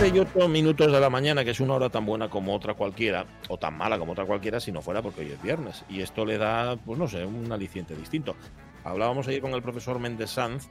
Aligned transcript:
11 0.00 0.16
y 0.16 0.20
8 0.20 0.46
minutos 0.46 0.92
de 0.92 1.00
la 1.00 1.10
mañana, 1.10 1.42
que 1.44 1.50
es 1.50 1.58
una 1.58 1.74
hora 1.74 1.90
tan 1.90 2.06
buena 2.06 2.30
como 2.30 2.54
otra 2.54 2.74
cualquiera, 2.74 3.26
o 3.48 3.58
tan 3.58 3.76
mala 3.76 3.98
como 3.98 4.12
otra 4.12 4.26
cualquiera, 4.26 4.60
si 4.60 4.70
no 4.70 4.80
fuera 4.80 5.02
porque 5.02 5.22
hoy 5.22 5.32
es 5.32 5.42
viernes. 5.42 5.84
Y 5.88 6.02
esto 6.02 6.24
le 6.24 6.38
da, 6.38 6.76
pues 6.76 6.96
no 7.00 7.08
sé, 7.08 7.24
un 7.24 7.50
aliciente 7.50 7.96
distinto. 7.96 8.36
Hablábamos 8.84 9.26
ayer 9.26 9.40
con 9.40 9.54
el 9.54 9.62
profesor 9.62 9.98
Méndez 9.98 10.30
Sanz 10.30 10.68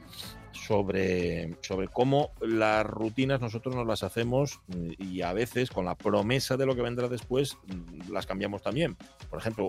sobre, 0.52 1.56
sobre 1.62 1.88
cómo 1.88 2.30
las 2.40 2.84
rutinas 2.86 3.40
nosotros 3.40 3.74
nos 3.74 3.86
las 3.86 4.02
hacemos 4.02 4.60
mm, 4.68 4.90
y 4.98 5.22
a 5.22 5.32
veces 5.32 5.70
con 5.70 5.84
la 5.84 5.94
promesa 5.94 6.56
de 6.56 6.66
lo 6.66 6.74
que 6.74 6.82
vendrá 6.82 7.08
después 7.08 7.56
mm, 7.66 8.12
las 8.12 8.26
cambiamos 8.26 8.62
también. 8.62 8.96
Por 9.30 9.38
ejemplo, 9.38 9.68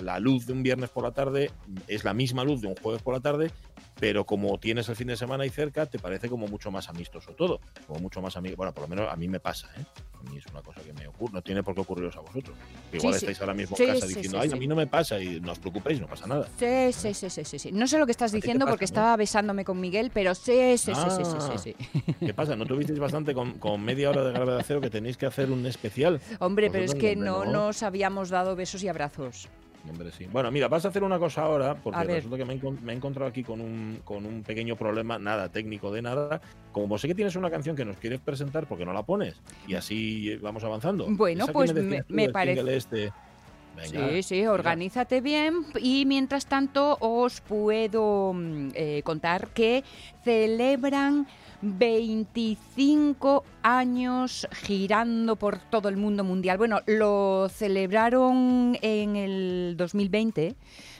la, 0.00 0.18
luz 0.18 0.46
de 0.46 0.52
un 0.52 0.62
viernes 0.62 0.90
por 0.90 1.04
la 1.04 1.12
tarde 1.12 1.50
es 1.88 2.04
la 2.04 2.14
misma 2.14 2.44
luz 2.44 2.60
de 2.60 2.68
un 2.68 2.76
jueves 2.76 3.02
por 3.02 3.14
la 3.14 3.20
tarde, 3.20 3.50
pero 3.98 4.24
como 4.24 4.58
tienes 4.58 4.88
el 4.88 4.96
fin 4.96 5.08
de 5.08 5.16
semana 5.16 5.44
ahí 5.44 5.50
cerca, 5.50 5.86
te 5.86 5.98
parece 5.98 6.28
como 6.28 6.46
mucho 6.48 6.70
más 6.70 6.88
amistoso 6.88 7.32
todo, 7.32 7.60
como 7.86 8.00
mucho 8.00 8.20
más 8.20 8.36
amigo. 8.36 8.56
Bueno, 8.56 8.72
por 8.72 8.82
lo 8.82 8.88
menos 8.88 9.12
a 9.12 9.16
mí 9.16 9.28
me 9.28 9.40
pasa, 9.40 9.68
¿eh? 9.78 9.84
A 10.18 10.30
mí 10.30 10.38
es 10.38 10.46
una 10.46 10.62
cosa 10.62 10.80
que 10.80 10.92
me 10.92 11.06
ocurre, 11.06 11.34
no 11.34 11.42
tiene 11.42 11.62
por 11.62 11.74
qué 11.74 11.82
ocurriros 11.82 12.16
a 12.16 12.20
vosotros. 12.20 12.56
Sí, 12.90 12.96
igual 12.96 13.14
sí. 13.14 13.18
estáis 13.18 13.40
ahora 13.40 13.54
mismo 13.54 13.76
Sí, 13.76 13.84
en 13.84 13.94
casa 13.94 14.06
diciendo, 14.06 14.40
ay, 14.40 14.50
a 14.52 14.56
mí 14.56 14.66
no 14.66 14.74
me 14.74 14.86
pasa 14.86 15.20
y 15.20 15.40
no 15.40 15.52
os 15.52 15.58
preocupéis, 15.58 16.00
no 16.00 16.06
pasa 16.06 16.26
nada. 16.26 16.48
Sí, 16.58 16.92
sí, 16.92 17.14
sí, 17.14 17.30
sí, 17.30 17.44
sí, 17.44 17.58
sí. 17.58 17.72
No 17.72 17.86
sé 17.86 17.98
lo 17.98 18.06
que 18.06 18.12
estás 18.12 18.32
diciendo 18.32 18.64
pasa, 18.64 18.72
porque 18.72 18.84
no? 18.84 18.86
estaba 18.86 19.16
besándome 19.16 19.64
con 19.64 19.80
Miguel, 19.80 20.10
pero 20.16 20.34
sí, 20.34 20.78
sí, 20.78 20.94
sí, 20.94 21.10
sí, 21.10 21.24
sí, 21.26 21.36
Ah. 21.38 21.58
sí, 21.58 21.74
sí. 21.76 22.14
¿Qué 22.20 22.32
pasa? 22.32 22.56
¿No 22.56 22.64
tuvisteis 22.64 22.98
bastante 22.98 23.34
con, 23.34 23.58
con 23.58 23.82
media 23.84 24.08
hora 24.08 24.24
de 24.24 24.32
gravedad 24.32 24.64
cero 24.66 24.80
que 24.80 24.88
tenéis 24.88 25.18
que 25.18 25.26
hacer 25.26 25.50
un 25.50 25.66
especial? 25.66 26.18
Hombre, 26.40 26.70
pero 26.70 26.84
es 26.84 26.94
que 26.94 27.14
no 27.16 27.44
no. 27.44 27.52
nos 27.52 27.82
habíamos 27.82 28.30
dado 28.30 28.56
besos 28.56 28.82
y 28.82 28.88
abrazos. 28.88 29.46
Hombre, 29.86 30.10
sí. 30.12 30.26
Bueno, 30.32 30.50
mira, 30.50 30.68
vas 30.68 30.86
a 30.86 30.88
hacer 30.88 31.04
una 31.04 31.18
cosa 31.18 31.42
ahora, 31.42 31.74
porque 31.74 32.02
resulta 32.02 32.38
que 32.38 32.46
me 32.46 32.54
he, 32.54 32.58
encon- 32.60 32.80
me 32.80 32.94
he 32.94 32.96
encontrado 32.96 33.28
aquí 33.28 33.44
con 33.44 33.60
un, 33.60 34.00
con 34.04 34.24
un 34.24 34.42
pequeño 34.42 34.74
problema, 34.74 35.18
nada 35.18 35.50
técnico 35.50 35.92
de 35.92 36.00
nada. 36.00 36.40
Como 36.72 36.96
sé 36.96 37.08
que 37.08 37.14
tienes 37.14 37.36
una 37.36 37.50
canción 37.50 37.76
que 37.76 37.84
nos 37.84 37.98
quieres 37.98 38.20
presentar, 38.20 38.66
¿por 38.66 38.78
qué 38.78 38.86
no 38.86 38.94
la 38.94 39.02
pones? 39.02 39.34
Y 39.68 39.74
así 39.74 40.34
vamos 40.38 40.64
avanzando. 40.64 41.06
Bueno, 41.10 41.44
Esa 41.44 41.52
pues 41.52 41.74
me- 42.08 42.30
parece- 42.30 42.74
Este. 42.76 43.12
Venga, 43.76 44.08
sí, 44.08 44.22
sí, 44.22 44.46
organízate 44.46 45.20
bien. 45.20 45.66
Y 45.80 46.06
mientras 46.06 46.46
tanto 46.46 46.96
os 47.00 47.40
puedo 47.40 48.32
mm, 48.32 48.68
eh, 48.74 49.02
contar 49.04 49.48
que 49.48 49.84
celebran 50.24 51.26
25 51.62 53.44
años 53.62 54.46
girando 54.52 55.36
por 55.36 55.58
todo 55.58 55.88
el 55.88 55.96
mundo 55.96 56.24
mundial. 56.24 56.58
Bueno, 56.58 56.80
lo 56.86 57.48
celebraron 57.48 58.78
en 58.82 59.16
el 59.16 59.74
2020. 59.76 60.56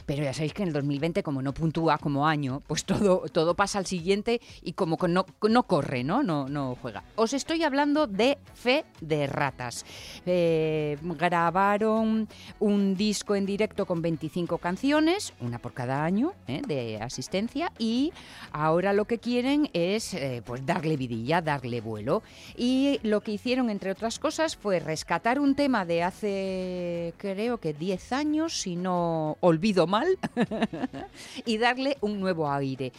Pero 0.06 0.22
ya 0.22 0.32
sabéis 0.32 0.54
que 0.54 0.62
en 0.62 0.68
el 0.68 0.74
2020, 0.74 1.22
como 1.22 1.42
no 1.42 1.52
puntúa 1.52 1.98
como 1.98 2.26
año, 2.26 2.62
pues 2.66 2.84
todo, 2.84 3.24
todo 3.32 3.54
pasa 3.54 3.78
al 3.78 3.86
siguiente 3.86 4.40
y 4.62 4.72
como 4.72 4.96
no, 5.08 5.26
no 5.48 5.62
corre, 5.64 6.04
¿no? 6.04 6.22
¿no? 6.22 6.48
No 6.48 6.76
juega. 6.80 7.02
Os 7.16 7.32
estoy 7.32 7.64
hablando 7.64 8.06
de 8.06 8.38
Fe 8.54 8.84
de 9.00 9.26
Ratas. 9.26 9.84
Eh, 10.24 10.96
grabaron 11.02 12.28
un 12.60 12.96
disco 12.96 13.34
en 13.34 13.46
directo 13.46 13.86
con 13.86 14.00
25 14.00 14.58
canciones, 14.58 15.34
una 15.40 15.58
por 15.58 15.72
cada 15.72 16.04
año 16.04 16.32
¿eh? 16.46 16.62
de 16.66 16.98
asistencia, 17.00 17.72
y 17.78 18.12
ahora 18.52 18.92
lo 18.92 19.06
que 19.06 19.18
quieren 19.18 19.68
es 19.72 20.14
eh, 20.14 20.42
pues 20.44 20.64
darle 20.64 20.96
vidilla, 20.96 21.42
darle 21.42 21.80
vuelo. 21.80 22.22
Y 22.56 23.00
lo 23.02 23.20
que 23.20 23.32
hicieron, 23.32 23.70
entre 23.70 23.90
otras 23.90 24.18
cosas, 24.18 24.56
fue 24.56 24.78
rescatar 24.78 25.40
un 25.40 25.54
tema 25.54 25.84
de 25.84 26.02
hace, 26.02 27.14
creo 27.16 27.58
que 27.58 27.72
10 27.72 28.12
años, 28.12 28.60
si 28.60 28.76
no 28.76 29.36
olvido 29.40 29.86
mal, 29.96 30.18
y 31.44 31.58
darle 31.58 31.96
un 32.00 32.20
nuevo 32.20 32.50
aire. 32.50 32.92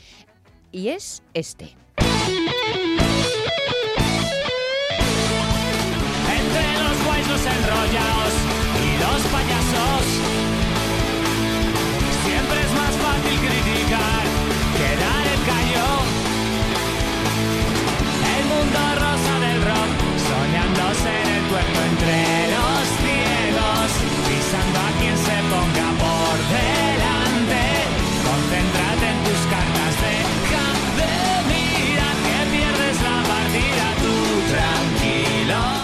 Y 0.71 0.89
es 0.89 1.21
este. 1.33 1.75
Entre 6.37 6.73
los 6.83 6.97
los 7.27 7.45
enrollados 7.45 8.33
y 8.83 8.89
los 8.99 9.21
payasos. 9.31 10.26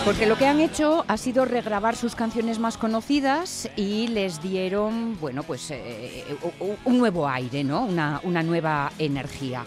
Porque 0.05 0.25
lo 0.25 0.37
que 0.37 0.45
han 0.45 0.59
hecho 0.59 1.05
ha 1.07 1.15
sido 1.15 1.45
regrabar 1.45 1.95
sus 1.95 2.13
canciones 2.13 2.59
más 2.59 2.77
conocidas 2.77 3.69
y 3.77 4.07
les 4.09 4.41
dieron, 4.41 5.17
bueno, 5.21 5.43
pues 5.43 5.71
eh, 5.71 6.25
un 6.83 6.97
nuevo 6.97 7.29
aire, 7.29 7.63
¿no? 7.63 7.85
Una, 7.85 8.19
una 8.23 8.43
nueva 8.43 8.91
energía. 8.99 9.63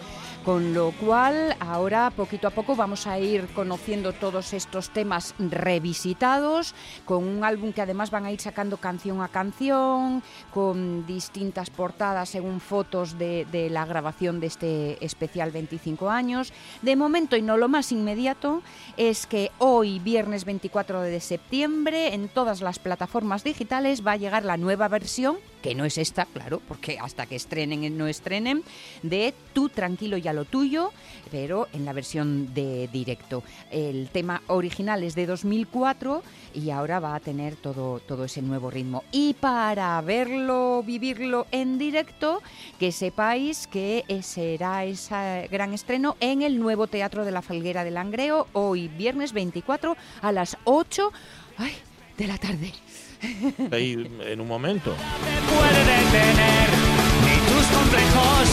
Con 0.47 0.75
lo 0.75 0.93
cual, 0.93 1.57
ahora 1.59 2.13
poquito 2.15 2.47
a 2.47 2.53
poco 2.53 2.77
vamos 2.77 3.09
a 3.09 3.19
ir 3.19 3.49
conociendo 3.49 4.13
todos 4.13 4.53
estos 4.53 4.91
temas 4.91 5.35
revisitados, 5.41 6.73
con 7.05 7.25
un 7.25 7.43
álbum 7.43 7.73
que 7.73 7.83
además 7.83 8.13
van 8.13 8.27
a 8.27 8.31
ir 8.31 8.41
sacando 8.41 8.77
canción 8.77 9.23
a 9.23 9.27
canción, 9.27 10.23
con 10.55 11.05
distintas 11.05 11.69
portadas 11.69 12.29
según 12.29 12.61
fotos 12.61 13.19
de, 13.19 13.45
de 13.51 13.71
la 13.71 13.87
grabación 13.87 14.39
de 14.39 14.47
este 14.47 15.05
especial 15.05 15.51
25 15.51 16.11
años. 16.11 16.53
De 16.81 16.95
momento, 16.95 17.37
y 17.37 17.43
no 17.43 17.57
lo 17.57 17.67
más 17.67 17.91
inmediato, 17.91 18.63
es 18.97 19.27
que 19.27 19.51
hoy, 19.59 19.99
viernes 19.99 20.45
24 20.45 21.01
de 21.01 21.19
septiembre, 21.19 22.15
en 22.15 22.29
todas 22.29 22.61
las 22.61 22.79
plataformas 22.79 23.43
digitales 23.43 24.07
va 24.07 24.13
a 24.13 24.17
llegar 24.17 24.45
la 24.45 24.57
nueva 24.57 24.87
versión, 24.87 25.39
que 25.67 25.75
no 25.75 25.85
es 25.85 25.99
esta, 25.99 26.27
claro, 26.27 26.63
porque 26.69 26.97
hasta 27.01 27.27
que 27.27 27.35
estrenen 27.35 27.83
y 27.83 27.91
no 27.91 28.07
estrenen, 28.07 28.63
de 29.03 29.35
Tú 29.53 29.69
tranquilo 29.69 30.17
y 30.17 30.29
a 30.29 30.33
lo 30.33 30.45
tuyo, 30.45 30.93
pero 31.33 31.67
en 31.73 31.85
la 31.85 31.93
versión 31.93 32.55
de 32.55 32.89
directo. 32.93 33.43
El 33.73 34.09
tema 34.11 34.43
original 34.47 35.03
es 35.03 35.17
de 35.17 35.27
2004 35.27 36.23
y 36.55 36.71
ahora 36.71 37.01
va 37.01 37.17
a 37.17 37.21
tener 37.21 37.57
todo, 37.57 37.99
todo 37.99 38.27
ese 38.27 38.43
nuevo 38.43 38.71
ritmo. 38.71 39.03
Y 39.11 39.35
para 39.35 40.01
verlo, 40.03 40.85
vivirlo 40.87 41.49
en 41.51 41.79
directo, 41.79 42.43
que 42.79 42.93
sepáis 42.93 43.67
que 43.67 44.05
eh, 44.07 44.23
será 44.23 44.85
ese 44.85 45.49
gran 45.51 45.73
estreno 45.73 46.17
en 46.21 46.43
el 46.43 46.61
nuevo 46.61 46.87
Teatro 46.87 47.25
de 47.25 47.33
la 47.33 47.43
Falguera 47.43 47.83
del 47.83 47.95
Langreo, 47.95 48.47
hoy 48.53 48.87
viernes 48.87 49.33
24 49.33 49.97
a 50.23 50.31
las 50.31 50.59
8 50.63 51.13
ay, 51.57 51.73
de 52.19 52.27
la 52.29 52.39
tarde. 52.39 52.73
Ahí 53.73 54.09
en 54.27 54.41
un 54.41 54.49
momento. 54.49 54.93
te 54.93 55.55
puede 55.55 55.79
detener 55.81 56.69
ni 57.25 57.37
tus 57.53 57.67
complejos. 57.77 58.49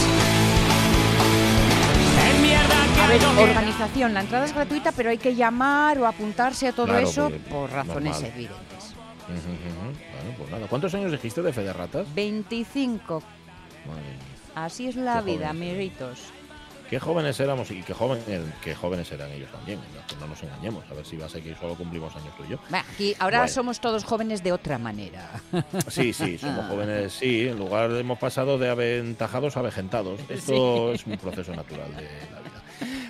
En 2.29 2.41
mierda 2.41 2.85
que 2.95 3.01
A 3.01 3.07
ver, 3.07 3.21
algo 3.21 3.35
que- 3.35 3.43
organización, 3.43 4.13
la 4.13 4.21
entrada 4.21 4.45
es 4.45 4.53
gratuita, 4.53 4.91
pero 4.91 5.09
hay 5.09 5.17
que 5.17 5.35
llamar 5.35 5.97
o 5.99 6.07
apuntarse 6.07 6.67
a 6.67 6.71
todo 6.73 6.87
Claro, 6.87 7.07
eso 7.07 7.23
porque- 7.29 7.39
por 7.49 7.71
razones 7.71 8.13
normal. 8.13 8.31
evidentes. 8.35 8.95
Bueno, 9.27 10.37
pues 10.37 10.49
nada. 10.51 10.67
¿Cuántos 10.67 10.93
años 10.95 11.11
dijiste 11.11 11.41
de 11.41 11.53
Fe 11.53 11.61
de 11.63 11.73
Ratas? 11.73 12.13
25, 12.13 13.23
Madre 13.87 14.01
mía. 14.01 14.19
así 14.55 14.87
es 14.87 14.95
la 14.95 15.23
Qué 15.23 15.31
vida, 15.31 15.49
amiguitos. 15.49 16.19
Qué 16.89 16.99
jóvenes 16.99 17.39
éramos 17.39 17.71
y 17.71 17.81
qué, 17.81 17.93
joven, 17.93 18.21
qué 18.61 18.75
jóvenes 18.75 19.11
eran 19.11 19.31
ellos 19.31 19.51
también. 19.51 19.79
No, 20.19 20.27
nos 20.27 20.43
engañemos. 20.43 20.83
A 20.91 20.93
ver 20.93 21.05
si 21.05 21.17
va 21.17 21.25
a 21.25 21.29
ser 21.29 21.41
que 21.41 21.55
solo 21.55 21.75
cumplimos 21.75 22.15
años 22.15 22.35
tú 22.37 22.43
y 22.43 22.51
yo. 22.51 22.59
Aquí 22.71 23.15
ahora 23.19 23.47
somos 23.47 23.79
todos 23.79 24.03
jóvenes 24.03 24.43
de 24.43 24.51
otra 24.51 24.77
manera. 24.77 25.41
Sí, 25.87 26.13
sí, 26.13 26.37
somos 26.37 26.65
jóvenes, 26.67 27.13
sí. 27.13 27.47
En 27.47 27.57
lugar 27.57 27.91
hemos 27.91 28.17
pasado 28.19 28.57
de 28.57 28.69
aventajados 28.69 29.57
a 29.57 29.59
avejentados. 29.59 30.19
Esto 30.29 30.93
es 30.93 31.05
un 31.05 31.17
proceso 31.17 31.53
natural 31.53 31.89
de 31.95 32.03
la 32.03 32.39
vida. 32.39 32.63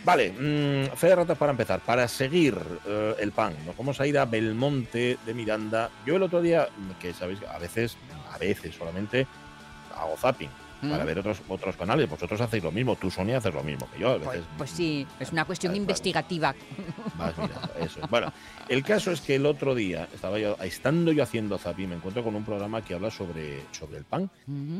Vale, 0.03 0.31
mm, 0.31 0.95
fe 0.95 1.07
de 1.07 1.15
ratas 1.15 1.37
para 1.37 1.51
empezar. 1.51 1.79
Para 1.79 2.07
seguir 2.07 2.57
eh, 2.85 3.15
el 3.19 3.31
pan, 3.31 3.55
nos 3.65 3.77
vamos 3.77 3.99
a 4.01 4.07
ir 4.07 4.17
a 4.17 4.25
Belmonte 4.25 5.17
de 5.25 5.33
Miranda. 5.33 5.89
Yo 6.05 6.17
el 6.17 6.23
otro 6.23 6.41
día, 6.41 6.67
que 6.99 7.13
sabéis, 7.13 7.39
a 7.43 7.57
veces, 7.57 7.97
a 8.31 8.37
veces 8.37 8.75
solamente, 8.75 9.25
hago 9.95 10.15
zapping. 10.17 10.49
Para 10.89 11.03
ver 11.05 11.19
otros 11.19 11.41
otros 11.47 11.75
canales. 11.75 12.09
Vosotros 12.09 12.39
hacéis 12.41 12.63
lo 12.63 12.71
mismo, 12.71 12.95
tú 12.95 13.09
Sonia 13.09 13.37
haces 13.37 13.53
lo 13.53 13.63
mismo 13.63 13.89
que 13.91 13.99
yo. 13.99 14.11
A 14.11 14.17
Pues, 14.19 14.29
veces 14.29 14.45
pues 14.57 14.69
sí, 14.71 15.07
es 15.19 15.31
una 15.31 15.45
cuestión 15.45 15.75
investigativa. 15.75 16.55
vas 17.17 17.37
mirando, 17.37 17.69
eso. 17.79 17.99
es. 18.03 18.09
Bueno, 18.09 18.31
el 18.69 18.83
caso 18.83 19.11
es 19.11 19.21
que 19.21 19.35
el 19.35 19.45
otro 19.45 19.75
día 19.75 20.07
estaba 20.13 20.39
yo, 20.39 20.55
estando 20.61 21.11
yo 21.11 21.23
haciendo 21.23 21.57
Zapi, 21.57 21.87
me 21.87 21.95
encuentro 21.95 22.23
con 22.23 22.35
un 22.35 22.43
programa 22.43 22.83
que 22.83 22.93
habla 22.93 23.11
sobre, 23.11 23.61
sobre 23.71 23.97
el 23.97 24.05
pan. 24.05 24.29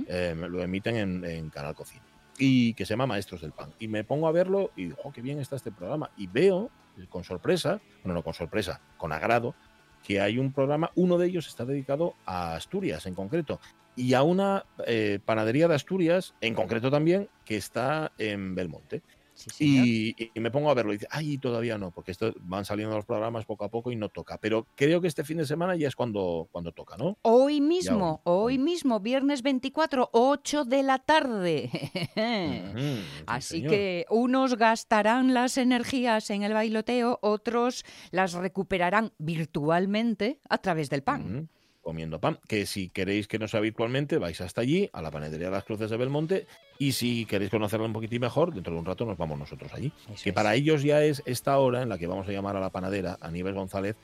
Eh, 0.07 0.35
lo 0.37 0.61
emiten 0.61 0.95
en, 0.95 1.25
en 1.25 1.49
Canal 1.49 1.75
Cocina 1.75 2.03
y 2.37 2.73
que 2.73 2.85
se 2.85 2.93
llama 2.93 3.05
Maestros 3.05 3.41
del 3.41 3.51
Pan. 3.51 3.71
Y 3.79 3.87
me 3.87 4.03
pongo 4.03 4.27
a 4.27 4.31
verlo 4.31 4.71
y 4.75 4.85
digo, 4.85 4.97
oh, 5.03 5.11
qué 5.11 5.21
bien 5.21 5.39
está 5.39 5.55
este 5.55 5.71
programa. 5.71 6.09
Y 6.17 6.27
veo 6.27 6.71
eh, 6.97 7.05
con 7.07 7.23
sorpresa, 7.23 7.79
bueno, 8.03 8.15
no 8.15 8.23
con 8.23 8.33
sorpresa, 8.33 8.81
con 8.97 9.11
agrado, 9.11 9.53
que 10.03 10.19
hay 10.19 10.37
un 10.37 10.51
programa, 10.51 10.91
uno 10.95 11.17
de 11.17 11.27
ellos 11.27 11.47
está 11.47 11.63
dedicado 11.63 12.15
a 12.25 12.55
Asturias 12.55 13.05
en 13.05 13.15
concreto 13.15 13.59
y 13.95 14.13
a 14.13 14.23
una 14.23 14.65
eh, 14.85 15.19
panadería 15.23 15.67
de 15.67 15.75
Asturias 15.75 16.33
en 16.41 16.53
concreto 16.53 16.89
también 16.89 17.29
que 17.45 17.57
está 17.57 18.11
en 18.17 18.55
Belmonte. 18.55 19.01
Sí. 19.35 20.13
Y, 20.15 20.31
y 20.33 20.39
me 20.39 20.51
pongo 20.51 20.69
a 20.69 20.73
verlo 20.73 20.93
y 20.93 20.97
dice, 20.97 21.07
ay, 21.09 21.37
todavía 21.37 21.77
no, 21.77 21.91
porque 21.91 22.11
esto 22.11 22.33
van 22.41 22.65
saliendo 22.65 22.95
los 22.95 23.05
programas 23.05 23.45
poco 23.45 23.65
a 23.65 23.69
poco 23.69 23.91
y 23.91 23.95
no 23.95 24.09
toca. 24.09 24.37
Pero 24.37 24.67
creo 24.75 25.01
que 25.01 25.07
este 25.07 25.23
fin 25.23 25.37
de 25.37 25.45
semana 25.45 25.75
ya 25.75 25.87
es 25.87 25.95
cuando, 25.95 26.47
cuando 26.51 26.71
toca, 26.71 26.97
¿no? 26.97 27.17
Hoy 27.23 27.59
mismo, 27.59 28.21
hoy. 28.25 28.53
hoy 28.53 28.57
mismo, 28.59 28.99
viernes 28.99 29.41
24, 29.41 30.09
8 30.13 30.65
de 30.65 30.83
la 30.83 30.99
tarde. 30.99 31.69
Así 33.25 33.57
señor. 33.57 33.71
que 33.71 34.05
unos 34.09 34.55
gastarán 34.55 35.33
las 35.33 35.57
energías 35.57 36.29
en 36.29 36.43
el 36.43 36.53
bailoteo, 36.53 37.19
otros 37.21 37.85
las 38.11 38.33
recuperarán 38.33 39.13
virtualmente 39.17 40.39
a 40.47 40.59
través 40.59 40.89
del 40.89 41.01
pan. 41.01 41.37
Ujú, 41.37 41.47
Comiendo 41.83 42.19
pan. 42.19 42.39
Que 42.47 42.65
si 42.65 42.89
queréis 42.89 43.27
que 43.27 43.37
no 43.37 43.47
sea 43.47 43.59
habitualmente, 43.59 44.17
vais 44.17 44.39
hasta 44.41 44.61
allí, 44.61 44.89
a 44.93 45.01
la 45.01 45.11
panadería 45.11 45.47
de 45.47 45.51
las 45.51 45.65
Cruces 45.65 45.89
de 45.91 45.97
Belmonte. 45.97 46.47
Y 46.79 46.93
si 46.93 47.25
queréis 47.25 47.51
conocerla 47.51 47.85
un 47.85 47.93
poquitín 47.93 48.21
mejor, 48.21 48.53
dentro 48.53 48.73
de 48.73 48.79
un 48.79 48.85
rato 48.85 49.05
nos 49.05 49.17
vamos 49.17 49.37
nosotros 49.37 49.71
allí. 49.73 49.91
Eso 50.11 50.23
que 50.23 50.29
es. 50.29 50.35
para 50.35 50.55
ellos 50.55 50.81
ya 50.81 51.03
es 51.03 51.21
esta 51.25 51.57
hora 51.59 51.81
en 51.81 51.89
la 51.89 51.97
que 51.97 52.07
vamos 52.07 52.27
a 52.27 52.31
llamar 52.31 52.55
a 52.55 52.59
la 52.59 52.71
panadera, 52.71 53.17
a 53.21 53.29
Nieves 53.29 53.53
González, 53.53 53.95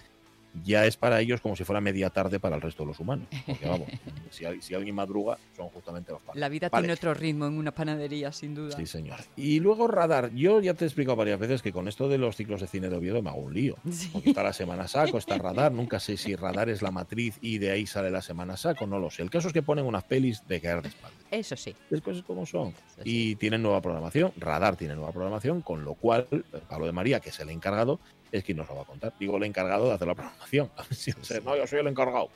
ya 0.64 0.86
es 0.86 0.98
para 0.98 1.20
ellos 1.22 1.42
como 1.42 1.56
si 1.56 1.64
fuera 1.64 1.80
media 1.82 2.10
tarde 2.10 2.40
para 2.40 2.56
el 2.56 2.62
resto 2.62 2.84
de 2.84 2.88
los 2.88 3.00
humanos. 3.00 3.28
Porque 3.46 3.68
vamos, 3.68 3.88
si, 4.32 4.46
al- 4.46 4.62
si 4.62 4.74
alguien 4.74 4.96
madruga, 4.96 5.38
son 5.56 5.70
justamente 5.70 6.12
los 6.12 6.22
panes. 6.22 6.40
La 6.40 6.50
vida 6.50 6.70
Vale. 6.70 6.84
tiene 6.84 6.94
otro 6.94 7.14
ritmo 7.14 7.46
en 7.48 7.58
una 7.58 7.72
panadería, 7.72 8.32
sin 8.32 8.56
duda. 8.56 8.76
Sí, 8.76 8.86
señor. 8.86 9.20
Y 9.36 9.60
luego 9.60 9.88
radar. 9.88 10.32
Yo 10.34 10.62
ya 10.62 10.74
te 10.74 10.86
he 10.86 10.88
explicado 10.88 11.16
varias 11.16 11.40
veces 11.40 11.62
que 11.62 11.72
con 11.72 11.88
esto 11.88 12.10
de 12.10 12.18
los 12.18 12.36
ciclos 12.36 12.62
de 12.62 12.68
cine 12.68 12.90
de 12.90 12.96
Oviedo 12.98 13.22
me 13.22 13.30
hago 13.30 13.40
un 13.42 13.54
lío. 13.54 13.76
Sí. 13.92 14.10
Porque 14.12 14.30
está 14.30 14.44
la 14.44 14.54
semana 14.54 14.88
saco, 14.88 15.18
está 15.18 15.38
radar. 15.40 15.72
Nunca 15.72 16.00
sé 16.00 16.18
si 16.18 16.36
radar 16.36 16.70
es 16.70 16.82
la 16.82 16.92
matriz 16.92 17.38
y 17.42 17.58
de 17.60 17.72
ahí 17.72 17.86
sale 17.86 18.10
la 18.12 18.22
semana 18.22 18.58
saco, 18.58 18.88
no 18.88 19.00
lo 19.00 19.10
sé. 19.12 19.22
El 19.22 19.30
caso 19.30 19.48
es 19.48 19.54
que 19.54 19.62
ponen 19.62 19.86
unas 19.86 20.04
pelis 20.04 20.46
de 20.48 20.60
caer 20.62 20.82
de 20.82 20.90
espalda. 20.90 21.18
Eso 21.32 21.56
sí. 21.56 21.76
Las 21.90 22.02
cosas 22.02 22.24
como 22.24 22.46
son. 22.46 22.72
Sí. 22.96 23.02
Y 23.04 23.36
tienen 23.36 23.62
nueva 23.62 23.82
programación. 23.82 24.32
Radar 24.38 24.76
tiene 24.76 24.96
nueva 24.96 25.12
programación, 25.12 25.62
con 25.62 25.86
lo 25.86 25.94
cual 25.94 26.28
eh, 26.32 26.42
Pablo 26.68 26.86
de 26.88 26.92
María, 26.92 27.20
que 27.20 27.30
es 27.30 27.40
el 27.40 27.50
encargado, 27.50 28.00
es 28.32 28.44
quien 28.44 28.58
nos 28.58 28.68
lo 28.68 28.76
va 28.76 28.82
a 28.84 28.86
contar. 28.86 29.14
Digo 29.20 29.38
el 29.38 29.44
encargado 29.44 29.88
de 29.88 29.94
hacer 29.94 30.08
la 30.08 30.16
programación. 30.16 30.70
A 30.78 30.84
ver 30.84 30.96
si 30.96 31.12
no 31.12 31.24
sé, 31.24 31.42
no, 31.42 31.56
yo 31.56 31.68
soy 31.68 31.80
el 31.80 31.88
encargado. 31.88 32.30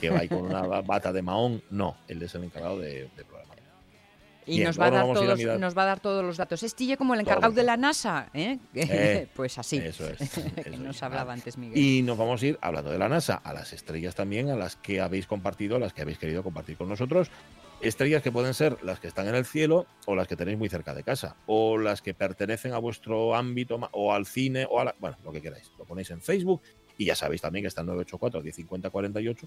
Que 0.00 0.10
va 0.10 0.20
ahí 0.20 0.28
con 0.28 0.42
una 0.42 0.62
bata 0.82 1.12
de 1.12 1.22
mahón. 1.22 1.62
No, 1.70 1.96
él 2.08 2.22
es 2.22 2.34
el 2.34 2.44
encargado 2.44 2.78
de, 2.78 3.08
de 3.16 3.24
programación. 3.24 3.50
Y 4.46 4.56
Bien, 4.56 4.64
nos, 4.64 4.80
va 4.80 4.86
a 4.86 4.90
dar 4.90 5.06
a 5.06 5.10
a 5.10 5.14
todos, 5.14 5.58
nos 5.60 5.78
va 5.78 5.82
a 5.82 5.86
dar 5.86 6.00
todos 6.00 6.24
los 6.24 6.36
datos. 6.36 6.62
Es 6.62 6.74
Tille 6.74 6.96
como 6.96 7.14
el 7.14 7.20
encargado 7.20 7.52
de 7.52 7.62
la 7.62 7.76
NASA, 7.76 8.30
¿eh? 8.34 8.58
Eh, 8.74 9.28
pues 9.34 9.58
así. 9.58 9.76
Eso 9.76 10.08
es. 10.08 10.18
que 10.64 10.70
nos 10.78 10.96
es. 10.96 11.02
hablaba 11.02 11.24
Vale. 11.24 11.40
antes 11.40 11.56
Miguel. 11.56 11.78
Y 11.78 12.02
nos 12.02 12.18
vamos 12.18 12.42
a 12.42 12.46
ir, 12.46 12.58
hablando 12.60 12.90
de 12.90 12.98
la 12.98 13.08
NASA, 13.08 13.36
a 13.36 13.52
las 13.52 13.72
estrellas 13.72 14.14
también, 14.14 14.50
a 14.50 14.56
las 14.56 14.76
que 14.76 15.00
habéis 15.00 15.26
compartido, 15.26 15.76
a 15.76 15.78
las 15.78 15.92
que 15.92 16.02
habéis 16.02 16.18
querido 16.18 16.42
compartir 16.42 16.76
con 16.76 16.88
nosotros. 16.88 17.30
Estrellas 17.80 18.22
que 18.22 18.30
pueden 18.32 18.52
ser 18.54 18.76
las 18.84 19.00
que 19.00 19.06
están 19.08 19.26
en 19.28 19.34
el 19.34 19.44
cielo 19.46 19.86
o 20.06 20.14
las 20.14 20.28
que 20.28 20.36
tenéis 20.36 20.58
muy 20.58 20.68
cerca 20.68 20.94
de 20.94 21.02
casa, 21.02 21.36
o 21.46 21.78
las 21.78 22.02
que 22.02 22.12
pertenecen 22.14 22.72
a 22.74 22.78
vuestro 22.78 23.34
ámbito 23.34 23.80
o 23.92 24.12
al 24.12 24.26
cine 24.26 24.66
o 24.68 24.80
a 24.80 24.84
la, 24.84 24.94
bueno, 24.98 25.16
lo 25.24 25.32
que 25.32 25.40
queráis. 25.40 25.70
Lo 25.78 25.84
ponéis 25.84 26.10
en 26.10 26.20
Facebook 26.20 26.60
y 26.98 27.06
ya 27.06 27.14
sabéis 27.16 27.40
también 27.40 27.62
que 27.62 27.68
está 27.68 27.80
el 27.80 27.86
984 27.86 28.42
1050 28.42 28.90
48 28.90 29.46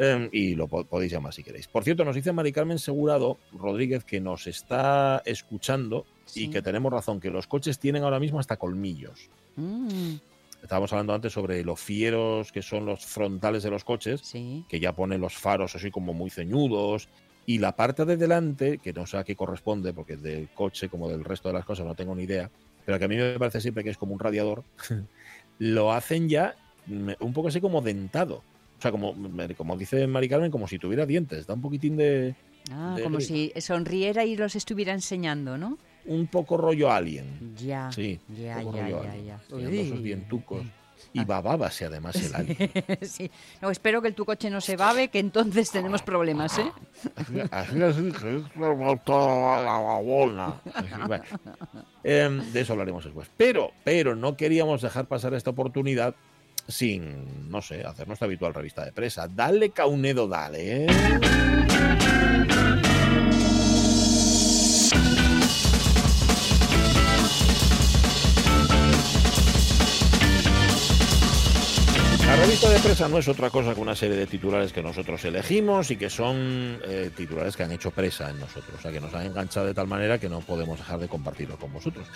eh, 0.00 0.28
y 0.32 0.54
lo 0.54 0.66
po- 0.68 0.84
podéis 0.84 1.12
llamar 1.12 1.34
si 1.34 1.42
queréis. 1.42 1.66
Por 1.68 1.84
cierto, 1.84 2.04
nos 2.04 2.14
dice 2.14 2.32
Mari 2.32 2.52
Carmen 2.52 2.78
Segurado 2.78 3.36
Rodríguez 3.52 4.04
que 4.04 4.20
nos 4.20 4.46
está 4.46 5.22
escuchando 5.26 6.06
Sí. 6.24 6.44
y 6.44 6.50
que 6.50 6.60
tenemos 6.62 6.92
razón, 6.92 7.20
que 7.20 7.30
los 7.30 7.46
coches 7.46 7.78
tienen 7.78 8.02
ahora 8.04 8.20
mismo 8.20 8.38
hasta 8.38 8.56
colmillos. 8.58 9.28
Mm, 9.56 10.16
Estábamos 10.62 10.92
hablando 10.92 11.14
antes 11.14 11.32
sobre 11.32 11.62
lo 11.64 11.74
fieros 11.76 12.50
que 12.52 12.62
son 12.62 12.84
los 12.84 13.06
frontales 13.06 13.62
de 13.62 13.70
los 13.70 13.84
coches, 13.84 14.20
sí. 14.24 14.64
que 14.68 14.78
ya 14.80 14.92
ponen 14.92 15.20
los 15.20 15.34
faros 15.36 15.74
así 15.76 15.90
como 15.90 16.12
muy 16.14 16.30
ceñudos. 16.30 17.08
Y 17.48 17.56
la 17.60 17.74
parte 17.74 18.04
de 18.04 18.18
delante, 18.18 18.76
que 18.76 18.92
no 18.92 19.06
sé 19.06 19.16
a 19.16 19.24
qué 19.24 19.34
corresponde, 19.34 19.94
porque 19.94 20.18
del 20.18 20.50
coche 20.50 20.90
como 20.90 21.08
del 21.08 21.24
resto 21.24 21.48
de 21.48 21.54
las 21.54 21.64
cosas 21.64 21.86
no 21.86 21.94
tengo 21.94 22.14
ni 22.14 22.24
idea, 22.24 22.50
pero 22.84 22.98
que 22.98 23.06
a 23.06 23.08
mí 23.08 23.16
me 23.16 23.38
parece 23.38 23.62
siempre 23.62 23.82
que 23.82 23.88
es 23.88 23.96
como 23.96 24.12
un 24.12 24.18
radiador, 24.18 24.64
lo 25.58 25.90
hacen 25.94 26.28
ya 26.28 26.56
mm, 26.84 27.12
un 27.20 27.32
poco 27.32 27.48
así 27.48 27.58
como 27.58 27.80
dentado. 27.80 28.42
O 28.78 28.82
sea, 28.82 28.90
como, 28.90 29.14
como 29.56 29.78
dice 29.78 30.06
Mari 30.06 30.28
Carmen, 30.28 30.50
como 30.50 30.68
si 30.68 30.78
tuviera 30.78 31.06
dientes. 31.06 31.46
Da 31.46 31.54
un 31.54 31.62
poquitín 31.62 31.96
de. 31.96 32.34
Ah, 32.70 32.92
de 32.98 33.02
como 33.02 33.18
si 33.18 33.50
sonriera 33.60 34.26
y 34.26 34.36
los 34.36 34.54
estuviera 34.54 34.92
enseñando, 34.92 35.56
¿no? 35.56 35.78
Un 36.04 36.26
poco 36.26 36.58
rollo 36.58 36.92
alien. 36.92 37.54
Ya. 37.56 37.90
Sí, 37.90 38.20
Ya, 38.36 38.58
un 38.58 38.64
poco 38.64 38.76
ya, 38.76 38.82
rollo 38.82 39.02
ya, 39.04 39.10
alien. 39.10 39.26
ya. 39.26 39.80
Esos 39.80 40.02
dientucos. 40.02 40.66
Y 41.12 41.24
babábase 41.24 41.86
además 41.86 42.16
el 42.16 42.34
alien. 42.34 42.72
sí. 43.02 43.30
No, 43.60 43.70
espero 43.70 44.02
que 44.02 44.08
el 44.08 44.14
tu 44.14 44.24
coche 44.24 44.50
no 44.50 44.60
se 44.60 44.76
babe, 44.76 45.08
que 45.08 45.18
entonces 45.18 45.70
tenemos 45.70 46.02
problemas, 46.02 46.58
¿eh? 46.58 46.70
Así 47.50 47.80
así 47.80 48.12
que 48.12 48.36
es 48.36 49.04
toda 49.04 49.62
la 49.62 49.78
babona. 49.78 50.54
Bueno, 51.06 51.24
em, 52.02 52.52
de 52.52 52.60
eso 52.60 52.72
hablaremos 52.72 53.04
después. 53.04 53.30
Pero, 53.36 53.72
pero 53.84 54.14
no 54.14 54.36
queríamos 54.36 54.82
dejar 54.82 55.06
pasar 55.06 55.32
esta 55.34 55.50
oportunidad 55.50 56.14
sin, 56.66 57.50
no 57.50 57.62
sé, 57.62 57.84
hacer 57.84 58.06
nuestra 58.06 58.26
habitual 58.26 58.52
revista 58.54 58.84
de 58.84 58.92
presa. 58.92 59.26
Dale, 59.28 59.70
Caunedo, 59.70 60.28
dale. 60.28 60.86
Revista 72.48 72.70
de 72.70 72.78
presa 72.78 73.08
no 73.08 73.18
es 73.18 73.28
otra 73.28 73.50
cosa 73.50 73.74
que 73.74 73.80
una 73.80 73.94
serie 73.94 74.16
de 74.16 74.26
titulares 74.26 74.72
que 74.72 74.82
nosotros 74.82 75.22
elegimos 75.22 75.90
y 75.90 75.96
que 75.96 76.08
son 76.08 76.80
eh, 76.82 77.10
titulares 77.14 77.54
que 77.54 77.62
han 77.62 77.72
hecho 77.72 77.90
presa 77.90 78.30
en 78.30 78.40
nosotros, 78.40 78.74
o 78.78 78.80
sea, 78.80 78.90
que 78.90 79.02
nos 79.02 79.12
han 79.12 79.26
enganchado 79.26 79.66
de 79.66 79.74
tal 79.74 79.86
manera 79.86 80.18
que 80.18 80.30
no 80.30 80.40
podemos 80.40 80.78
dejar 80.78 80.98
de 80.98 81.08
compartirlo 81.08 81.58
con 81.58 81.70
vosotros. 81.74 82.06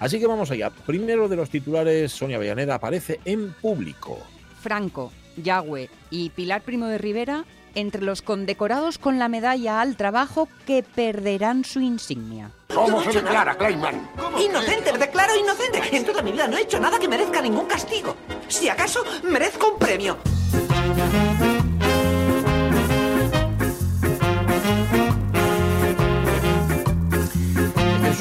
Así 0.00 0.18
que 0.18 0.26
vamos 0.26 0.50
allá. 0.50 0.70
Primero 0.70 1.28
de 1.28 1.36
los 1.36 1.50
titulares, 1.50 2.10
Sonia 2.10 2.38
Avellaneda 2.38 2.76
aparece 2.76 3.20
en 3.26 3.52
público. 3.52 4.18
Franco, 4.62 5.12
Yagüe 5.36 5.90
y 6.10 6.30
Pilar 6.30 6.62
Primo 6.62 6.86
de 6.86 6.96
Rivera 6.96 7.44
entre 7.74 8.02
los 8.02 8.22
condecorados 8.22 8.98
con 8.98 9.18
la 9.18 9.28
medalla 9.28 9.80
al 9.80 9.96
trabajo 9.96 10.48
que 10.66 10.82
perderán 10.82 11.64
su 11.64 11.80
insignia. 11.80 12.50
¿Cómo 12.72 13.02
se 13.02 13.12
declara, 13.12 13.56
Clayman? 13.56 14.08
Inocente, 14.38 14.92
me 14.92 14.98
declaro 14.98 15.36
inocente. 15.36 15.80
En 15.92 16.04
toda 16.04 16.22
mi 16.22 16.32
vida 16.32 16.48
no 16.48 16.56
he 16.56 16.62
hecho 16.62 16.80
nada 16.80 16.98
que 16.98 17.08
merezca 17.08 17.42
ningún 17.42 17.66
castigo. 17.66 18.16
Si 18.48 18.68
acaso, 18.68 19.04
merezco 19.24 19.72
un 19.72 19.78
premio. 19.78 20.16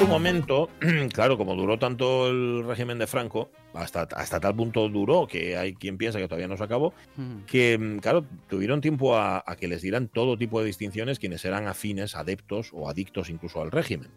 Su 0.01 0.08
momento, 0.08 0.70
claro, 1.13 1.38
como 1.38 1.55
duró 1.55 1.77
tanto 1.77 2.27
el 2.27 2.63
régimen 2.65 2.98
de 2.98 3.05
Franco, 3.08 3.51
hasta, 3.74 4.01
hasta 4.01 4.39
tal 4.39 4.55
punto 4.55 4.89
duró 4.89 5.27
que 5.27 5.55
hay 5.58 5.74
quien 5.75 5.98
piensa 5.98 6.17
que 6.17 6.27
todavía 6.27 6.48
no 6.48 6.58
se 6.58 6.63
acabó, 6.63 6.93
Mm. 7.17 7.41
que, 7.46 7.77
mm, 7.77 8.00
claro, 8.00 8.25
tuvieron 8.48 8.81
tiempo 8.81 9.15
a, 9.15 9.43
a 9.46 9.55
que 9.55 9.67
les 9.67 9.81
dieran 9.81 10.08
todo 10.08 10.38
tipo 10.38 10.60
de 10.60 10.65
distinciones 10.65 11.20
quienes 11.20 11.46
eran 11.46 11.67
afines, 11.67 12.15
adeptos 12.15 12.72
o 12.74 12.89
adictos 12.89 13.29
incluso 13.29 13.62
al 13.62 13.72
régimen. 13.72 14.10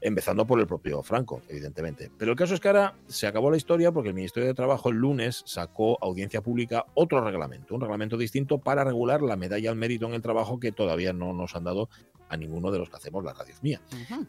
Empezando 0.00 0.46
por 0.46 0.60
el 0.60 0.66
propio 0.66 1.02
Franco, 1.02 1.40
evidentemente. 1.48 2.10
Pero 2.18 2.32
el 2.32 2.36
caso 2.36 2.52
es 2.52 2.60
que 2.60 2.68
ahora 2.68 2.92
se 3.06 3.26
acabó 3.26 3.50
la 3.50 3.56
historia 3.56 3.90
porque 3.90 4.10
el 4.10 4.14
Ministerio 4.14 4.46
de 4.46 4.52
Trabajo 4.52 4.90
el 4.90 4.96
lunes 4.96 5.42
sacó 5.46 5.94
a 5.94 6.04
audiencia 6.04 6.42
pública 6.42 6.84
otro 6.92 7.24
reglamento, 7.24 7.74
un 7.74 7.80
reglamento 7.80 8.18
distinto 8.18 8.58
para 8.58 8.84
regular 8.84 9.22
la 9.22 9.36
medalla 9.36 9.70
al 9.70 9.76
mérito 9.76 10.04
en 10.04 10.12
el 10.12 10.20
trabajo 10.20 10.60
que 10.60 10.72
todavía 10.72 11.14
no 11.14 11.32
nos 11.32 11.56
han 11.56 11.64
dado 11.64 11.88
a 12.28 12.36
ninguno 12.36 12.70
de 12.70 12.78
los 12.78 12.90
que 12.90 12.96
hacemos 12.96 13.24
la 13.24 13.32
radio 13.32 13.54
mía. 13.62 13.80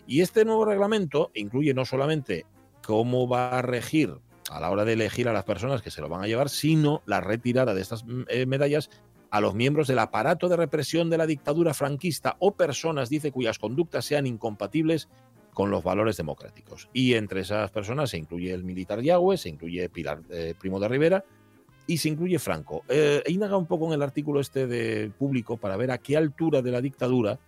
Y 0.08 0.22
este 0.22 0.46
nuevo 0.46 0.66
reglamento 0.66 1.32
incluye 1.34 1.74
no 1.74 1.86
solamente 1.86 2.46
cómo 2.84 3.28
va 3.28 3.58
a 3.58 3.62
regir 3.62 4.18
a 4.52 4.60
la 4.60 4.70
hora 4.70 4.86
de 4.86 4.94
elegir 4.94 5.28
a 5.28 5.34
las 5.34 5.44
personas 5.44 5.82
que 5.82 5.92
se 5.92 6.02
lo 6.02 6.10
van 6.10 6.24
a 6.24 6.28
llevar, 6.28 6.50
sino 6.50 7.02
la 7.06 7.20
retirada 7.20 7.74
de 7.74 7.82
estas 7.82 8.06
mm, 8.06 8.24
eh, 8.28 8.46
medallas 8.46 8.90
a 9.32 9.42
los 9.42 9.56
miembros 9.56 9.88
del 9.88 10.00
aparato 10.00 10.48
de 10.48 10.56
represión 10.56 11.10
de 11.10 11.18
la 11.18 11.26
dictadura 11.26 11.74
franquista 11.74 12.38
o 12.40 12.54
personas, 12.54 13.10
dice, 13.10 13.32
cuyas 13.32 13.60
conductas 13.60 14.06
sean 14.06 14.28
incompatibles 14.28 15.10
con 15.54 15.72
los 15.72 15.84
valores 15.84 16.18
democráticos. 16.18 16.90
Y 16.94 17.16
entre 17.16 17.42
esas 17.42 17.72
personas 17.72 18.12
se 18.12 18.18
incluye 18.18 18.54
el 18.54 18.64
militar 18.64 19.02
Yagüe, 19.02 19.38
se 19.38 19.50
incluye 19.50 19.90
Pilar 19.90 20.22
eh, 20.30 20.54
Primo 20.58 20.80
de 20.80 20.88
Rivera 20.88 21.26
y 21.88 21.98
se 21.98 22.10
incluye 22.10 22.40
Franco. 22.40 22.84
Eh, 22.88 23.24
he 23.26 23.32
indagado 23.32 23.60
un 23.60 23.66
poco 23.66 23.88
en 23.88 23.94
el 23.94 24.04
artículo 24.04 24.40
este 24.40 24.68
de 24.68 25.12
público 25.18 25.58
para 25.58 25.78
ver 25.78 25.92
a 25.92 25.98
qué 25.98 26.18
altura 26.18 26.62
de 26.62 26.72
la 26.72 26.82
dictadura 26.82 27.40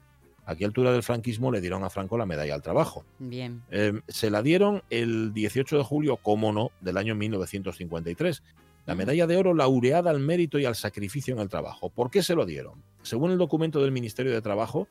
Aquí 0.48 0.64
a 0.64 0.68
altura 0.68 0.94
del 0.94 1.04
franquismo 1.04 1.52
le 1.52 1.60
dieron 1.60 1.84
a 1.84 1.90
Franco 1.90 2.18
la 2.18 2.26
medalla 2.26 2.56
al 2.56 2.62
trabajo. 2.62 3.04
Bien. 3.20 3.64
Eh, 3.70 4.00
se 4.08 4.30
la 4.30 4.42
dieron 4.42 4.82
el 4.90 5.34
18 5.34 5.78
de 5.78 5.84
julio, 5.84 6.16
como 6.18 6.54
no, 6.54 6.72
del 6.80 6.96
año 6.96 7.16
1953. 7.16 8.42
La 8.86 8.96
medalla 8.96 9.28
de 9.28 9.36
oro 9.36 9.54
laureada 9.54 10.10
al 10.10 10.22
mérito 10.22 10.58
y 10.58 10.64
al 10.64 10.76
sacrificio 10.76 11.34
en 11.34 11.42
el 11.42 11.50
trabajo. 11.50 11.90
¿Por 11.90 12.10
qué 12.10 12.24
se 12.24 12.34
lo 12.34 12.46
dieron? 12.46 12.82
Según 13.02 13.32
el 13.32 13.38
documento 13.38 13.82
del 13.82 13.92
Ministerio 13.92 14.32
de 14.32 14.42
Trabajo, 14.42 14.88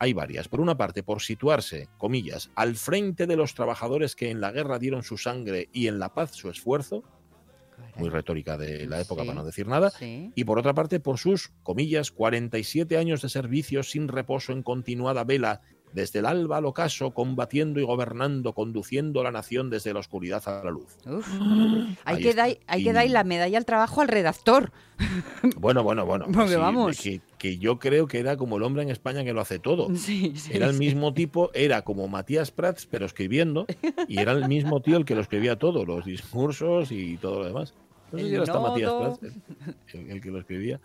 hay 0.00 0.12
varias. 0.12 0.48
Por 0.48 0.60
una 0.60 0.76
parte, 0.76 1.04
por 1.04 1.22
situarse, 1.22 1.88
comillas, 1.98 2.50
al 2.56 2.74
frente 2.74 3.28
de 3.28 3.36
los 3.36 3.54
trabajadores 3.54 4.16
que 4.16 4.30
en 4.30 4.40
la 4.40 4.50
guerra 4.50 4.80
dieron 4.80 5.04
su 5.04 5.18
sangre 5.18 5.68
y 5.72 5.86
en 5.86 6.00
la 6.00 6.12
paz 6.12 6.32
su 6.32 6.50
esfuerzo, 6.50 7.04
muy 7.96 8.08
retórica 8.10 8.56
de 8.58 8.86
la 8.86 9.00
época 9.00 9.22
Sí. 9.22 9.28
para 9.28 9.40
no 9.40 9.44
decir 9.46 9.66
nada, 9.66 9.90
Sí. 9.90 10.32
y 10.34 10.44
por 10.44 10.58
otra 10.58 10.74
parte 10.74 11.00
por 11.00 11.18
sus, 11.18 11.48
comillas, 11.62 12.10
47 12.10 12.96
años 12.98 13.22
de 13.22 13.28
servicio 13.28 13.82
sin 13.82 14.08
reposo 14.08 14.52
en 14.52 14.62
continuada 14.62 15.24
vela, 15.24 15.62
desde 15.92 16.18
el 16.18 16.26
alba 16.26 16.58
al 16.58 16.66
ocaso, 16.66 17.12
combatiendo 17.12 17.80
y 17.80 17.84
gobernando, 17.84 18.52
conduciendo 18.52 19.22
la 19.22 19.30
nación 19.30 19.70
desde 19.70 19.92
la 19.94 20.00
oscuridad 20.00 20.42
a 20.46 20.62
la 20.64 20.70
luz. 20.70 20.98
Uf. 21.06 21.26
Hay 22.04 22.22
que, 22.22 22.30
está. 22.30 22.48
dar, 22.48 22.58
hay 22.66 22.84
que 22.84 22.92
dar 22.92 23.08
la 23.08 23.24
medalla 23.24 23.58
al 23.58 23.64
trabajo 23.64 24.00
al 24.02 24.08
redactor. 24.08 24.72
Bueno, 25.58 25.82
bueno, 25.82 26.06
bueno. 26.06 26.26
Porque 26.32 26.54
sí, 26.54 26.56
vamos. 26.56 27.00
Que, 27.00 27.20
que 27.38 27.58
yo 27.58 27.78
creo 27.78 28.06
que 28.06 28.18
era 28.18 28.36
como 28.36 28.56
el 28.56 28.62
hombre 28.62 28.82
en 28.82 28.90
España 28.90 29.24
que 29.24 29.32
lo 29.32 29.40
hace 29.40 29.58
todo. 29.58 29.88
Sí, 29.96 30.32
sí, 30.36 30.52
Era 30.54 30.66
el 30.66 30.74
sí. 30.74 30.78
mismo 30.78 31.12
tipo, 31.14 31.50
era 31.54 31.82
como 31.82 32.08
Matías 32.08 32.50
Prats, 32.50 32.86
pero 32.86 33.06
escribiendo, 33.06 33.66
y 34.08 34.18
era 34.18 34.32
el 34.32 34.48
mismo 34.48 34.80
tío 34.80 34.96
el 34.96 35.04
que 35.04 35.14
lo 35.14 35.20
escribía 35.20 35.56
todo, 35.56 35.84
los 35.84 36.04
discursos 36.04 36.92
y 36.92 37.16
todo 37.18 37.40
lo 37.40 37.44
demás. 37.46 37.74
No 38.12 38.18
sé 38.18 38.24
El 38.24 38.28
si 38.28 38.34
era 38.34 38.42
hasta 38.44 38.60
Matías. 38.60 38.92
Prats 38.92 39.20
el 39.92 40.20
que 40.20 40.30
lo 40.30 40.38
escribía. 40.38 40.80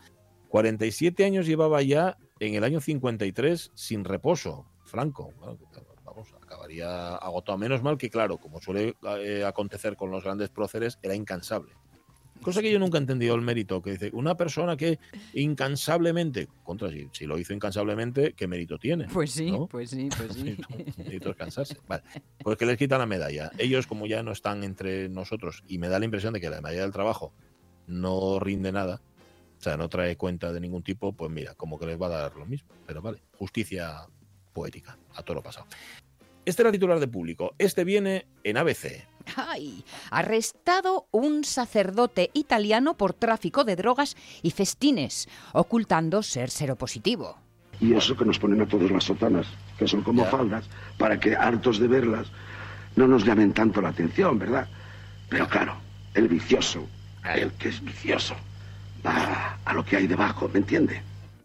47 0.50 1.24
años 1.24 1.46
llevaba 1.48 1.82
ya 1.82 2.18
en 2.40 2.56
el 2.56 2.64
año 2.64 2.82
53 2.82 3.72
sin 3.74 4.04
reposo, 4.04 4.66
Franco. 4.92 5.34
Bueno, 5.40 5.58
vamos, 6.06 6.28
acabaría 6.42 7.16
agotado. 7.16 7.58
Menos 7.58 7.82
mal 7.82 7.98
que, 7.98 8.10
claro, 8.10 8.38
como 8.38 8.62
suele 8.62 8.96
eh, 9.20 9.44
acontecer 9.46 9.96
con 9.96 10.12
los 10.12 10.24
grandes 10.24 10.50
próceres, 10.50 11.00
era 11.02 11.16
incansable. 11.16 11.74
Cosa 12.42 12.62
que 12.62 12.72
yo 12.72 12.80
nunca 12.80 12.98
he 12.98 13.02
entendido 13.02 13.36
el 13.36 13.42
mérito, 13.42 13.82
que 13.84 13.92
dice, 13.92 14.10
una 14.14 14.36
persona 14.36 14.76
que 14.76 14.98
incansablemente, 15.34 16.48
contra 16.64 16.90
si, 16.90 17.08
si 17.12 17.26
lo 17.28 17.38
hizo 17.38 17.54
incansablemente, 17.54 18.34
¿qué 18.34 18.48
mérito 18.48 18.80
tiene? 18.80 19.06
Pues 19.14 19.32
sí, 19.32 19.52
¿no? 19.52 19.68
pues 19.68 19.92
sí, 19.92 20.10
pues 20.18 20.34
sí. 20.34 20.44
Mérito- 20.44 20.98
mérito 20.98 21.30
es 21.30 21.36
cansarse. 21.36 21.78
Vale. 21.88 22.04
Pues 22.44 22.58
que 22.58 22.66
les 22.66 22.78
quitan 22.78 23.00
la 23.00 23.06
medalla. 23.06 23.52
Ellos, 23.58 23.86
como 23.86 24.08
ya 24.08 24.24
no 24.24 24.32
están 24.32 24.64
entre 24.64 25.08
nosotros, 25.10 25.64
y 25.68 25.78
me 25.78 25.88
da 25.88 26.00
la 26.00 26.06
impresión 26.06 26.34
de 26.34 26.42
que 26.42 26.50
la 26.50 26.62
medalla 26.62 26.82
del 26.82 26.92
trabajo 26.92 27.34
no 27.88 28.40
rinde 28.40 28.72
nada, 28.72 29.02
o 29.60 29.62
sea, 29.64 29.78
no 29.78 29.88
trae 29.90 30.18
cuenta 30.18 30.52
de 30.52 30.60
ningún 30.60 30.82
tipo, 30.82 31.14
pues 31.14 31.30
mira, 31.30 31.54
como 31.54 31.78
que 31.78 31.86
les 31.86 32.02
va 32.02 32.08
a 32.08 32.10
dar 32.10 32.36
lo 32.36 32.48
mismo. 32.48 32.70
Pero 32.88 33.02
vale, 33.04 33.22
justicia 33.38 33.98
poética, 34.54 34.98
a 35.16 35.24
todo 35.24 35.36
lo 35.36 35.44
pasado. 35.44 35.68
Este 36.46 36.64
era 36.64 36.72
titular 36.72 37.00
de 37.00 37.08
público. 37.08 37.54
Este 37.60 37.84
viene 37.84 38.26
en 38.44 38.58
ABC. 38.58 39.06
Ay, 39.36 39.86
arrestado 40.10 41.08
un 41.12 41.44
sacerdote 41.44 42.32
italiano 42.34 42.98
por 42.98 43.14
tráfico 43.14 43.64
de 43.64 43.76
drogas 43.76 44.16
y 44.42 44.50
festines, 44.52 45.30
ocultando 45.54 46.24
ser 46.24 46.50
seropositivo. 46.50 47.38
Y 47.80 47.94
eso 47.94 48.16
que 48.18 48.26
nos 48.26 48.40
ponen 48.40 48.62
a 48.62 48.68
todos 48.68 48.90
las 48.92 49.04
sotanas, 49.04 49.46
que 49.78 49.88
son 49.88 50.02
como 50.02 50.24
Ya. 50.24 50.30
faldas, 50.32 50.66
para 50.98 51.20
que 51.20 51.36
hartos 51.36 51.80
de 51.80 51.88
verlas 51.88 52.28
no 52.96 53.08
nos 53.08 53.24
llamen 53.26 53.54
tanto 53.54 53.80
la 53.82 53.90
atención, 53.90 54.38
¿verdad? 54.40 54.68
Pero 55.30 55.48
claro, 55.48 55.78
el 56.16 56.28
vicioso, 56.28 56.88
el 57.36 57.52
que 57.54 57.70
es 57.70 57.82
vicioso, 57.84 58.36
va 59.06 59.60
a 59.64 59.74
lo 59.74 59.86
que 59.86 59.98
hay 59.98 60.08
debajo, 60.08 60.50
¿me 60.50 60.60
entiende? 60.60 61.02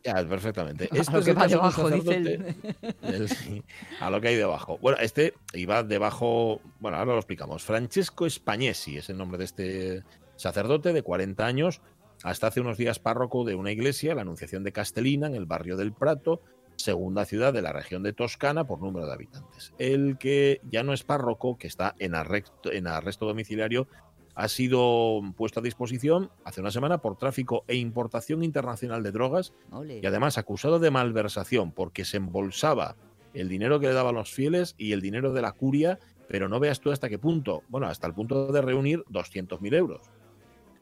Ya, 0.06 0.24
perfectamente. 0.28 0.84
A 0.92 0.96
Este 0.96 1.12
lo 1.12 1.18
es 1.18 1.24
que 1.24 1.32
va 1.32 1.48
debajo, 1.48 1.90
dice 1.90 2.14
el- 3.02 3.28
sí, 3.28 3.62
a 4.00 4.08
lo 4.08 4.20
que 4.20 4.28
hay 4.28 4.36
debajo. 4.36 4.78
Bueno, 4.78 4.98
este 5.00 5.34
iba 5.52 5.82
debajo. 5.82 6.60
Bueno, 6.78 6.96
ahora 6.96 7.12
lo 7.12 7.18
explicamos. 7.18 7.64
Francesco 7.64 8.28
Spagnesi 8.30 8.98
es 8.98 9.10
el 9.10 9.18
nombre 9.18 9.38
de 9.38 9.44
este 9.44 10.04
sacerdote 10.36 10.92
de 10.92 11.02
40 11.02 11.44
años, 11.44 11.80
hasta 12.22 12.46
hace 12.46 12.60
unos 12.60 12.78
días 12.78 12.98
párroco 12.98 13.44
de 13.44 13.54
una 13.56 13.72
iglesia, 13.72 14.14
la 14.14 14.22
Anunciación 14.22 14.62
de 14.64 14.72
Castellina, 14.72 15.26
en 15.26 15.34
el 15.34 15.46
barrio 15.46 15.76
del 15.76 15.92
Prato, 15.92 16.40
segunda 16.76 17.24
ciudad 17.24 17.52
de 17.52 17.62
la 17.62 17.72
región 17.72 18.02
de 18.02 18.12
Toscana 18.12 18.64
por 18.64 18.80
número 18.80 19.06
de 19.06 19.12
habitantes. 19.14 19.72
El 19.78 20.18
que 20.18 20.60
ya 20.70 20.82
no 20.82 20.92
es 20.92 21.02
párroco, 21.04 21.56
que 21.58 21.66
está 21.66 21.94
en 21.98 22.14
arresto, 22.14 22.70
en 22.70 22.86
arresto 22.86 23.26
domiciliario, 23.26 23.88
ha 24.36 24.48
sido 24.48 25.22
puesto 25.34 25.60
a 25.60 25.62
disposición 25.62 26.30
hace 26.44 26.60
una 26.60 26.70
semana 26.70 26.98
por 26.98 27.16
tráfico 27.16 27.64
e 27.66 27.76
importación 27.76 28.44
internacional 28.44 29.02
de 29.02 29.10
drogas 29.10 29.54
y 29.88 30.06
además 30.06 30.36
acusado 30.36 30.78
de 30.78 30.90
malversación 30.90 31.72
porque 31.72 32.04
se 32.04 32.18
embolsaba 32.18 32.96
el 33.32 33.48
dinero 33.48 33.80
que 33.80 33.86
le 33.88 33.94
daban 33.94 34.14
los 34.14 34.30
fieles 34.30 34.74
y 34.76 34.92
el 34.92 35.00
dinero 35.00 35.32
de 35.32 35.40
la 35.40 35.52
curia, 35.52 35.98
pero 36.28 36.50
no 36.50 36.60
veas 36.60 36.80
tú 36.80 36.92
hasta 36.92 37.08
qué 37.08 37.18
punto. 37.18 37.62
Bueno, 37.68 37.86
hasta 37.86 38.06
el 38.06 38.12
punto 38.12 38.52
de 38.52 38.60
reunir 38.60 39.04
200.000 39.10 39.74
euros. 39.74 40.02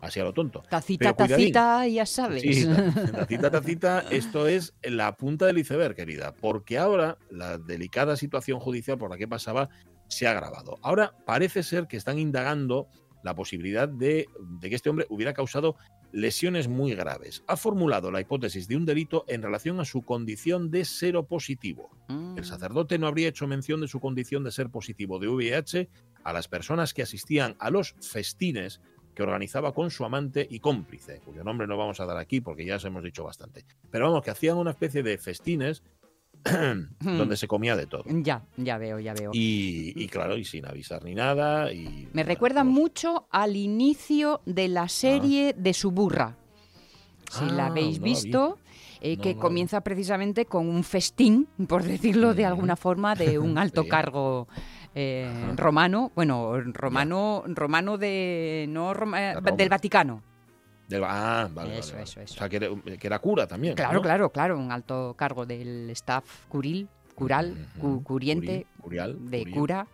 Así 0.01 0.21
a 0.21 0.25
lo 0.25 0.33
tonto. 0.33 0.63
Tacita, 0.69 1.15
Pero 1.15 1.29
tacita, 1.29 1.87
ya 1.87 2.07
sabes. 2.07 2.43
Sí, 2.43 2.67
tacita, 3.13 3.51
tacita, 3.51 4.05
esto 4.11 4.49
es 4.49 4.75
la 4.83 5.17
punta 5.17 5.47
del 5.47 5.59
iceberg, 5.59 5.95
querida, 5.95 6.35
porque 6.35 6.77
ahora 6.77 7.19
la 7.31 7.57
delicada 7.57 8.17
situación 8.17 8.59
judicial 8.59 8.99
por 8.99 9.11
la 9.11 9.17
que 9.17 9.29
pasaba 9.29 9.71
se 10.09 10.27
ha 10.27 10.33
agravado. 10.33 10.79
Ahora 10.83 11.15
parece 11.25 11.63
ser 11.63 11.87
que 11.87 11.97
están 11.97 12.19
indagando 12.19 12.89
la 13.25 13.35
posibilidad 13.35 13.89
de, 13.89 14.29
de 14.39 14.69
que 14.71 14.77
este 14.77 14.91
hombre 14.91 15.07
hubiera 15.09 15.33
causado 15.33 15.77
lesiones 16.13 16.69
muy 16.69 16.95
graves. 16.95 17.43
Ha 17.49 17.57
formulado 17.57 18.13
la 18.13 18.21
hipótesis 18.21 18.69
de 18.69 18.77
un 18.77 18.85
delito 18.85 19.25
en 19.27 19.43
relación 19.43 19.81
a 19.81 19.85
su 19.85 20.03
condición 20.03 20.71
de 20.71 20.85
seropositivo. 20.85 21.91
Mm. 22.09 22.39
El 22.39 22.45
sacerdote 22.45 22.99
no 22.99 23.09
habría 23.09 23.29
hecho 23.29 23.49
mención 23.49 23.81
de 23.81 23.89
su 23.89 23.99
condición 23.99 24.45
de 24.45 24.53
ser 24.53 24.71
positivo 24.71 25.19
de 25.19 25.29
VIH 25.29 25.89
a 26.23 26.33
las 26.33 26.47
personas 26.47 26.95
que 26.95 27.03
asistían 27.03 27.57
a 27.59 27.71
los 27.71 27.97
festines 28.01 28.81
que 29.15 29.23
organizaba 29.23 29.73
con 29.73 29.91
su 29.91 30.05
amante 30.05 30.47
y 30.49 30.59
cómplice, 30.59 31.21
cuyo 31.25 31.45
nombre 31.45 31.67
no 31.67 31.77
vamos 31.77 32.01
a 32.01 32.07
dar 32.07 32.19
aquí 32.19 32.41
porque 32.41 32.65
ya 32.65 32.77
os 32.77 32.85
hemos 32.85 33.03
dicho 33.03 33.25
bastante. 33.25 33.65
Pero 33.91 34.07
vamos, 34.07 34.23
que 34.23 34.31
hacían 34.31 34.57
una 34.57 34.73
especie 34.73 35.03
de 35.03 35.19
festines 35.19 35.83
donde 37.01 37.37
se 37.37 37.49
comía 37.49 37.75
de 37.77 37.87
todo. 37.87 38.05
Ya, 38.07 38.45
ya 38.57 38.79
veo, 38.79 38.99
ya 39.01 39.15
veo. 39.15 39.31
Y, 39.33 39.93
y 39.97 40.07
claro, 40.09 40.37
y 40.37 40.45
sin 40.45 40.67
avisar 40.67 41.05
ni 41.05 41.15
nada. 41.15 41.73
Y, 41.73 42.09
Me 42.13 42.23
recuerda 42.23 42.63
pues- 42.63 42.73
mucho 42.75 43.27
al 43.31 43.57
inicio 43.57 44.41
de 44.47 44.69
la 44.69 44.89
serie 44.89 45.55
de 45.57 45.73
Suburra. 45.75 46.37
Si 47.31 47.45
la 47.47 47.65
Ah, 47.65 47.69
habéis 47.69 47.99
no 47.99 48.03
la 48.03 48.05
vi. 48.05 48.11
visto, 48.15 48.59
eh, 49.01 49.17
No, 49.17 49.23
que 49.23 49.35
no 49.35 49.41
comienza 49.41 49.81
precisamente 49.81 50.45
con 50.47 50.69
un 50.69 50.85
festín, 50.85 51.49
por 51.67 51.83
decirlo 51.83 52.35
de 52.35 52.45
alguna 52.45 52.77
forma, 52.77 53.15
de 53.15 53.39
un 53.39 53.57
alto 53.59 53.83
Sí. 53.83 53.89
cargo 53.89 54.47
eh, 54.95 55.29
romano, 55.57 56.13
bueno, 56.15 56.61
romano, 56.73 57.43
romano 57.49 57.99
de 57.99 58.67
no 58.69 58.95
Roma. 58.95 59.35
del 59.41 59.69
Vaticano. 59.69 60.23
Del- 60.89 61.05
ah, 61.05 61.49
vale, 61.53 61.79
Eso, 61.79 61.93
vale, 61.93 61.93
vale. 61.93 62.03
eso, 62.05 62.21
eso. 62.21 62.35
O 62.35 62.39
sea, 62.39 62.49
que 62.49 62.57
era, 62.57 62.69
que 62.99 63.07
era 63.07 63.19
cura 63.19 63.47
también. 63.47 63.75
Claro, 63.75 63.95
¿no? 63.95 64.03
claro, 64.03 64.31
claro, 64.31 64.59
un 64.59 64.71
alto 64.71 65.15
cargo 65.17 65.47
del 65.47 65.89
staff 65.91 66.25
curil, 66.49 66.89
cural, 67.15 67.55
cu- 67.81 68.03
curiente, 68.03 68.67
Curi- 68.79 68.83
curial, 68.83 69.31
de 69.31 69.51
cura. 69.51 69.87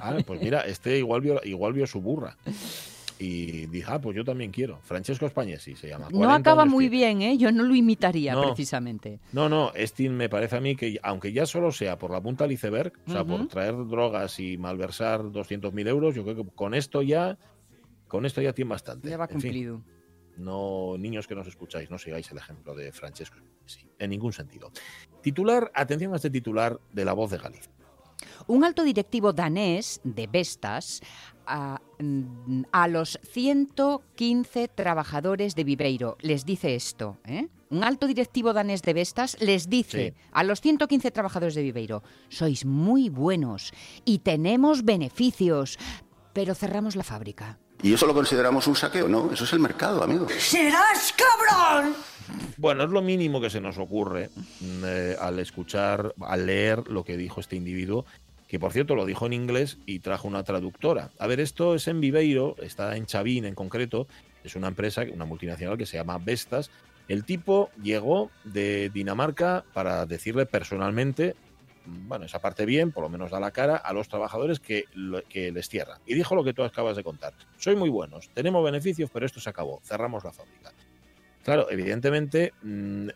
Ah, 0.00 0.16
pues 0.26 0.40
mira, 0.40 0.60
este 0.62 0.98
igual 0.98 1.20
vio, 1.20 1.40
igual 1.44 1.72
vio 1.72 1.86
su 1.86 2.00
burra. 2.00 2.36
Y 3.18 3.64
dije, 3.68 3.86
ah, 3.90 3.98
pues 3.98 4.14
yo 4.14 4.24
también 4.24 4.50
quiero. 4.50 4.78
Francesco 4.82 5.26
Spagnesi 5.26 5.74
se 5.74 5.88
llama. 5.88 6.08
No 6.10 6.18
40 6.18 6.34
acaba 6.36 6.66
muy 6.66 6.90
bien, 6.90 7.22
¿eh? 7.22 7.38
Yo 7.38 7.50
no 7.50 7.62
lo 7.62 7.74
imitaría 7.74 8.34
No. 8.34 8.42
precisamente. 8.42 9.20
No, 9.32 9.48
no, 9.48 9.72
este 9.74 10.10
me 10.10 10.28
parece 10.28 10.56
a 10.56 10.60
mí 10.60 10.76
que, 10.76 10.98
aunque 11.02 11.32
ya 11.32 11.46
solo 11.46 11.72
sea 11.72 11.96
por 11.96 12.10
la 12.10 12.20
punta 12.20 12.44
del 12.44 12.52
iceberg, 12.52 12.92
o 13.06 13.10
sea, 13.10 13.24
por 13.24 13.48
traer 13.48 13.74
drogas 13.86 14.38
y 14.38 14.58
malversar 14.58 15.22
200.000 15.22 15.88
euros, 15.88 16.14
yo 16.14 16.24
creo 16.24 16.36
que 16.36 16.44
con 16.54 16.74
esto 16.74 17.00
ya, 17.00 17.38
con 18.08 18.24
esto 18.26 18.40
ya 18.40 18.52
tiene 18.52 18.70
bastante. 18.70 19.08
Ya 19.08 19.16
va 19.16 19.24
En 19.24 19.40
fin, 19.40 19.40
cumplido. 19.40 19.82
no, 20.36 20.96
niños 20.98 21.26
que 21.26 21.34
nos 21.34 21.46
escucháis, 21.46 21.90
no 21.90 21.98
sigáis 21.98 22.30
el 22.30 22.38
ejemplo 22.38 22.74
de 22.74 22.92
Francesco 22.92 23.36
Spagnesi, 23.38 23.88
en 23.98 24.10
ningún 24.10 24.32
sentido. 24.32 24.70
Titular, 25.22 25.70
atención 25.74 26.12
a 26.12 26.16
este 26.16 26.30
titular 26.30 26.78
de 26.92 27.04
La 27.04 27.12
Voz 27.12 27.30
de 27.30 27.38
Galicia. 27.38 27.72
Un 28.46 28.64
alto 28.64 28.82
directivo 28.82 29.32
danés 29.32 30.00
de 30.04 30.26
Vestas 30.26 31.00
a, 31.46 31.80
mm, 31.98 32.62
a 32.72 32.88
los 32.88 33.18
115 33.22 34.68
trabajadores 34.68 35.54
de 35.54 35.64
Viveiro 35.64 36.16
les 36.20 36.44
dice 36.44 36.74
esto. 36.74 37.18
¿eh? 37.24 37.48
Un 37.70 37.84
alto 37.84 38.06
directivo 38.06 38.52
danés 38.52 38.82
de 38.82 38.94
Vestas 38.94 39.36
les 39.40 39.68
dice 39.68 40.14
Sí. 40.16 40.24
a 40.32 40.44
los 40.44 40.60
115 40.60 41.10
trabajadores 41.10 41.54
de 41.54 41.62
Viveiro, 41.62 42.02
sois 42.28 42.64
muy 42.64 43.08
buenos 43.10 43.72
y 44.04 44.20
tenemos 44.20 44.84
beneficios, 44.84 45.78
pero 46.32 46.54
cerramos 46.54 46.96
la 46.96 47.02
fábrica. 47.04 47.58
¿Y 47.82 47.92
eso 47.92 48.06
lo 48.06 48.14
consideramos 48.14 48.66
un 48.66 48.76
saqueo? 48.76 49.08
No, 49.08 49.30
eso 49.32 49.44
es 49.44 49.52
el 49.52 49.60
mercado, 49.60 50.02
amigo. 50.02 50.26
¡Serás 50.38 51.12
cabrón! 51.12 51.94
Bueno, 52.56 52.84
es 52.84 52.90
lo 52.90 53.02
mínimo 53.02 53.40
que 53.40 53.50
se 53.50 53.60
nos 53.60 53.78
ocurre 53.78 54.30
mm, 54.60 54.84
eh, 54.84 55.16
al 55.20 55.38
escuchar, 55.38 56.14
al 56.20 56.46
leer 56.46 56.88
lo 56.88 57.04
que 57.04 57.16
dijo 57.16 57.40
este 57.40 57.56
individuo, 57.56 58.06
que 58.48 58.58
por 58.58 58.72
cierto 58.72 58.94
lo 58.94 59.04
dijo 59.04 59.26
en 59.26 59.32
inglés 59.32 59.78
y 59.86 59.98
trajo 60.00 60.28
una 60.28 60.42
traductora. 60.42 61.10
A 61.18 61.26
ver, 61.26 61.40
esto 61.40 61.74
es 61.74 61.88
en 61.88 62.00
Viveiro, 62.00 62.56
está 62.60 62.96
en 62.96 63.06
Chavín 63.06 63.44
en 63.44 63.54
concreto, 63.54 64.06
es 64.44 64.56
una 64.56 64.68
empresa, 64.68 65.02
una 65.12 65.24
multinacional 65.24 65.76
que 65.76 65.86
se 65.86 65.96
llama 65.96 66.18
Vestas, 66.18 66.70
El 67.08 67.24
tipo 67.24 67.70
llegó 67.82 68.30
de 68.44 68.90
Dinamarca 68.90 69.64
para 69.72 70.06
decirle 70.06 70.46
personalmente, 70.46 71.36
bueno, 71.86 72.24
esa 72.26 72.40
parte 72.40 72.64
bien, 72.66 72.92
por 72.92 73.02
lo 73.02 73.08
menos 73.08 73.30
da 73.30 73.40
la 73.40 73.50
cara 73.50 73.76
a 73.76 73.92
los 73.92 74.08
trabajadores 74.08 74.60
que, 74.60 74.84
que 75.28 75.52
les 75.52 75.68
cierran. 75.68 76.00
Y 76.06 76.14
dijo 76.14 76.34
lo 76.34 76.44
que 76.44 76.52
tú 76.52 76.62
acabas 76.62 76.96
de 76.96 77.04
contar. 77.04 77.32
Soy 77.58 77.76
muy 77.76 77.88
buenos, 77.88 78.28
tenemos 78.34 78.64
beneficios, 78.64 79.10
pero 79.12 79.26
esto 79.26 79.40
se 79.40 79.50
acabó, 79.50 79.80
cerramos 79.84 80.24
la 80.24 80.32
fábrica. 80.32 80.72
Claro, 81.44 81.70
evidentemente... 81.70 82.52
mm, 82.62 83.08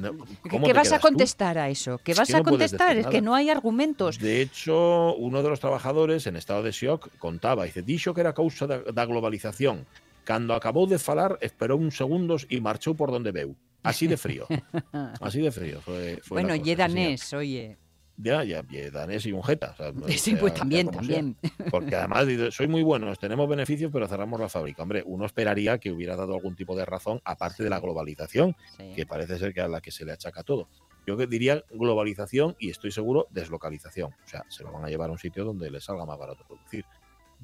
¿Qué, 0.00 0.48
¿cómo 0.48 0.66
qué 0.66 0.72
te 0.72 0.78
vas 0.78 0.92
a 0.92 0.98
tú? 0.98 1.02
contestar 1.02 1.58
a 1.58 1.68
eso? 1.68 1.98
¿Qué 1.98 2.12
Es 2.12 2.18
vas 2.18 2.28
que 2.28 2.34
a 2.36 2.38
no 2.38 2.44
contestar? 2.44 2.96
Es 2.96 3.06
que 3.08 3.20
no 3.20 3.34
hay 3.34 3.50
argumentos. 3.50 4.18
De 4.18 4.40
hecho, 4.40 5.14
uno 5.16 5.42
de 5.42 5.50
los 5.50 5.60
trabajadores 5.60 6.26
en 6.26 6.36
estado 6.36 6.62
de 6.62 6.70
shock 6.70 7.10
contaba, 7.18 7.64
dice, 7.64 7.82
dixo 7.82 8.14
que 8.14 8.22
era 8.22 8.32
causa 8.32 8.66
da, 8.66 8.78
da 8.80 9.04
globalización. 9.04 9.84
Cando 10.24 10.54
acabou 10.54 10.86
de 10.86 10.98
falar, 10.98 11.38
esperou 11.40 11.78
uns 11.80 11.96
segundos 11.96 12.46
e 12.50 12.60
marchou 12.60 12.94
por 12.94 13.10
donde 13.10 13.32
veu. 13.32 13.56
Así 13.82 14.06
de 14.06 14.16
frío. 14.16 14.46
Así 15.20 15.40
de 15.42 15.50
frío 15.50 15.80
fue, 15.80 16.20
fue 16.22 16.42
bueno, 16.42 16.54
y 16.54 16.74
danés, 16.74 17.32
oye. 17.34 17.76
Ya, 18.16 18.44
ya, 18.44 18.62
y 18.70 18.90
danés 18.90 19.26
y 19.26 19.32
un 19.32 19.42
jeta. 19.42 19.72
o 19.72 19.76
sea, 19.76 19.92
Sí, 20.08 20.18
sea- 20.18 20.38
pues 20.38 20.52
sea 20.52 20.60
también, 20.60 20.86
sea. 20.86 20.96
también. 20.98 21.36
Porque 21.70 21.96
además, 21.96 22.26
soy 22.54 22.68
muy 22.68 22.82
buenos, 22.84 23.18
tenemos 23.18 23.48
beneficios, 23.48 23.90
pero 23.92 24.06
cerramos 24.06 24.38
la 24.38 24.48
fábrica. 24.48 24.82
Hombre, 24.84 25.02
uno 25.04 25.26
esperaría 25.26 25.78
que 25.78 25.90
hubiera 25.90 26.14
dado 26.14 26.34
algún 26.34 26.54
tipo 26.54 26.76
de 26.76 26.84
razón, 26.84 27.20
aparte 27.24 27.64
de 27.64 27.70
la 27.70 27.80
globalización, 27.80 28.54
Sí. 28.76 28.92
que 28.94 29.06
parece 29.06 29.38
ser 29.38 29.52
que 29.52 29.62
a 29.62 29.66
la 29.66 29.80
que 29.80 29.90
se 29.90 30.04
le 30.04 30.12
achaca 30.12 30.44
todo. 30.44 30.68
Yo 31.04 31.16
diría 31.16 31.64
globalización 31.72 32.54
y 32.60 32.70
estoy 32.70 32.92
seguro 32.92 33.26
deslocalización. 33.30 34.12
O 34.12 34.28
sea, 34.28 34.44
se 34.48 34.62
lo 34.62 34.70
van 34.70 34.84
a 34.84 34.88
llevar 34.88 35.08
a 35.08 35.12
un 35.12 35.18
sitio 35.18 35.44
donde 35.44 35.68
les 35.68 35.82
salga 35.82 36.06
más 36.06 36.16
barato 36.16 36.44
producir. 36.46 36.84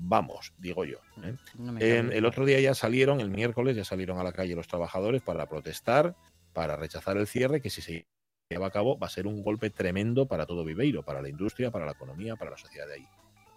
Vamos, 0.00 0.52
digo 0.58 0.84
yo. 0.84 0.98
¿eh? 1.22 1.34
No 1.58 1.72
En- 1.80 2.04
cabe 2.06 2.18
el 2.18 2.24
otro 2.24 2.44
día 2.46 2.60
ya 2.60 2.74
salieron, 2.74 3.20
el 3.20 3.30
miércoles 3.30 3.76
ya 3.76 3.84
salieron 3.84 4.18
a 4.18 4.22
la 4.22 4.32
calle 4.32 4.54
los 4.54 4.68
trabajadores 4.68 5.22
para 5.22 5.46
protestar, 5.48 6.14
para 6.52 6.76
rechazar 6.76 7.16
el 7.16 7.26
cierre, 7.26 7.60
que 7.60 7.68
si 7.70 7.82
se 7.82 8.06
lleva 8.48 8.68
a 8.68 8.70
cabo 8.70 8.98
va 8.98 9.08
a 9.08 9.10
ser 9.10 9.26
un 9.26 9.42
golpe 9.42 9.70
tremendo 9.70 10.26
para 10.26 10.46
todo 10.46 10.64
Viveiro, 10.64 11.02
para 11.02 11.20
la 11.20 11.28
industria, 11.28 11.70
para 11.70 11.84
la 11.84 11.92
economía, 11.92 12.36
para 12.36 12.52
la 12.52 12.56
sociedad 12.56 12.86
de 12.86 12.94
ahí. 12.94 13.08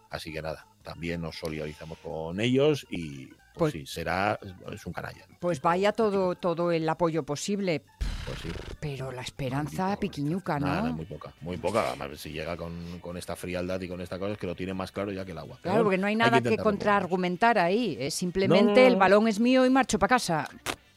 Así 0.10 0.34
que 0.34 0.42
nada, 0.42 0.68
también 0.82 1.22
nos 1.22 1.38
solidarizamos 1.38 1.98
con 2.00 2.40
ellos 2.42 2.86
y 2.90 3.30
Pues- 3.54 3.74
pues, 3.74 3.74
sí, 3.74 3.86
será, 3.86 4.40
es 4.72 4.86
un 4.86 4.94
canalla. 4.94 5.26
Pues 5.40 5.62
vaya 5.62 5.92
todo, 5.92 6.36
todo 6.36 6.72
el 6.72 6.88
apoyo 6.88 7.24
posible, 7.24 7.82
Pues 8.26 8.40
sí. 8.40 8.50
pero 8.80 9.12
la 9.12 9.22
esperanza 9.22 9.98
piquiñuca, 10.00 10.60
Nada, 10.60 10.84
¿no? 10.90 10.94
muy 10.94 11.06
poca, 11.06 11.34
muy 11.42 11.58
poca. 11.58 11.90
Además, 11.90 12.20
si 12.20 12.32
llega 12.32 12.56
con, 12.56 13.00
con 13.00 13.18
esta 13.18 13.36
frialdad 13.36 13.82
y 13.82 13.88
con 13.88 14.00
esta 14.02 14.18
cosa, 14.20 14.34
es 14.34 14.38
que 14.38 14.48
lo 14.48 14.56
tiene 14.56 14.74
más 14.74 14.92
claro 14.92 15.12
ya 15.12 15.26
que 15.26 15.32
el 15.34 15.38
agua. 15.38 15.58
Claro, 15.62 15.84
porque 15.84 15.98
no 15.98 16.08
hay 16.08 16.12
hay 16.12 16.18
nada 16.18 16.42
que, 16.42 16.52
menos. 16.52 16.64
contraargumentar 16.64 17.58
ahí. 17.60 17.98
Es 18.00 18.14
simplemente 18.14 18.82
no, 18.82 18.88
el 18.88 18.94
no. 18.94 19.00
balón 19.00 19.28
es 19.28 19.40
mío 19.40 19.66
y 19.66 19.70
marcho 19.70 20.00
para 20.00 20.10
casa. 20.16 20.48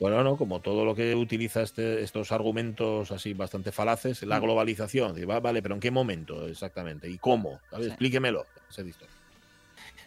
Bueno, 0.01 0.23
no, 0.25 0.37
como 0.37 0.61
todo 0.61 0.85
lo 0.85 0.95
que 0.95 1.15
utiliza 1.15 1.63
este- 1.63 2.03
estos 2.03 2.31
argumentos 2.33 3.11
así 3.13 3.33
bastante 3.33 3.73
falaces, 3.73 4.23
la 4.25 4.39
Mm. 4.39 4.43
globalización, 4.43 5.15
vale, 5.27 5.63
pero 5.63 5.75
¿en 5.77 5.81
qué 5.81 5.91
momento 5.91 6.47
exactamente? 6.47 7.09
¿Y 7.09 7.17
cómo? 7.19 7.61
¿Sabes? 7.71 7.87
Sí. 7.87 7.91
Explíquemelo. 7.93 8.45
la 8.77 8.83
historia. 8.89 9.14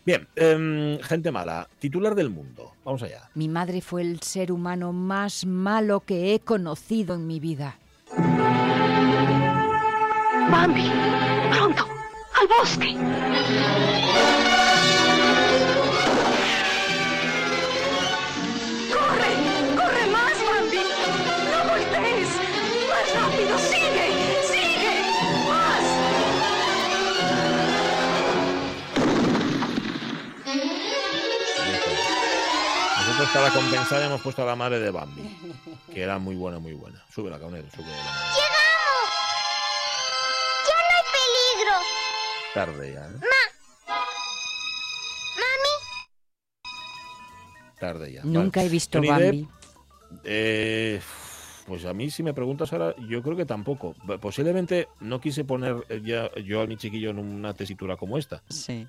Bien, 0.08 0.26
em, 0.38 1.00
gente 1.04 1.32
mala, 1.32 1.68
titular 1.80 2.16
del 2.16 2.30
mundo, 2.30 2.72
vamos 2.86 3.04
allá. 3.04 3.30
Mi 3.36 3.50
madre 3.50 3.82
fue 3.82 4.04
el 4.04 4.22
ser 4.22 4.54
humano 4.54 4.94
más 4.94 5.46
malo 5.46 6.00
que 6.00 6.34
he 6.34 6.40
conocido 6.40 7.14
en 7.16 7.28
mi 7.28 7.42
vida. 7.42 7.78
Bambi, 10.50 10.90
pronto, 11.52 11.86
al 12.40 12.48
bosque. 12.48 12.96
Nosotros 33.28 33.52
para 33.52 33.62
compensar 33.62 34.02
hemos 34.04 34.22
puesto 34.22 34.42
a 34.42 34.46
la 34.46 34.56
madre 34.56 34.80
de 34.80 34.90
Bambi, 34.90 35.22
que 35.94 36.02
era 36.02 36.18
muy 36.18 36.36
buena, 36.36 36.60
muy 36.60 36.74
buena. 36.74 37.04
Sube 37.14 37.30
la 37.30 37.38
cabrón, 37.38 37.66
sube 37.76 37.86
la 37.86 38.04
madre. 38.04 38.30
¡Llegamos! 38.36 39.10
¡Ya 40.68 40.74
no 40.78 40.92
hay 40.96 41.04
peligro! 41.12 41.74
Tarde 42.54 42.94
ya, 42.94 43.06
¿eh? 43.06 43.20
¡Mami! 45.36 45.76
Tarde 47.80 48.14
ya. 48.14 48.22
Nunca 48.24 48.60
Vale. 48.62 48.68
he 48.68 48.72
visto 48.72 49.00
Johnny 49.00 49.10
Depp, 49.10 49.20
Bambi. 49.20 49.50
Eh, 50.24 51.02
pues 51.66 51.86
a 51.86 51.94
mí, 51.94 52.10
si 52.10 52.24
me 52.24 52.34
preguntas 52.34 52.72
ahora, 52.72 52.96
yo 53.10 53.22
creo 53.22 53.36
que 53.36 53.46
tampoco. 53.46 53.94
Posiblemente 54.22 54.88
no 55.02 55.20
quise 55.20 55.44
poner 55.44 55.76
eh, 55.90 56.02
ya 56.02 56.32
yo 56.42 56.62
a 56.62 56.66
mi 56.66 56.78
chiquillo 56.78 57.10
en 57.10 57.20
una 57.20 57.54
tesitura 57.54 57.98
como 57.98 58.18
esta. 58.18 58.42
Sí. 58.50 58.88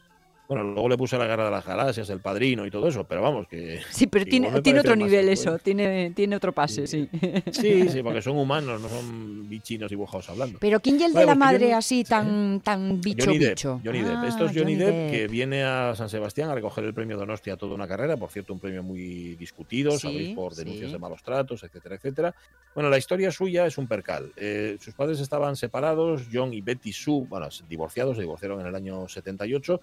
Bueno, 0.48 0.64
luego 0.64 0.88
le 0.88 0.96
puse 0.96 1.18
la 1.18 1.26
guerra 1.26 1.44
de 1.44 1.50
las 1.50 1.66
galaxias, 1.66 2.08
el 2.08 2.20
padrino 2.20 2.64
y 2.64 2.70
todo 2.70 2.88
eso, 2.88 3.04
pero 3.04 3.20
vamos, 3.20 3.46
que. 3.48 3.80
Sí, 3.90 4.06
pero 4.06 4.24
tiene, 4.24 4.62
tiene 4.62 4.80
otro 4.80 4.92
más 4.96 4.98
nivel 5.06 5.26
que 5.26 5.32
eso, 5.32 5.50
bueno. 5.50 5.58
tiene, 5.62 6.12
tiene 6.16 6.36
otro 6.36 6.52
pase, 6.54 6.86
sí. 6.86 7.06
Sí, 7.52 7.86
sí, 7.90 8.02
porque 8.02 8.22
son 8.22 8.34
humanos, 8.38 8.80
no 8.80 8.88
son 8.88 9.46
bichinos 9.46 9.90
dibujados 9.90 10.30
hablando. 10.30 10.58
Pero 10.58 10.80
¿quién 10.80 10.98
y 10.98 11.04
el 11.04 11.10
de 11.12 11.16
Vale, 11.16 11.26
la 11.26 11.32
porque 11.34 11.38
madre 11.44 11.58
Johnny- 11.66 11.72
así 11.74 12.02
tan, 12.04 12.60
tan 12.64 12.98
bicho 13.02 13.26
Johnny 13.26 13.38
Depp, 13.38 13.50
bicho? 13.50 13.80
Johnny 13.84 13.98
Depp. 14.00 14.16
Ah, 14.16 14.26
Esto 14.26 14.44
es 14.46 14.52
Johnny, 14.56 14.72
Johnny 14.72 14.76
Depp, 14.76 15.10
que 15.10 15.28
viene 15.28 15.64
a 15.64 15.94
San 15.94 16.08
Sebastián 16.08 16.48
a 16.48 16.54
recoger 16.54 16.82
el 16.84 16.94
premio 16.94 17.18
Donostia 17.18 17.52
a 17.52 17.56
toda 17.58 17.74
una 17.74 17.86
carrera, 17.86 18.16
por 18.16 18.30
cierto, 18.30 18.54
un 18.54 18.58
premio 18.60 18.82
muy 18.82 19.34
discutido, 19.36 19.90
Sí, 19.92 19.98
sabéis, 19.98 20.34
por 20.34 20.54
denuncias 20.54 20.86
sí. 20.88 20.92
de 20.94 20.98
malos 20.98 21.22
tratos, 21.22 21.62
etcétera, 21.62 21.96
etcétera. 21.96 22.34
Bueno, 22.74 22.88
la 22.88 22.96
historia 22.96 23.30
suya 23.30 23.66
es 23.66 23.76
un 23.76 23.86
percal. 23.86 24.32
Eh, 24.34 24.78
sus 24.80 24.94
padres 24.94 25.20
estaban 25.20 25.56
separados, 25.56 26.22
John 26.32 26.54
y 26.54 26.62
Betty 26.62 26.90
Sue, 26.94 27.26
bueno, 27.28 27.48
divorciados, 27.68 28.16
se 28.16 28.22
divorciaron 28.22 28.62
en 28.62 28.66
el 28.68 28.74
año 28.74 29.06
78, 29.06 29.78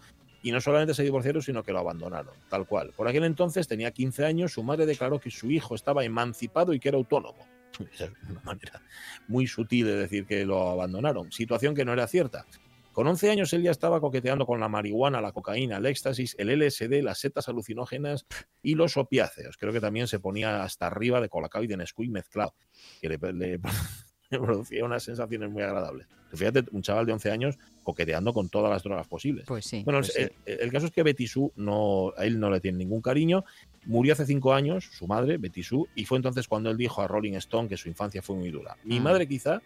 y 0.46 0.52
no 0.52 0.62
solamente 0.62 0.94
se 0.94 1.02
divorciaron, 1.04 1.42
sino 1.42 1.64
que 1.64 1.72
lo 1.72 1.80
abandonaron, 1.80 2.36
tal 2.50 2.68
cual. 2.68 2.94
Por 2.96 3.08
aquel 3.08 3.24
entonces 3.24 3.68
tenía 3.68 3.90
15 3.92 4.26
años, 4.26 4.54
su 4.54 4.64
madre 4.64 4.86
declaró 4.86 5.20
que 5.20 5.32
su 5.32 5.50
hijo 5.50 5.74
estaba 5.74 6.06
emancipado 6.06 6.72
y 6.74 6.80
que 6.80 6.90
era 6.90 6.98
autónomo. 7.00 7.48
Esa 7.92 8.06
es 8.06 8.12
una 8.30 8.42
manera 8.42 8.82
muy 9.28 9.48
sutil 9.48 9.88
de 9.88 9.96
decir 9.98 10.26
que 10.28 10.46
lo 10.46 10.70
abandonaron, 10.70 11.32
situación 11.32 11.74
que 11.74 11.84
no 11.84 11.94
era 11.94 12.08
cierta. 12.08 12.46
Con 12.94 13.08
11 13.08 13.30
años 13.32 13.52
él 13.54 13.64
ya 13.64 13.72
estaba 13.72 14.00
coqueteando 14.00 14.46
con 14.46 14.60
la 14.60 14.70
marihuana, 14.70 15.20
la 15.20 15.32
cocaína, 15.34 15.78
el 15.78 15.86
éxtasis, 15.88 16.36
el 16.40 16.50
LSD, 16.50 17.02
las 17.04 17.18
setas 17.20 17.50
alucinógenas 17.50 18.26
y 18.62 18.76
los 18.76 18.96
opiáceos. 18.98 19.58
Creo 19.58 19.74
que 19.74 19.82
también 19.82 20.08
se 20.08 20.20
ponía 20.20 20.64
hasta 20.64 20.88
arriba 20.88 21.20
de 21.20 21.28
colacao 21.28 21.64
y 21.64 21.68
de 21.68 21.76
Nesquik 21.76 22.10
mezclado, 22.12 22.54
que 23.02 23.10
le, 23.10 23.18
le- 23.34 23.60
le 24.30 24.40
producía 24.40 24.86
unas 24.86 25.04
sensaciones 25.04 25.50
muy 25.50 25.64
agradables. 25.64 26.08
Fíjate, 26.34 26.64
un 26.72 26.82
chaval 26.82 27.06
de 27.06 27.14
11 27.14 27.32
años 27.32 27.58
coqueteando 27.86 28.34
con 28.34 28.50
todas 28.50 28.70
las 28.70 28.84
drogas 28.84 29.08
posibles. 29.08 29.46
Pues 29.48 29.64
sí. 29.66 29.84
Bueno, 29.86 30.02
pues 30.02 30.12
sí. 30.12 30.22
el, 30.46 30.60
el 30.60 30.72
caso 30.74 30.88
es 30.88 30.92
que 30.92 31.04
Betty 31.04 31.28
Sue 31.28 31.52
no, 31.56 32.12
a 32.18 32.26
él 32.26 32.38
no 32.40 32.50
le 32.50 32.60
tiene 32.60 32.80
ningún 32.80 33.02
cariño. 33.02 33.46
Murió 33.86 34.12
hace 34.14 34.26
cinco 34.26 34.54
años, 34.54 34.90
su 34.92 35.08
madre, 35.08 35.38
Betty 35.38 35.64
Sue, 35.64 35.86
y 35.96 36.04
fue 36.06 36.18
entonces 36.18 36.48
cuando 36.50 36.70
él 36.72 36.76
dijo 36.78 37.02
a 37.02 37.08
Rolling 37.08 37.34
Stone 37.36 37.70
que 37.70 37.78
su 37.78 37.88
infancia 37.88 38.22
fue 38.22 38.36
muy 38.36 38.50
dura. 38.52 38.76
Mi 38.84 38.98
Ah. 38.98 39.02
madre 39.02 39.28
quizá 39.28 39.62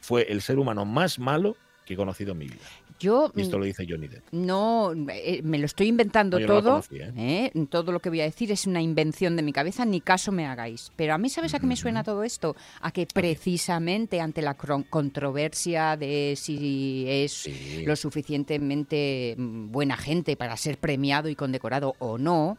fue 0.00 0.22
el 0.30 0.42
ser 0.42 0.58
humano 0.58 0.84
más 0.84 1.18
malo 1.18 1.56
que 1.86 1.94
he 1.94 1.96
conocido 1.96 2.32
en 2.32 2.38
mi 2.38 2.46
vida. 2.46 2.62
Yo 3.02 3.32
Y 3.34 3.40
esto 3.42 3.56
mm, 3.56 3.60
lo 3.60 3.66
dice 3.66 3.84
Johnny 3.88 4.08
Depp. 4.08 4.22
no 4.32 4.92
eh, 5.10 5.40
me 5.42 5.58
lo 5.58 5.66
estoy 5.66 5.88
inventando 5.88 6.38
No, 6.38 6.46
no 6.46 6.52
todo. 6.54 6.70
conocí, 6.70 6.96
¿eh? 6.96 7.50
¿eh? 7.54 7.66
Todo 7.68 7.90
lo 7.92 8.00
que 8.00 8.08
voy 8.08 8.20
a 8.20 8.24
decir 8.24 8.50
es 8.52 8.66
una 8.66 8.80
invención 8.80 9.34
de 9.36 9.42
mi 9.42 9.52
cabeza, 9.52 9.84
ni 9.84 10.00
caso 10.00 10.30
me 10.32 10.46
hagáis. 10.46 10.92
Pero 10.96 11.12
a 11.14 11.18
mí, 11.18 11.28
¿sabes 11.28 11.52
a 11.54 11.58
qué 11.60 11.66
me 11.66 11.76
suena 11.76 12.04
todo 12.04 12.22
esto? 12.22 12.54
A 12.80 12.92
que 12.92 13.06
precisamente 13.06 14.20
ante 14.20 14.40
la 14.40 14.54
controversia 14.54 15.96
de 15.96 16.34
si 16.36 17.04
es 17.08 17.32
Sí. 17.32 17.84
lo 17.84 17.96
suficientemente 17.96 19.34
mm, 19.36 19.70
buena 19.72 19.96
gente 19.96 20.36
para 20.36 20.56
ser 20.56 20.78
premiado 20.78 21.28
y 21.28 21.34
condecorado 21.34 21.94
o 21.98 22.18
no, 22.18 22.58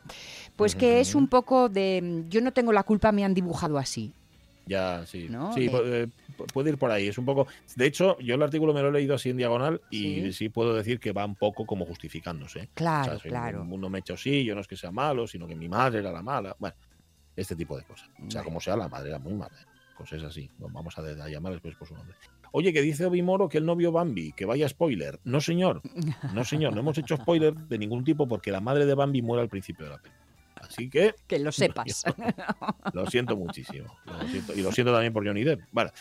pues 0.55 0.75
que 0.75 0.99
es 0.99 1.15
un 1.15 1.27
poco 1.27 1.69
de 1.69 2.01
mm, 2.03 2.29
yo 2.29 2.41
no 2.41 2.51
tengo 2.51 2.73
la 2.73 2.83
culpa, 2.83 3.11
me 3.11 3.23
han 3.23 3.33
dibujado 3.33 3.77
así. 3.77 4.11
Ya, 4.65 5.05
sí. 5.05 5.27
¿No? 5.29 5.51
Sí, 5.53 5.65
eh, 5.71 6.07
pu- 6.37 6.45
puede 6.53 6.69
ir 6.71 6.77
por 6.77 6.89
ahí. 6.91 7.07
Es 7.07 7.17
un 7.17 7.25
poco. 7.25 7.47
De 7.75 7.85
hecho, 7.85 8.17
yo 8.19 8.35
el 8.35 8.41
artículo 8.41 8.73
me 8.73 8.81
lo 8.81 8.89
he 8.89 8.91
leído 8.93 9.15
así 9.15 9.29
en 9.29 9.37
diagonal 9.37 9.81
y 9.89 10.21
Sí. 10.21 10.33
sí, 10.33 10.49
puedo 10.49 10.73
decir 10.73 10.99
que 10.99 11.11
va 11.11 11.25
un 11.25 11.35
poco 11.35 11.65
como 11.65 11.85
justificándose. 11.85 12.59
¿eh? 12.61 12.69
Claro, 12.73 13.17
O 13.17 13.19
sea, 13.19 13.29
claro. 13.29 13.65
Me 13.65 13.97
ha 13.97 13.99
hecho 13.99 14.13
así, 14.13 14.43
yo 14.45 14.55
no 14.55 14.61
es 14.61 14.67
que 14.67 14.77
sea 14.77 14.91
malo, 14.91 15.27
sino 15.27 15.47
que 15.47 15.55
mi 15.55 15.67
madre 15.67 15.99
era 15.99 16.11
la 16.11 16.21
mala. 16.21 16.55
Bueno, 16.59 16.75
este 17.35 17.55
tipo 17.55 17.77
de 17.77 17.83
cosas. 17.83 18.07
O 18.25 18.31
sea, 18.31 18.39
Vale. 18.41 18.45
como 18.45 18.59
sea, 18.61 18.77
la 18.77 18.87
madre 18.87 19.09
era 19.09 19.19
muy 19.19 19.33
mala. 19.33 19.53
¿eh? 19.61 19.65
Cosas 19.97 20.23
así. 20.23 20.49
Bueno, 20.57 20.73
Vamos 20.73 20.97
a, 20.97 21.01
a 21.01 21.29
llamar 21.29 21.51
después 21.53 21.75
por 21.75 21.87
su 21.87 21.93
nombre. 21.95 22.15
Oye, 22.53 22.71
que 22.71 22.81
dice 22.81 23.05
Obi 23.05 23.21
Moro 23.23 23.49
que 23.49 23.57
él 23.57 23.65
no 23.65 23.75
vio 23.75 23.91
Bambi, 23.91 24.31
que 24.31 24.45
vaya 24.45 24.69
spoiler. 24.69 25.19
No, 25.23 25.41
señor. 25.41 25.81
No, 26.33 26.43
señor. 26.45 26.73
No 26.73 26.81
hemos 26.81 26.97
hecho 26.99 27.17
spoiler 27.17 27.53
de 27.55 27.77
ningún 27.79 28.03
tipo 28.03 28.27
porque 28.27 28.51
la 28.51 28.61
madre 28.61 28.85
de 28.85 28.93
Bambi 28.93 29.21
muere 29.23 29.41
al 29.41 29.49
principio 29.49 29.85
de 29.85 29.91
la 29.91 29.97
película. 29.97 30.22
Así 30.73 30.89
que 30.89 31.13
Que 31.27 31.39
lo 31.39 31.51
sepas. 31.53 32.03
lo 32.93 33.05
siento 33.07 33.35
muchísimo. 33.37 33.95
Lo 34.05 34.27
siento- 34.27 34.53
y 34.53 34.61
lo 34.61 34.71
siento 34.71 34.91
también 34.93 35.13
por 35.13 35.25
Johnny 35.25 35.43
Depp. 35.43 35.61
Vale. 35.71 35.91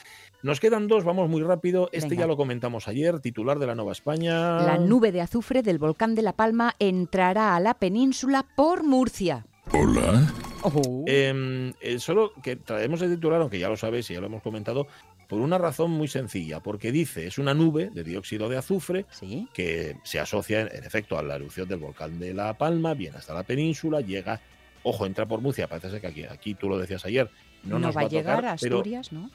Nos 0.43 0.59
quedan 0.59 0.89
dos, 0.89 1.05
vamos 1.05 1.29
muy 1.29 1.43
rápido. 1.43 1.89
Este 1.93 2.11
Venga. 2.11 2.23
ya 2.23 2.27
lo 2.27 2.37
comentamos 2.37 2.89
ayer, 2.89 3.21
titular 3.21 3.59
de 3.61 3.67
la 3.69 3.75
Nueva 3.77 3.93
España. 3.93 4.61
La 4.63 4.77
nube 4.79 5.13
de 5.13 5.21
azufre 5.21 5.63
del 5.63 5.79
volcán 5.79 6.15
de 6.17 6.23
La 6.23 6.33
Palma 6.33 6.75
entrará 6.81 7.55
a 7.55 7.61
la 7.61 7.75
península 7.75 8.45
por 8.57 8.83
Murcia. 8.83 9.47
Hola. 9.73 10.33
Oh. 10.65 11.05
Em, 11.07 11.73
eh, 11.81 11.99
solo 11.99 12.33
que 12.43 12.57
traemos 12.57 13.01
el 13.03 13.15
titular, 13.15 13.41
aunque 13.41 13.59
ya 13.59 13.69
lo 13.69 13.77
sabéis 13.77 14.11
y 14.11 14.15
ya 14.15 14.21
lo 14.21 14.27
hemos 14.27 14.43
comentado, 14.43 14.87
por 15.29 15.41
una 15.41 15.59
razón 15.59 15.91
muy 15.93 16.09
sencilla, 16.09 16.61
porque 16.61 16.93
dice, 16.93 17.27
es 17.27 17.39
una 17.39 17.55
nube 17.55 17.91
de 17.93 18.05
dióxido 18.05 18.49
de 18.49 18.59
azufre 18.59 19.07
Sí. 19.11 19.49
que 19.55 19.97
se 20.05 20.21
asocia 20.21 20.61
en, 20.63 20.69
en 20.77 20.85
efecto 20.85 21.17
a 21.19 21.23
la 21.23 21.37
erupción 21.37 21.69
del 21.69 21.79
volcán 21.79 22.19
de 22.19 22.35
La 22.35 22.59
Palma, 22.59 22.95
viene 22.95 23.17
hasta 23.17 23.33
la 23.33 23.43
península, 23.45 24.01
llega, 24.03 24.41
ojo, 24.83 25.07
entra 25.07 25.27
por 25.27 25.41
Murcia, 25.41 25.67
parece 25.69 25.91
ser 25.91 26.01
que 26.01 26.07
aquí, 26.09 26.25
aquí 26.25 26.55
tú 26.55 26.69
lo 26.69 26.79
decías 26.79 27.05
ayer, 27.05 27.31
no, 27.65 27.79
No, 27.79 27.87
nos 27.87 27.97
va 27.97 28.03
a 28.03 28.09
llegar 28.09 28.37
tocar, 28.37 28.53
a 28.53 28.57
pero 28.61 28.77
Asturias, 28.79 29.13
¿no? 29.13 29.31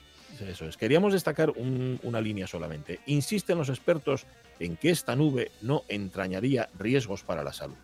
eso 0.47 0.65
es. 0.65 0.77
Queríamos 0.77 1.13
destacar 1.13 1.51
un- 1.51 1.99
una 2.03 2.19
línea 2.21 2.45
solamente. 2.47 2.99
Insisten 3.07 3.57
los 3.57 3.69
expertos 3.69 4.25
en 4.59 4.75
que 4.77 4.89
esta 4.89 5.15
nube 5.15 5.51
no 5.61 5.83
entrañaría 5.87 6.69
riesgos 6.77 7.23
para 7.23 7.43
la 7.43 7.53
salud. 7.53 7.75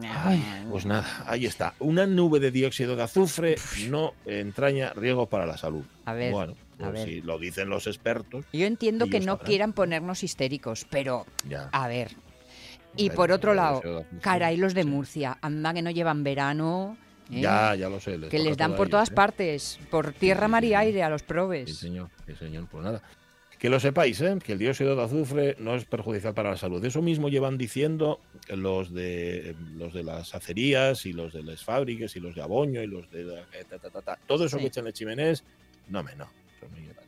Ay, 0.00 0.40
pues 0.70 0.86
nada, 0.86 1.24
ahí 1.26 1.44
está. 1.46 1.74
Una 1.80 2.06
nube 2.06 2.38
de 2.38 2.52
dióxido 2.52 2.94
de 2.94 3.02
azufre 3.02 3.56
no 3.88 4.14
entraña 4.26 4.92
riesgos 4.92 5.28
para 5.28 5.44
la 5.46 5.56
salud. 5.56 5.84
A 6.04 6.12
ver, 6.12 6.32
bueno, 6.32 6.52
a 6.74 6.76
pues 6.78 6.92
ver. 6.92 7.08
si 7.08 7.20
lo 7.20 7.36
dicen 7.38 7.68
los 7.68 7.88
expertos, 7.88 8.44
Yo 8.52 8.66
entiendo 8.66 9.08
que 9.08 9.18
no 9.18 9.32
sabrán. 9.32 9.46
quieran 9.46 9.72
ponernos 9.72 10.22
histéricos, 10.22 10.86
pero 10.88 11.26
ya. 11.48 11.68
a 11.72 11.88
ver. 11.88 12.12
Y 12.96 13.10
por 13.10 13.30
otro 13.32 13.54
lado, 13.54 13.80
de 13.80 14.04
caray, 14.20 14.56
los 14.56 14.74
de 14.74 14.82
sí. 14.82 14.88
Murcia, 14.88 15.38
anda 15.40 15.72
que 15.74 15.82
no 15.82 15.90
llevan 15.90 16.24
verano. 16.24 16.96
¿eh? 17.30 17.40
Ya, 17.40 17.74
ya 17.74 17.88
lo 17.88 18.00
sé. 18.00 18.18
que 18.30 18.38
les 18.38 18.56
dan 18.56 18.74
por 18.74 18.88
todas 18.88 19.10
¿eh? 19.10 19.14
partes, 19.14 19.78
por 19.90 20.12
tierra, 20.12 20.46
sí, 20.46 20.50
mar 20.52 20.64
y 20.64 20.68
sí. 20.68 20.74
aire 20.74 21.02
a 21.02 21.10
los 21.10 21.20
Sí, 21.20 21.26
probes. 21.28 21.76
señor, 21.76 22.08
sí, 22.26 22.34
señor. 22.34 22.66
Pues 22.70 22.84
nada. 22.84 23.02
Que 23.58 23.68
lo 23.68 23.80
sepáis, 23.80 24.20
¿eh? 24.20 24.38
que 24.42 24.52
el 24.52 24.58
dióxido 24.58 24.94
de 24.94 25.02
azufre 25.02 25.56
no 25.58 25.74
es 25.74 25.84
perjudicial 25.84 26.32
para 26.32 26.50
la 26.50 26.56
salud. 26.56 26.84
Eso 26.84 27.02
mismo 27.02 27.28
llevan 27.28 27.58
diciendo 27.58 28.20
los 28.48 28.94
de 28.94 29.56
los 29.74 29.92
de 29.92 30.04
las 30.04 30.32
acerías 30.34 31.04
y 31.06 31.12
los 31.12 31.32
de 31.32 31.42
las 31.42 31.64
fábricas 31.64 32.14
y 32.14 32.20
los 32.20 32.36
de 32.36 32.42
Aboño 32.42 32.80
y 32.82 32.86
los 32.86 33.10
de 33.10 33.22
eh, 33.52 33.64
ta, 33.68 33.78
ta, 33.78 33.90
ta, 33.90 34.00
ta. 34.00 34.18
todo 34.28 34.44
eso 34.44 34.56
Sí. 34.58 34.62
que 34.62 34.68
echan 34.68 34.86
en 34.86 34.92
chimenés, 34.92 35.44
no 35.88 36.02
me 36.04 36.14
no. 36.14 36.28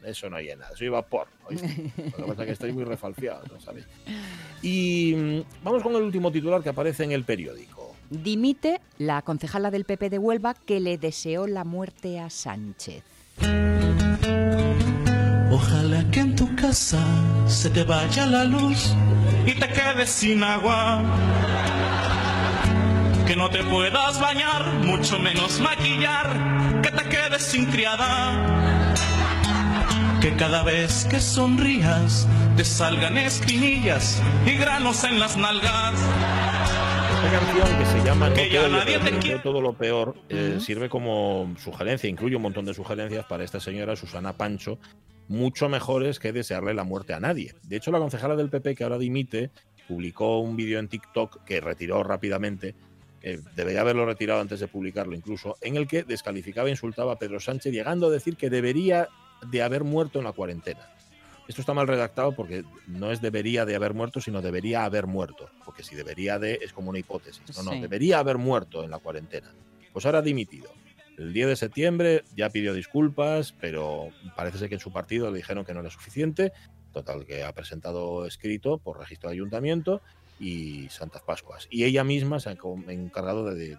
Eso 0.05 0.07
no 0.07 0.07
lleva, 0.07 0.11
eso 0.11 0.31
no 0.31 0.39
llena, 0.41 0.67
eso 0.73 0.85
lleva 0.85 1.03
por. 1.03 1.29
¿oíste? 1.47 1.93
Lo 1.97 2.17
que 2.17 2.23
pasa 2.23 2.43
es 2.43 2.47
que 2.47 2.53
estoy 2.53 2.73
muy 2.73 2.85
refalfiado, 2.85 3.43
¿no 3.53 3.61
sabéis? 3.61 3.87
Y 4.63 5.15
mm, 5.17 5.65
vamos 5.65 5.83
con 5.83 5.95
el 5.95 6.03
último 6.03 6.31
titular 6.31 6.63
que 6.63 6.71
aparece 6.71 7.05
en 7.05 7.13
el 7.13 7.25
periódico. 7.25 7.95
Dimite 8.11 8.81
la 8.99 9.23
concejala 9.23 9.71
del 9.71 9.85
PP 9.85 10.11
de 10.11 10.19
Huelva 10.19 10.55
que 10.55 10.81
le 10.81 10.99
deseó 10.99 11.47
la 11.47 11.65
muerte 11.65 12.19
a 12.19 12.29
Sánchez. 12.29 13.05
Ojalá 15.53 16.09
que 16.11 16.21
en 16.21 16.37
tu 16.37 16.55
casa 16.57 16.99
se 17.47 17.71
te 17.71 17.85
vaya 17.85 18.27
la 18.27 18.45
luz 18.45 18.95
y 19.47 19.53
te 19.53 19.69
quedes 19.69 20.11
sin 20.11 20.43
agua. 20.43 21.03
Que 23.27 23.37
no 23.37 23.49
te 23.51 23.63
puedas 23.63 24.21
bañar, 24.21 24.73
mucho 24.85 25.19
menos 25.19 25.61
maquillar, 25.61 26.81
que 26.83 26.91
te 26.91 27.09
quedes 27.09 27.43
sin 27.43 27.67
criada. 27.67 28.80
Que 30.21 30.37
cada 30.37 30.63
vez 30.63 31.07
que 31.07 31.19
sonrías 31.19 32.29
te 32.55 32.63
salgan 32.63 33.17
espinillas 33.17 34.23
y 34.45 34.55
granos 34.59 35.03
en 35.05 35.19
las 35.19 35.39
nalgas. 35.39 35.95
Esta 35.95 37.41
canción 37.41 37.79
que 37.79 37.87
se 37.87 38.05
llama 38.05 38.29
No 38.29 38.35
Que 38.35 38.51
ya 38.51 38.69
nadie 38.69 38.99
te 38.99 39.19
quiere. 39.19 39.39
todo 39.39 39.63
lo 39.63 39.73
peor 39.73 40.15
eh, 40.29 40.59
sirve 40.61 40.91
como 40.91 41.55
sugerencia, 41.57 42.11
incluye 42.11 42.37
un 42.37 42.43
montón 42.43 42.67
de 42.67 42.75
sugerencias 42.75 43.25
para 43.25 43.45
esta 43.45 43.61
señora 43.61 43.97
Susana 43.97 44.35
Pancho, 44.35 44.79
mucho 45.29 45.71
mejores 45.71 46.19
que 46.19 46.33
desearle 46.33 46.75
la 46.75 46.85
muerte 46.85 47.15
a 47.15 47.21
nadie. 47.21 47.55
De 47.63 47.77
hecho, 47.77 47.91
la 47.91 47.99
concejala 47.99 48.37
del 48.37 48.51
PP 48.51 48.75
que 48.75 48.85
ahora 48.85 48.99
dimite 48.99 49.51
publicó 49.89 50.41
un 50.41 50.55
vídeo 50.55 50.79
en 50.79 50.89
TikTok 50.89 51.45
que 51.45 51.63
retiró 51.63 52.03
rápidamente, 52.03 52.75
eh, 53.23 53.41
debería 53.57 53.81
haberlo 53.81 54.05
retirado 54.05 54.43
antes 54.43 54.61
de 54.61 54.69
publicarlo 54.69 55.15
incluso, 55.15 55.57
en 55.63 55.77
el 55.77 55.89
que 55.89 56.03
descalificaba 56.03 56.69
e 56.69 56.73
insultaba 56.73 57.15
a 57.15 57.19
Pedro 57.19 57.41
Sánchez, 57.41 57.73
llegando 57.73 58.09
a 58.09 58.11
decir 58.11 58.37
que 58.37 58.51
debería 58.51 59.09
de 59.49 59.63
haber 59.63 59.85
muerto 59.85 60.19
en 60.19 60.25
la 60.25 60.33
cuarentena. 60.33 60.81
Esto 61.49 61.63
está 61.63 61.75
mal 61.75 61.89
redactado 61.89 62.33
porque 62.33 62.65
no 62.87 63.11
es 63.11 63.21
debería 63.21 63.65
de 63.65 63.75
haber 63.75 63.93
muerto, 63.93 64.21
sino 64.21 64.41
debería 64.41 64.85
haber 64.85 65.07
muerto. 65.07 65.51
Porque 65.65 65.83
si 65.83 65.97
debería 65.97 66.39
de 66.39 66.61
es 66.63 66.73
como 66.73 66.91
una 66.91 66.99
hipótesis. 67.01 67.43
No, 67.57 67.65
no, 67.75 67.81
debería 67.81 68.21
haber 68.21 68.39
muerto 68.39 68.85
en 68.85 68.91
la 68.91 68.99
cuarentena. 68.99 69.53
Pues 69.93 70.07
ahora 70.07 70.21
ha 70.21 70.23
dimitido. 70.23 70.71
El 71.19 71.33
10 71.33 71.49
de 71.49 71.57
septiembre 71.57 72.25
ya 72.37 72.51
pidió 72.51 72.73
disculpas, 72.73 73.53
pero 73.61 74.09
parece 74.37 74.59
ser 74.59 74.69
que 74.69 74.77
en 74.77 74.81
su 74.81 74.93
partido 74.93 75.31
le 75.31 75.39
dijeron 75.39 75.65
que 75.65 75.75
no 75.75 75.81
era 75.81 75.91
suficiente. 75.91 76.53
Total, 76.93 77.27
que 77.27 77.43
ha 77.45 77.53
presentado 77.53 78.27
escrito 78.27 78.79
por 78.79 78.99
registro 78.99 79.29
de 79.29 79.35
ayuntamiento 79.35 80.03
y 80.39 80.89
Santas 80.89 81.23
Pascuas. 81.23 81.67
Y 81.71 81.85
ella 81.85 82.03
misma 82.05 82.41
se 82.41 82.49
ha 82.51 82.53
encargado 82.89 83.45
de, 83.45 83.55
de 83.55 83.77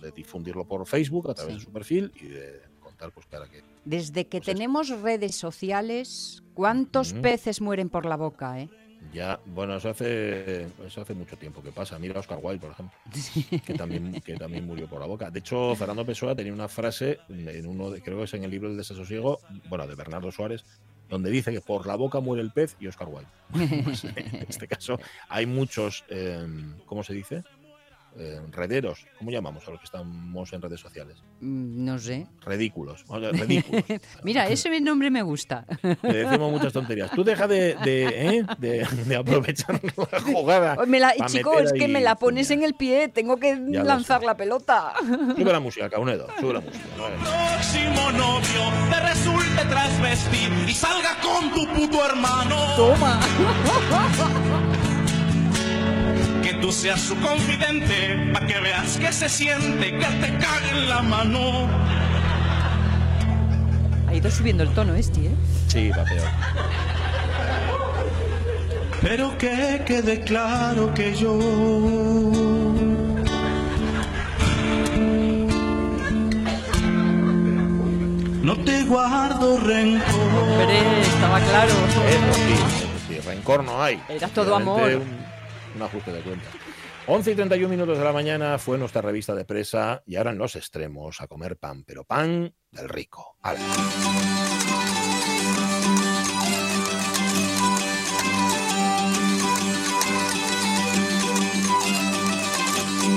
de 0.00 0.10
difundirlo 0.12 0.66
por 0.66 0.86
Facebook 0.86 1.30
a 1.30 1.34
través 1.34 1.54
Sí. 1.54 1.58
de 1.60 1.64
su 1.64 1.72
perfil 1.72 2.12
y 2.20 2.26
de 2.26 2.60
contar 2.80 3.10
pues 3.12 3.26
que 3.26 3.36
ahora 3.36 3.50
que 3.50 3.62
Desde 3.84 4.26
que 4.26 4.38
Pues 4.38 4.46
tenemos 4.46 4.88
redes 5.00 5.34
sociales, 5.34 6.42
¿cuántos 6.54 7.14
peces 7.14 7.60
mueren 7.60 7.88
por 7.88 8.06
la 8.06 8.16
boca? 8.16 8.60
Eh? 8.60 8.68
Ya, 9.12 9.40
bueno, 9.46 9.76
eso 9.76 9.90
hace, 9.90 10.66
eso 10.86 11.02
hace 11.02 11.14
mucho 11.14 11.36
tiempo 11.36 11.62
que 11.62 11.72
pasa. 11.72 11.98
Mira 11.98 12.16
a 12.16 12.20
Oscar 12.20 12.38
Wilde, 12.40 12.60
por 12.60 12.70
ejemplo, 12.70 12.96
que 13.66 13.74
también, 13.74 14.20
que 14.20 14.36
también 14.36 14.64
murió 14.66 14.88
por 14.88 15.00
la 15.00 15.06
boca. 15.06 15.30
De 15.30 15.40
hecho, 15.40 15.74
Fernando 15.74 16.06
Pessoa 16.06 16.34
tenía 16.34 16.52
una 16.52 16.68
frase 16.68 17.18
en 17.28 17.66
uno 17.66 17.90
de, 17.90 18.00
creo 18.00 18.18
que 18.18 18.24
es 18.24 18.34
en 18.34 18.44
el 18.44 18.50
libro 18.50 18.68
del 18.68 18.78
desasosiego, 18.78 19.40
bueno, 19.68 19.86
de 19.86 19.94
Bernardo 19.96 20.30
Suárez, 20.30 20.64
donde 21.10 21.30
dice 21.30 21.52
que 21.52 21.60
por 21.60 21.86
la 21.86 21.96
boca 21.96 22.20
muere 22.20 22.42
el 22.42 22.52
pez 22.52 22.76
y 22.80 22.86
Oscar 22.86 23.08
Wilde. 23.08 23.28
Pues, 23.84 24.04
en 24.04 24.46
este 24.48 24.66
caso, 24.66 24.98
hay 25.28 25.44
muchos, 25.44 26.04
eh, 26.08 26.46
¿cómo 26.86 27.02
se 27.02 27.12
dice? 27.12 27.42
Eh, 28.18 28.40
rederos, 28.50 29.06
¿cómo 29.18 29.30
llamamos 29.30 29.66
a 29.66 29.70
los 29.70 29.80
que 29.80 29.86
estamos 29.86 30.52
en 30.52 30.60
redes 30.60 30.80
sociales? 30.80 31.16
Mm, 31.40 31.84
No 31.84 31.98
sé. 31.98 32.26
Ridículos. 32.44 33.04
ridículos. 33.08 33.82
Mira, 34.22 34.48
ese 34.48 34.80
nombre 34.82 35.10
me 35.10 35.22
gusta. 35.22 35.64
Le 36.02 36.12
decimos 36.12 36.50
muchas 36.52 36.74
tonterías. 36.74 37.10
Tú 37.12 37.24
deja 37.24 37.48
de, 37.48 37.74
de, 37.76 38.36
¿eh? 38.38 38.44
de- 38.58 38.86
de 39.06 39.16
aprovechar 39.16 39.80
la 39.82 40.20
jugada. 40.20 40.76
Me 40.86 41.00
la- 41.00 41.14
pa' 41.16 41.24
chico, 41.26 41.50
meter 41.52 41.64
es 41.66 41.72
que 41.72 41.88
me 41.88 42.00
la 42.02 42.16
pones 42.16 42.50
en 42.50 42.62
el 42.62 42.74
pie, 42.74 43.08
tengo 43.08 43.38
que 43.38 43.58
Ya 43.68 43.82
lanzar 43.82 44.22
la 44.22 44.36
pelota. 44.36 44.92
Sube 45.00 45.50
la 45.52 45.60
música, 45.60 45.88
Caunedo, 45.88 46.26
sube 46.38 46.52
la 46.52 46.60
música. 46.60 46.84
hagas- 46.98 47.52
Próximo 47.62 48.12
novio 48.12 48.90
te 48.90 49.00
resulte 49.00 49.64
trasvestir 49.70 50.50
y 50.68 50.72
salga 50.74 51.16
con 51.22 51.50
tu 51.52 51.66
puto 51.72 52.04
hermano. 52.04 52.56
Toma. 52.76 53.20
Tú 56.62 56.70
seas 56.70 57.00
su 57.00 57.16
confidente, 57.16 58.30
pa' 58.32 58.46
que 58.46 58.60
veas 58.60 58.96
que 58.96 59.12
se 59.12 59.28
siente, 59.28 59.98
que 59.98 60.06
te 60.06 60.38
cague 60.38 60.70
en 60.70 60.88
la 60.88 61.02
mano. 61.02 61.68
Ha 64.06 64.14
ido 64.14 64.30
subiendo 64.30 64.62
el 64.62 64.68
tono 64.70 64.94
este, 64.94 65.26
¿eh? 65.26 65.34
Sí, 65.66 65.90
va 65.90 66.04
peor. 66.04 66.28
Pero 69.00 69.36
que 69.38 69.82
quede 69.84 70.20
claro 70.20 70.94
que 70.94 71.16
yo 71.16 71.36
no 78.40 78.56
te 78.64 78.84
guardo 78.84 79.58
rencor. 79.58 80.14
Hombre, 80.42 81.00
estaba 81.00 81.40
claro. 81.40 81.72
Eso 81.72 82.34
sí, 82.34 82.52
eso 82.52 82.86
sí, 83.08 83.18
rencor 83.28 83.64
no 83.64 83.82
hay. 83.82 84.00
Era 84.08 84.28
todo 84.28 84.54
amor. 84.54 84.82
Un, 84.82 85.21
un 85.74 85.82
ajuste 85.82 86.12
de 86.12 86.20
cuenta. 86.20 86.46
11 87.06 87.32
y 87.32 87.34
31 87.34 87.68
minutos 87.68 87.98
de 87.98 88.04
la 88.04 88.12
mañana 88.12 88.58
fue 88.58 88.78
nuestra 88.78 89.02
revista 89.02 89.34
de 89.34 89.44
presa 89.44 90.02
y 90.06 90.16
ahora 90.16 90.30
en 90.30 90.38
los 90.38 90.54
extremos 90.54 91.20
a 91.20 91.26
comer 91.26 91.56
pan, 91.56 91.82
pero 91.84 92.04
pan 92.04 92.54
del 92.70 92.88
rico. 92.88 93.36
¡Hala! 93.42 93.58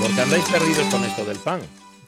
Porque 0.02 0.20
andáis 0.20 0.44
perdidos 0.50 0.86
con 0.86 1.04
esto 1.04 1.24
del 1.24 1.38
pan. 1.38 1.60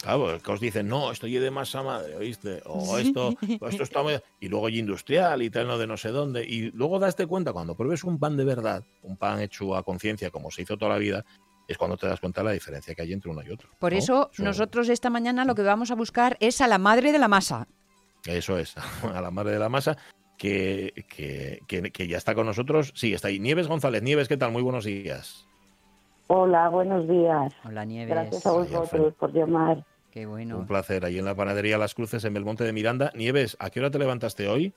Claro, 0.09 0.40
que 0.40 0.53
os 0.53 0.59
dicen, 0.61 0.88
no, 0.88 1.12
esto 1.12 1.27
lleve 1.27 1.44
de 1.44 1.51
masa 1.51 1.83
madre, 1.83 2.16
¿oíste? 2.16 2.62
O 2.64 2.97
esto, 2.97 3.35
esto 3.68 3.83
está 3.83 4.03
muy... 4.03 4.18
Y 4.40 4.49
luego 4.49 4.71
industrial 4.71 5.42
y 5.42 5.51
tal, 5.51 5.66
no 5.66 5.77
de 5.77 5.87
no 5.87 5.99
sé 5.99 6.09
dónde. 6.09 6.44
Y 6.44 6.71
luego 6.71 6.99
daste 6.99 7.27
cuenta, 7.27 7.53
cuando 7.53 7.75
pruebes 7.75 8.05
un 8.05 8.18
pan 8.18 8.35
de 8.38 8.44
verdad, 8.47 8.83
un 9.03 9.18
pan 9.18 9.40
hecho 9.40 9.77
a 9.77 9.83
conciencia, 9.83 10.31
como 10.31 10.51
se 10.51 10.62
hizo 10.62 10.79
toda 10.79 10.92
la 10.92 10.99
vida, 10.99 11.27
es 11.68 11.77
cuando 11.77 11.99
te 11.99 12.07
das 12.07 12.21
cuenta 12.21 12.40
de 12.40 12.47
la 12.47 12.53
diferencia 12.53 12.94
que 12.94 13.03
hay 13.03 13.12
entre 13.12 13.31
uno 13.31 13.42
y 13.47 13.51
otro. 13.51 13.68
Por 13.79 13.92
¿no? 13.92 13.99
eso, 13.99 14.31
nosotros 14.38 14.88
esta 14.88 15.11
mañana 15.11 15.44
lo 15.44 15.55
que 15.55 15.61
vamos 15.62 15.90
a 15.90 15.94
buscar 15.94 16.38
es 16.40 16.62
a 16.62 16.68
la 16.68 16.79
madre 16.79 17.12
de 17.12 17.18
la 17.18 17.29
masa. 17.29 17.68
Eso 18.25 18.57
es, 18.57 18.77
a 19.14 19.21
la 19.21 19.31
madre 19.31 19.53
de 19.53 19.59
la 19.59 19.68
masa, 19.68 19.99
que, 20.38 21.05
que, 21.14 21.61
que- 21.68 21.90
que 21.90 22.09
ya 22.09 22.16
está 22.16 22.35
con 22.35 22.47
nosotros. 22.47 22.92
Sí, 22.94 23.12
está 23.12 23.29
ahí. 23.29 23.40
Nieves 23.40 23.68
González. 23.68 24.03
Nieves, 24.03 24.27
¿qué 24.27 24.38
tal? 24.38 24.53
Muy 24.53 24.62
buenos 24.62 24.87
días. 24.87 25.47
Hola, 26.29 26.71
buenos 26.71 27.07
días. 27.07 27.53
Hola, 27.66 27.85
Nieves. 27.85 28.09
Gracias 28.09 28.47
a 28.47 28.53
vosotros 28.53 29.12
por 29.18 29.35
llamar. 29.35 29.85
Qué 30.11 30.27
bueno. 30.27 30.59
Un 30.59 30.66
placer. 30.66 31.05
Ahí 31.05 31.18
en 31.18 31.25
la 31.25 31.35
panadería 31.35 31.79
Las 31.79 31.94
Cruces, 31.94 32.25
en 32.25 32.35
Belmonte 32.35 32.64
de 32.64 32.73
Miranda. 32.73 33.12
Nieves, 33.14 33.57
¿a 33.61 33.71
qué 33.71 33.81
hora 33.81 33.90
te 33.90 33.99
levantaste 33.99 34.49
hoy? 34.49 34.73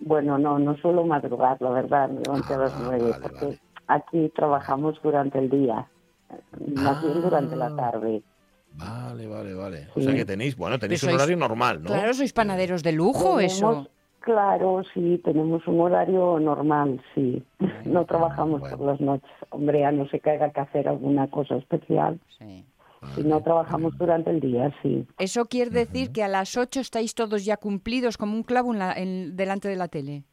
Bueno, 0.00 0.38
no, 0.38 0.58
no 0.58 0.76
suelo 0.76 1.04
madrugar, 1.04 1.60
la 1.60 1.70
verdad, 1.70 2.08
me 2.08 2.20
levanté 2.20 2.54
a 2.54 2.58
las 2.58 2.72
Ah, 2.72 2.80
nueve, 2.84 3.10
vale, 3.10 3.22
porque 3.22 3.44
vale. 3.44 3.60
aquí 3.88 4.32
trabajamos 4.34 5.00
durante 5.02 5.38
el 5.38 5.50
día. 5.50 5.86
más 6.76 7.02
bien 7.02 7.22
durante 7.22 7.54
Ah. 7.54 7.58
la 7.58 7.74
tarde. 7.76 8.22
Vale, 8.74 9.26
vale, 9.26 9.54
vale. 9.54 9.88
O 9.94 9.98
Sí. 10.00 10.04
sea 10.04 10.14
que 10.14 10.24
tenéis, 10.26 10.56
bueno, 10.58 10.78
tenéis 10.78 11.02
un 11.02 11.08
sois- 11.08 11.14
horario 11.14 11.36
normal, 11.38 11.82
¿no? 11.82 11.88
Claro, 11.88 12.12
sois 12.12 12.32
panaderos 12.34 12.82
de 12.82 12.92
lujo, 12.92 13.40
eso. 13.40 13.66
Tenemos- 13.66 13.88
Claro, 14.20 14.82
sí, 14.92 15.18
tenemos 15.24 15.66
un 15.66 15.80
horario 15.80 16.38
normal, 16.38 17.00
sí. 17.14 17.42
No 17.86 18.04
trabajamos 18.04 18.60
por 18.60 18.80
las 18.80 19.00
noches. 19.00 19.30
Hombre, 19.48 19.86
a 19.86 19.90
no 19.90 20.06
ser 20.10 20.20
que 20.20 20.30
haya 20.32 20.50
que 20.50 20.60
hacer 20.60 20.86
alguna 20.86 21.28
cosa 21.30 21.56
especial. 21.56 22.20
Si 23.14 23.22
no 23.22 23.40
trabajamos 23.42 23.96
durante 23.98 24.30
el 24.30 24.40
día, 24.40 24.74
sí. 24.82 25.06
Eso 25.18 25.44
quiere 25.46 25.70
decir 25.70 26.10
que 26.12 26.22
a 26.24 26.28
las 26.28 26.56
8 26.56 26.80
estáis 26.80 27.14
todos 27.14 27.44
ya 27.44 27.56
cumplidos 27.56 28.16
como 28.16 28.34
un 28.34 28.42
clavo 28.42 28.72
en 28.72 28.78
la- 28.78 28.92
en- 28.92 29.36
delante 29.36 29.68
de 29.68 29.76
la 29.76 29.88
tele. 29.88 30.24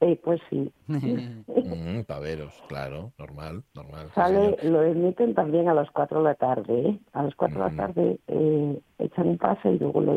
Eh, 0.00 0.20
pues 0.22 0.40
sí. 0.50 0.70
Mm, 1.64 2.02
paveros, 2.02 2.52
claro, 2.68 3.12
normal, 3.18 3.62
normal. 3.74 4.06
sí, 4.08 4.12
Sale, 4.14 4.58
lo 4.64 4.82
emiten 4.82 5.32
también 5.34 5.68
a 5.68 5.74
las 5.74 5.90
4 5.90 6.18
de 6.18 6.24
la 6.24 6.34
tarde. 6.34 6.88
¿eh? 6.88 6.98
A 7.12 7.22
las 7.22 7.34
4 7.36 7.58
de 7.62 7.70
la 7.70 7.76
tarde 7.76 8.20
eh, 8.26 8.80
echan 8.98 9.28
un 9.28 9.38
pase 9.38 9.70
y 9.70 9.78
luego 9.78 10.00
lo, 10.02 10.12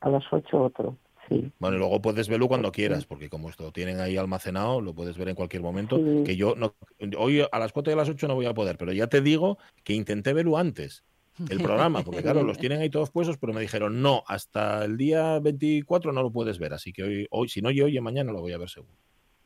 a 0.00 0.08
las 0.10 0.24
8 0.30 0.62
otro. 0.64 0.96
Sí. 1.28 1.50
Bueno, 1.58 1.76
y 1.76 1.78
luego 1.78 2.00
puedes 2.02 2.28
verlo 2.28 2.48
cuando 2.48 2.70
quieras, 2.72 3.06
porque 3.06 3.28
como 3.28 3.48
esto 3.48 3.64
lo 3.64 3.72
tienen 3.72 4.00
ahí 4.00 4.16
almacenado, 4.16 4.80
lo 4.80 4.94
puedes 4.94 5.16
ver 5.16 5.28
en 5.28 5.34
cualquier 5.34 5.62
momento. 5.62 5.96
Sí. 5.96 6.22
Que 6.24 6.36
yo 6.36 6.54
no, 6.56 6.74
hoy 7.18 7.40
a 7.50 7.58
las 7.58 7.72
4 7.72 7.90
y 7.92 7.94
a 7.94 7.96
las 7.96 8.08
8 8.08 8.28
no 8.28 8.34
voy 8.34 8.46
a 8.46 8.54
poder, 8.54 8.76
pero 8.76 8.92
ya 8.92 9.06
te 9.06 9.20
digo 9.20 9.58
que 9.82 9.94
intenté 9.94 10.32
verlo 10.32 10.58
antes, 10.58 11.04
el 11.48 11.60
programa, 11.62 12.02
porque 12.02 12.22
claro, 12.22 12.42
los 12.44 12.58
tienen 12.58 12.80
ahí 12.80 12.90
todos 12.90 13.10
puestos, 13.10 13.38
pero 13.38 13.52
me 13.52 13.60
dijeron, 13.60 14.02
no, 14.02 14.22
hasta 14.28 14.84
el 14.84 14.96
día 14.96 15.38
24 15.40 16.12
no 16.12 16.22
lo 16.22 16.30
puedes 16.30 16.58
ver, 16.58 16.72
así 16.74 16.92
que 16.92 17.02
hoy, 17.02 17.26
hoy 17.30 17.48
si 17.48 17.60
no 17.62 17.70
yo 17.70 17.86
hoy 17.86 17.96
y 17.96 18.00
mañana 18.00 18.32
lo 18.32 18.40
voy 18.40 18.52
a 18.52 18.58
ver 18.58 18.68
seguro. 18.68 18.96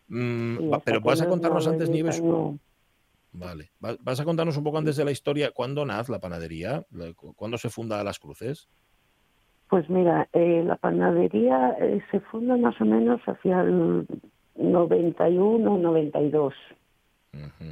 Mm, 0.09 0.57
Sí, 0.59 0.67
va- 0.69 0.77
hasta 0.79 0.85
pero 0.85 1.01
vas 1.01 1.21
a 1.21 1.25
no- 1.25 1.31
contarnos 1.31 1.65
no 1.67 1.73
antes, 1.73 1.89
Nieves, 1.91 2.23
no. 2.23 2.59
Vale. 3.33 3.71
Va- 3.85 3.97
¿Vas 4.01 4.19
a 4.21 4.25
contarnos 4.25 4.57
un 4.57 4.65
poco 4.65 4.79
antes 4.79 4.97
de 4.97 5.05
la 5.05 5.11
historia 5.11 5.51
cuándo 5.51 5.85
nace 5.85 6.11
la 6.11 6.19
panadería? 6.19 6.85
¿Cuándo 7.37 7.59
se 7.59 7.69
funda 7.71 8.03
Las 8.03 8.19
Cruces? 8.19 8.69
Pues 9.69 9.89
mira, 9.91 10.29
eh, 10.33 10.63
la 10.65 10.77
panadería 10.77 11.77
eh, 11.79 12.01
se 12.11 12.21
funda 12.21 12.57
más 12.57 12.81
o 12.81 12.85
menos 12.87 13.21
hacia 13.27 13.61
el 13.61 14.07
91, 14.57 15.79
92. 15.79 16.55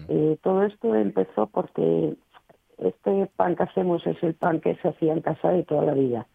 Eh, 0.08 0.38
todo 0.42 0.62
esto 0.64 0.94
empezó 0.94 1.46
porque 1.46 2.14
este 2.78 3.26
pan 3.36 3.56
que 3.56 3.62
hacemos 3.62 4.06
es 4.06 4.22
el 4.22 4.34
pan 4.34 4.60
que 4.60 4.76
se 4.76 4.88
hacía 4.88 5.14
en 5.14 5.22
casa 5.22 5.50
de 5.50 5.64
toda 5.64 5.84
la 5.86 5.94
vida. 5.94 6.26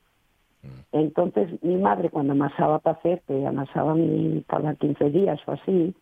Entonces 0.91 1.62
mi 1.63 1.78
madre 1.78 2.10
cuando 2.10 2.34
amasaba 2.34 2.80
para 2.80 2.97
hacer, 2.97 3.21
que 3.28 3.45
amasaba 3.45 3.93
mi- 3.95 4.43
cada 4.47 4.76
15 4.76 5.10
días 5.10 5.39
o 5.45 5.52
así, 5.52 5.95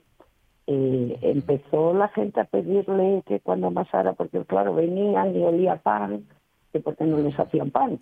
eh, 0.67 1.17
empezó 1.21 1.93
la 1.93 2.07
gente 2.09 2.39
a 2.39 2.45
pedirle 2.45 3.23
que 3.25 3.39
cuando 3.39 3.67
amasara, 3.67 4.13
porque 4.13 4.43
claro, 4.45 4.73
venían 4.73 5.35
y 5.35 5.43
olía 5.43 5.75
pan, 5.77 6.25
que 6.71 6.79
porque 6.79 7.03
no 7.03 7.17
les 7.19 7.37
hacían 7.39 7.71
pan. 7.71 7.99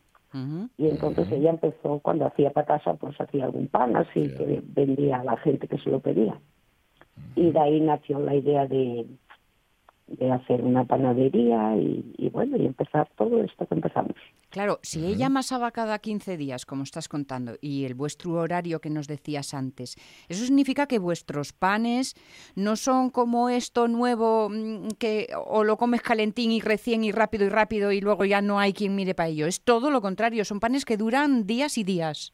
Y 0.77 0.87
entonces 0.87 1.31
ella 1.31 1.49
empezó, 1.49 1.99
cuando 1.99 2.25
hacía 2.25 2.51
para 2.51 2.67
casa, 2.67 2.93
pues 2.95 3.19
hacía 3.19 3.45
algún 3.45 3.67
pan, 3.67 3.95
así 3.95 4.27
que 4.37 4.61
vendía 4.63 5.21
a 5.21 5.23
la 5.23 5.37
gente 5.37 5.67
que 5.67 5.77
se 5.77 5.89
lo 5.89 5.99
pedía. 5.99 6.39
Y 7.35 7.51
de 7.51 7.59
ahí 7.59 7.81
nació 7.81 8.19
la 8.19 8.35
idea 8.35 8.67
de, 8.67 9.05
de 10.07 10.31
hacer 10.31 10.61
una 10.63 10.85
panadería 10.85 11.75
y, 11.75 12.13
y 12.17 12.29
bueno, 12.29 12.57
y 12.57 12.65
empezar 12.65 13.09
todo 13.17 13.43
esto 13.43 13.65
que 13.65 13.75
empezamos. 13.75 14.15
Claro, 14.49 14.79
si 14.81 15.05
ella 15.05 15.27
amasaba 15.27 15.71
cada 15.71 15.99
15 15.99 16.37
días, 16.37 16.65
como 16.65 16.83
estás 16.83 17.09
contando, 17.09 17.55
y 17.59 17.83
el 17.83 17.95
vuestro 17.95 18.31
horario 18.33 18.79
que 18.79 18.89
nos 18.89 19.07
decías 19.07 19.53
antes, 19.53 19.97
eso 20.29 20.45
significa 20.45 20.87
que 20.87 20.99
vuestros 20.99 21.51
panes 21.51 22.15
no 22.55 22.77
son 22.77 23.09
como 23.09 23.49
esto 23.49 23.89
nuevo 23.89 24.49
mm, 24.49 24.89
que 24.97 25.27
o 25.45 25.65
lo 25.65 25.75
comes 25.75 26.01
calentín 26.01 26.51
y 26.51 26.61
recién 26.61 27.03
y 27.03 27.11
rápido 27.11 27.45
y 27.45 27.49
rápido 27.49 27.91
y 27.91 27.99
luego 27.99 28.23
ya 28.23 28.41
no 28.41 28.59
hay 28.59 28.71
quien 28.71 28.95
mire 28.95 29.13
para 29.13 29.29
ello. 29.29 29.47
Es 29.47 29.61
todo 29.61 29.91
lo 29.91 30.01
contrario, 30.01 30.45
son 30.45 30.61
panes 30.61 30.85
que 30.85 30.95
duran 30.95 31.45
días 31.45 31.77
y 31.77 31.83
días. 31.83 32.33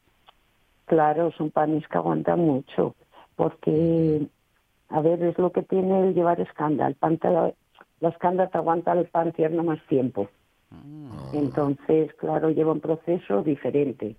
Claro, 0.86 1.32
son 1.32 1.50
panes 1.50 1.86
que 1.88 1.98
aguantan 1.98 2.40
mucho, 2.40 2.94
porque, 3.36 4.28
a 4.88 5.00
ver, 5.00 5.22
es 5.22 5.38
lo 5.38 5.50
que 5.50 5.62
tiene 5.62 6.08
el 6.08 6.14
llevar 6.14 6.40
escanda. 6.40 6.86
El 6.86 6.94
pan 6.94 7.18
te, 7.18 7.28
la 8.04 8.10
escanda 8.10 8.48
te 8.48 8.58
aguanta 8.58 8.92
el 8.92 9.06
pan 9.06 9.32
tierno 9.32 9.64
más 9.64 9.80
tiempo. 9.86 10.28
Entonces, 11.32 12.12
claro, 12.14 12.50
lleva 12.50 12.72
un 12.72 12.80
proceso 12.80 13.42
diferente. 13.42 14.16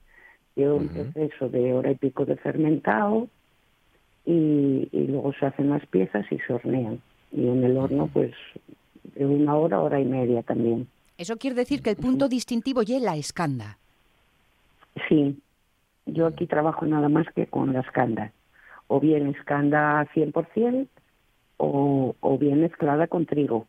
Lleva 0.56 0.74
un 0.74 0.88
proceso 0.88 1.50
de 1.50 1.72
hora 1.74 1.92
y 1.92 1.96
pico 1.96 2.26
de 2.26 2.36
fermentado 2.38 3.28
y, 4.26 4.90
y 4.92 5.08
luego 5.08 5.34
se 5.34 5.46
hacen 5.46 5.70
las 5.70 5.86
piezas 5.86 6.26
y 6.32 6.40
se 6.40 6.54
hornean. 6.54 7.00
Y 7.32 7.48
en 7.48 7.64
el 7.64 7.78
horno, 7.78 8.10
pues, 8.12 8.34
de 9.14 9.26
una 9.26 9.56
hora, 9.56 9.80
hora 9.82 10.00
y 10.00 10.06
media 10.06 10.42
también. 10.42 10.88
Eso 11.18 11.38
quiere 11.38 11.56
decir 11.56 11.84
que 11.84 11.92
el 11.92 11.98
punto 11.98 12.28
distintivo 12.28 12.82
ya 12.82 12.98
es 12.98 13.04
la 13.04 13.16
escanda. 13.16 13.78
Sí, 15.08 15.40
yo 16.08 16.26
aquí 16.26 16.48
trabajo 16.48 16.88
nada 16.88 17.08
más 17.08 17.28
que 17.36 17.46
con 17.46 17.72
la 17.74 17.82
escanda. 17.82 18.32
O 18.88 19.00
bien 19.00 19.28
escanda 19.28 20.08
100% 20.16 20.88
o, 21.58 22.16
o 22.20 22.38
bien 22.38 22.62
mezclada 22.62 23.08
con 23.08 23.26
trigo. 23.26 23.68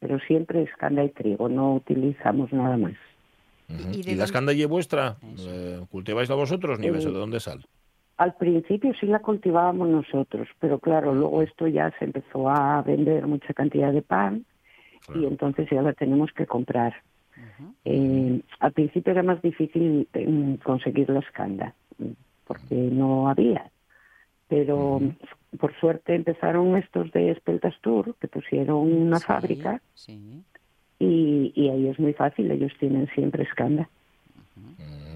Pero 0.00 0.18
siempre 0.20 0.62
escanda 0.62 1.04
y 1.04 1.10
trigo, 1.10 1.48
no 1.48 1.74
utilizamos 1.74 2.52
nada 2.52 2.76
más. 2.76 2.94
¿Y 3.68 4.00
¿Y, 4.00 4.02
de 4.02 4.16
la 4.16 4.24
escanda 4.24 4.52
vuestra? 4.68 5.16
Eh, 5.38 5.80
¿Cultiváis 5.90 6.28
la 6.28 6.34
vosotros, 6.34 6.78
Nieves? 6.78 7.04
Eh, 7.04 7.08
¿De 7.08 7.18
dónde 7.18 7.40
sale? 7.40 7.62
Al 8.16 8.34
principio 8.34 8.92
sí 9.00 9.06
la 9.06 9.20
cultivábamos 9.20 9.88
nosotros, 9.88 10.48
pero 10.58 10.78
claro, 10.78 11.14
luego 11.14 11.42
esto 11.42 11.66
ya 11.66 11.90
se 11.98 12.04
empezó 12.04 12.50
a 12.50 12.82
vender 12.82 13.26
mucha 13.26 13.54
cantidad 13.54 13.92
de 13.92 14.02
pan 14.02 14.44
y 15.14 15.24
entonces 15.24 15.68
ya 15.70 15.80
la 15.82 15.94
tenemos 15.94 16.30
que 16.32 16.46
comprar. 16.46 16.94
Eh, 17.84 18.42
al 18.58 18.72
principio 18.72 19.12
era 19.12 19.22
más 19.22 19.40
difícil 19.40 20.06
eh, 20.12 20.58
conseguir 20.62 21.08
la 21.08 21.20
escanda, 21.20 21.74
mm, 21.98 22.10
porque 22.46 22.74
no 22.74 23.28
había. 23.28 23.70
Pero 24.48 25.00
por 25.58 25.74
suerte 25.80 26.14
empezaron 26.14 26.76
estos 26.76 27.10
de 27.12 27.30
Espeltas 27.32 27.74
Tour, 27.82 28.14
que 28.20 28.28
pusieron 28.28 28.76
una 28.92 29.18
fábrica 29.20 29.82
Sí. 29.94 30.42
y, 30.98 31.52
y 31.54 31.68
ahí 31.68 31.88
es 31.88 31.98
muy 31.98 32.12
fácil, 32.12 32.50
ellos 32.50 32.72
tienen 32.78 33.08
siempre 33.14 33.42
escanda. 33.44 33.88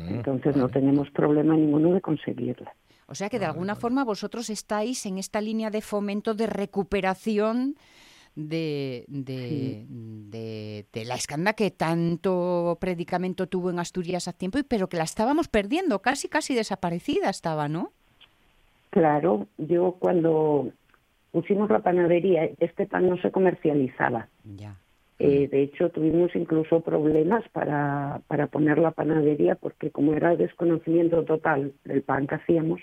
Entonces 0.08 0.56
no 0.56 0.68
tenemos 0.68 1.10
problema 1.10 1.56
ninguno 1.56 1.92
de 1.94 2.00
conseguirla. 2.00 2.74
O 3.06 3.14
sea 3.14 3.28
que 3.28 3.38
de 3.38 3.44
alguna 3.46 3.74
forma 3.74 4.04
vosotros 4.04 4.50
estáis 4.50 5.04
en 5.06 5.18
esta 5.18 5.40
línea 5.40 5.70
de 5.70 5.80
fomento 5.82 6.34
de 6.34 6.46
recuperación 6.46 7.76
de, 8.34 9.04
de, 9.08 9.84
de- 9.88 10.86
de 10.92 11.04
la 11.04 11.14
escanda 11.14 11.52
que 11.52 11.70
tanto 11.70 12.76
predicamento 12.80 13.46
tuvo 13.46 13.70
en 13.70 13.78
Asturias 13.78 14.26
hace 14.26 14.36
tiempo, 14.38 14.58
y- 14.58 14.62
pero 14.64 14.88
que 14.88 14.96
la 14.96 15.04
estábamos 15.04 15.48
perdiendo, 15.48 16.02
casi 16.02 16.28
casi 16.28 16.54
desaparecida 16.54 17.30
estaba, 17.30 17.68
¿no? 17.68 17.92
Claro, 18.94 19.48
yo 19.58 19.96
cuando 19.98 20.70
pusimos 21.32 21.68
la 21.68 21.80
panadería, 21.80 22.48
este 22.60 22.86
pan 22.86 23.08
no 23.08 23.16
se 23.16 23.32
comercializaba. 23.32 24.28
Ya. 24.44 24.76
Eh, 25.18 25.48
de 25.48 25.62
hecho, 25.62 25.90
tuvimos 25.90 26.30
incluso 26.36 26.80
problemas 26.80 27.42
para, 27.48 28.20
para 28.28 28.46
poner 28.46 28.78
la 28.78 28.92
panadería 28.92 29.56
porque 29.56 29.90
como 29.90 30.14
era 30.14 30.36
desconocimiento 30.36 31.24
total 31.24 31.72
del 31.84 32.02
pan 32.02 32.28
que 32.28 32.36
hacíamos 32.36 32.80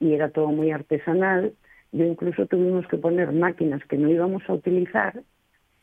y 0.00 0.14
era 0.14 0.30
todo 0.30 0.48
muy 0.48 0.72
artesanal, 0.72 1.54
yo 1.92 2.06
incluso 2.06 2.46
tuvimos 2.46 2.88
que 2.88 2.96
poner 2.96 3.30
máquinas 3.30 3.84
que 3.84 3.98
no 3.98 4.08
íbamos 4.08 4.42
a 4.48 4.54
utilizar 4.54 5.22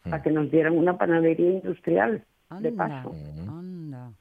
para 0.03 0.21
que 0.21 0.31
nos 0.31 0.51
dieran 0.51 0.77
una 0.77 0.97
panadería 0.97 1.51
industrial 1.51 2.25
de 2.59 2.71
paso. 2.73 3.15
Anda. 3.47 4.11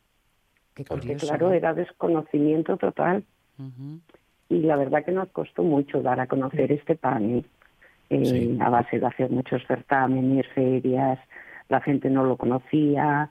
Qué 0.73 0.85
Porque 0.85 1.17
claro, 1.17 1.53
era 1.53 1.75
desconocimiento 1.75 2.77
total. 2.77 3.25
Y 4.49 4.61
la 4.61 4.77
verdad 4.77 5.05
que 5.05 5.13
nos 5.13 5.29
costó 5.31 5.63
mucho 5.63 6.03
dar 6.03 6.21
a 6.21 6.27
conocer 6.27 6.71
este 6.73 6.95
pan, 6.97 7.45
¿eh? 8.11 8.57
A 8.61 8.71
base 8.71 9.01
de 9.01 9.07
hacer 9.07 9.31
muchos 9.31 9.63
certámenes, 9.67 10.47
ferias, 10.55 11.19
la 11.69 11.81
gente 11.81 12.09
no 12.11 12.25
lo 12.25 12.37
conocía. 12.37 13.29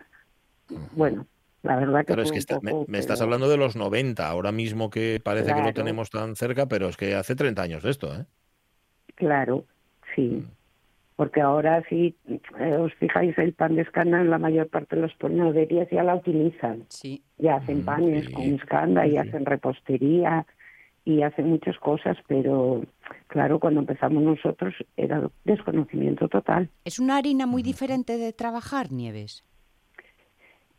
Bueno, 0.91 1.25
la 1.63 1.77
verdad 1.77 1.99
que 2.01 2.07
Claro, 2.07 2.21
es 2.23 2.31
que 2.31 2.35
un 2.35 2.39
está- 2.39 2.59
me, 2.61 2.71
poco, 2.71 2.91
me 2.91 2.97
estás 2.99 3.21
hablando 3.21 3.47
de 3.49 3.57
los 3.57 3.75
90, 3.77 4.27
ahora 4.27 4.51
mismo 4.51 4.89
que 4.89 5.21
parece 5.23 5.53
que 5.53 5.61
lo 5.61 5.73
tenemos 5.73 6.09
tan 6.09 6.35
cerca, 6.35 6.65
pero 6.67 6.89
es 6.89 6.97
que 6.97 7.15
hace 7.15 7.35
30 7.35 7.61
años 7.61 7.83
de 7.83 7.91
esto, 7.91 8.13
¿eh? 8.13 8.25
Claro, 9.15 9.63
sí. 10.15 10.43
Porque 11.15 11.39
ahora 11.39 11.81
si 11.87 12.17
eh, 12.59 12.75
os 12.77 12.93
fijáis 12.95 13.37
el 13.37 13.53
pan 13.53 13.75
de 13.77 13.83
escanda 13.83 14.19
en 14.19 14.29
la 14.29 14.37
mayor 14.37 14.67
parte 14.67 14.97
de 14.97 15.03
las 15.03 15.13
panaderías 15.13 15.87
ya 15.89 16.03
la 16.03 16.15
utilizan. 16.15 16.83
Sí. 16.89 17.23
Ya 17.37 17.55
hacen 17.55 17.85
panes 17.85 18.27
con 18.29 18.43
escanda 18.55 19.07
y 19.07 19.15
hacen 19.15 19.45
repostería 19.45 20.45
y 21.05 21.21
hacen 21.21 21.49
muchas 21.49 21.77
cosas, 21.77 22.17
pero 22.27 22.83
claro, 23.27 23.59
cuando 23.59 23.79
empezamos 23.79 24.23
nosotros 24.23 24.73
era 24.97 25.29
desconocimiento 25.43 26.27
total. 26.27 26.67
Es 26.83 26.99
una 26.99 27.17
harina 27.17 27.45
muy 27.45 27.61
diferente 27.61 28.17
de 28.17 28.33
trabajar, 28.33 28.91
Nieves. 28.91 29.43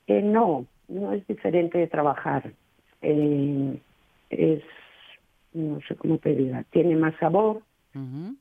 Eh, 0.08 0.22
no, 0.22 0.66
no 0.88 1.12
es 1.12 1.26
diferente 1.28 1.78
de 1.78 1.86
trabajar. 1.86 2.52
Eh, 3.02 3.78
es, 4.30 4.62
no 5.54 5.80
sé 5.86 5.94
cómo 5.94 6.18
te 6.18 6.34
diga, 6.34 6.64
tiene 6.70 6.96
más 6.96 7.14
sabor, 7.20 7.62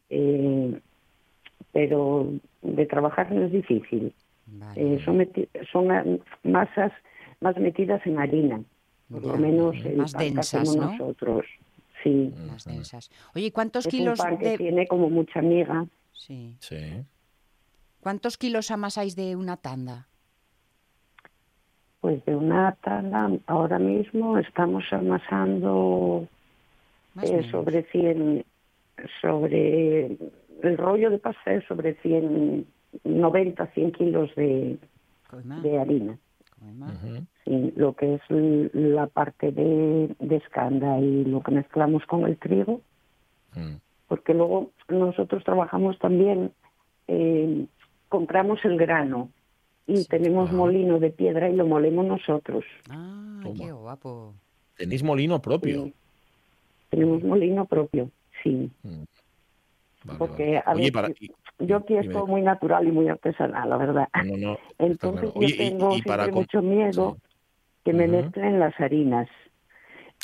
eh, 0.10 0.80
pero 1.72 2.30
de 2.62 2.86
trabajar 2.88 3.32
no 3.32 3.46
es 3.46 3.52
difícil. 3.52 4.12
Eh, 4.76 5.00
son, 5.04 5.28
son 5.72 6.22
masas 6.44 6.92
más 7.42 7.58
metidas 7.58 8.06
en 8.06 8.20
harina, 8.20 8.62
por 9.10 9.24
lo 9.24 9.38
menos 9.38 9.76
el 9.86 9.98
más 9.98 10.14
pan 10.14 10.20
que 10.20 10.26
densas, 10.26 10.54
hacemos 10.56 10.76
¿no? 10.78 10.92
nosotros. 10.92 11.46
Sí. 12.06 12.32
Más 12.48 12.66
densas. 12.66 13.10
Oye, 13.34 13.52
¿cuántos 13.52 13.88
Es 13.88 13.94
un 13.94 14.00
kilos 14.00 14.20
pan 14.20 14.38
que 14.38 14.50
de 14.52 14.58
tiene 14.60 14.86
como 14.88 15.10
mucha 15.10 15.42
miga. 15.42 15.86
sí. 16.14 16.56
Sí. 16.60 17.04
¿Cuántos 18.00 18.38
kilos 18.38 18.70
amasáis 18.70 19.16
de 19.16 19.36
una 19.36 19.58
tanda? 19.58 20.08
Pues 22.02 22.24
de 22.26 22.36
una 22.36 22.74
tanda 22.84 23.32
ahora 23.48 23.80
mismo 23.80 24.38
estamos 24.38 24.84
amasando 24.92 26.28
eh, 27.24 27.50
sobre 27.50 27.82
100, 27.92 28.46
sobre 29.20 30.06
el 30.62 30.78
rollo 30.78 31.10
de 31.10 31.18
pastel 31.18 31.66
sobre 31.68 31.96
100, 31.96 32.68
90, 33.06 33.66
100 33.74 33.92
kilos 33.94 34.30
de, 34.36 34.78
de 35.64 35.80
harina. 35.80 36.20
Sí, 37.44 37.74
lo 37.76 37.94
que 37.96 38.16
es 38.16 38.22
la 38.30 39.08
parte 39.08 39.52
de, 39.52 40.16
de 40.20 40.36
escanda 40.38 41.00
y 41.00 41.26
lo 41.26 41.42
que 41.42 41.52
mezclamos 41.52 42.04
con 42.06 42.26
el 42.26 42.38
trigo, 42.38 42.82
Mm. 43.56 43.76
porque 44.08 44.34
luego 44.34 44.72
nosotros 44.90 45.44
trabajamos 45.46 45.98
también, 46.00 46.52
eh, 47.08 47.66
compramos 48.10 48.60
el 48.66 48.78
grano 48.78 49.30
y 49.88 50.04
tenemos 50.06 50.50
Ah. 50.50 50.54
molino 50.54 51.00
de 51.00 51.10
piedra 51.12 51.50
y 51.50 51.56
lo 51.56 51.66
molemos 51.66 52.06
nosotros. 52.06 52.66
Ah, 52.90 53.40
Toma. 53.44 53.66
qué 53.66 53.72
guapo. 53.72 54.34
Tenéis 54.78 55.04
molino 55.04 55.42
propio. 55.42 55.86
Sí. 55.86 55.94
Tenemos 56.90 57.24
molino 57.24 57.66
propio, 57.66 58.10
sí. 58.44 58.70
Mm. 58.84 59.04
Vale, 60.06 60.20
Porque, 60.20 60.44
vale. 60.44 60.64
a 60.66 60.72
Oye, 60.74 60.84
ver, 60.84 60.92
para, 60.94 61.10
y- 61.10 61.32
Yo 61.60 61.78
aquí 61.78 61.96
es 61.96 62.02
dime. 62.02 62.14
todo 62.14 62.28
muy 62.28 62.42
natural 62.42 62.88
y 62.88 62.92
muy 62.92 63.08
artesanal, 63.08 63.70
la 63.70 63.78
verdad. 63.78 64.08
no, 64.26 64.38
no, 64.38 64.58
Entonces 64.78 65.32
claro. 65.32 65.40
yo 65.40 65.48
Oye, 65.48 65.56
tengo 65.70 65.96
y 65.96 66.02
para 66.02 66.24
siempre 66.26 66.42
mucho 66.42 66.62
miedo 66.62 67.18
que 67.84 67.94
me 67.94 68.06
Ujú. 68.08 68.18
mezclen 68.18 68.60
las 68.60 68.78
harinas. 68.80 69.30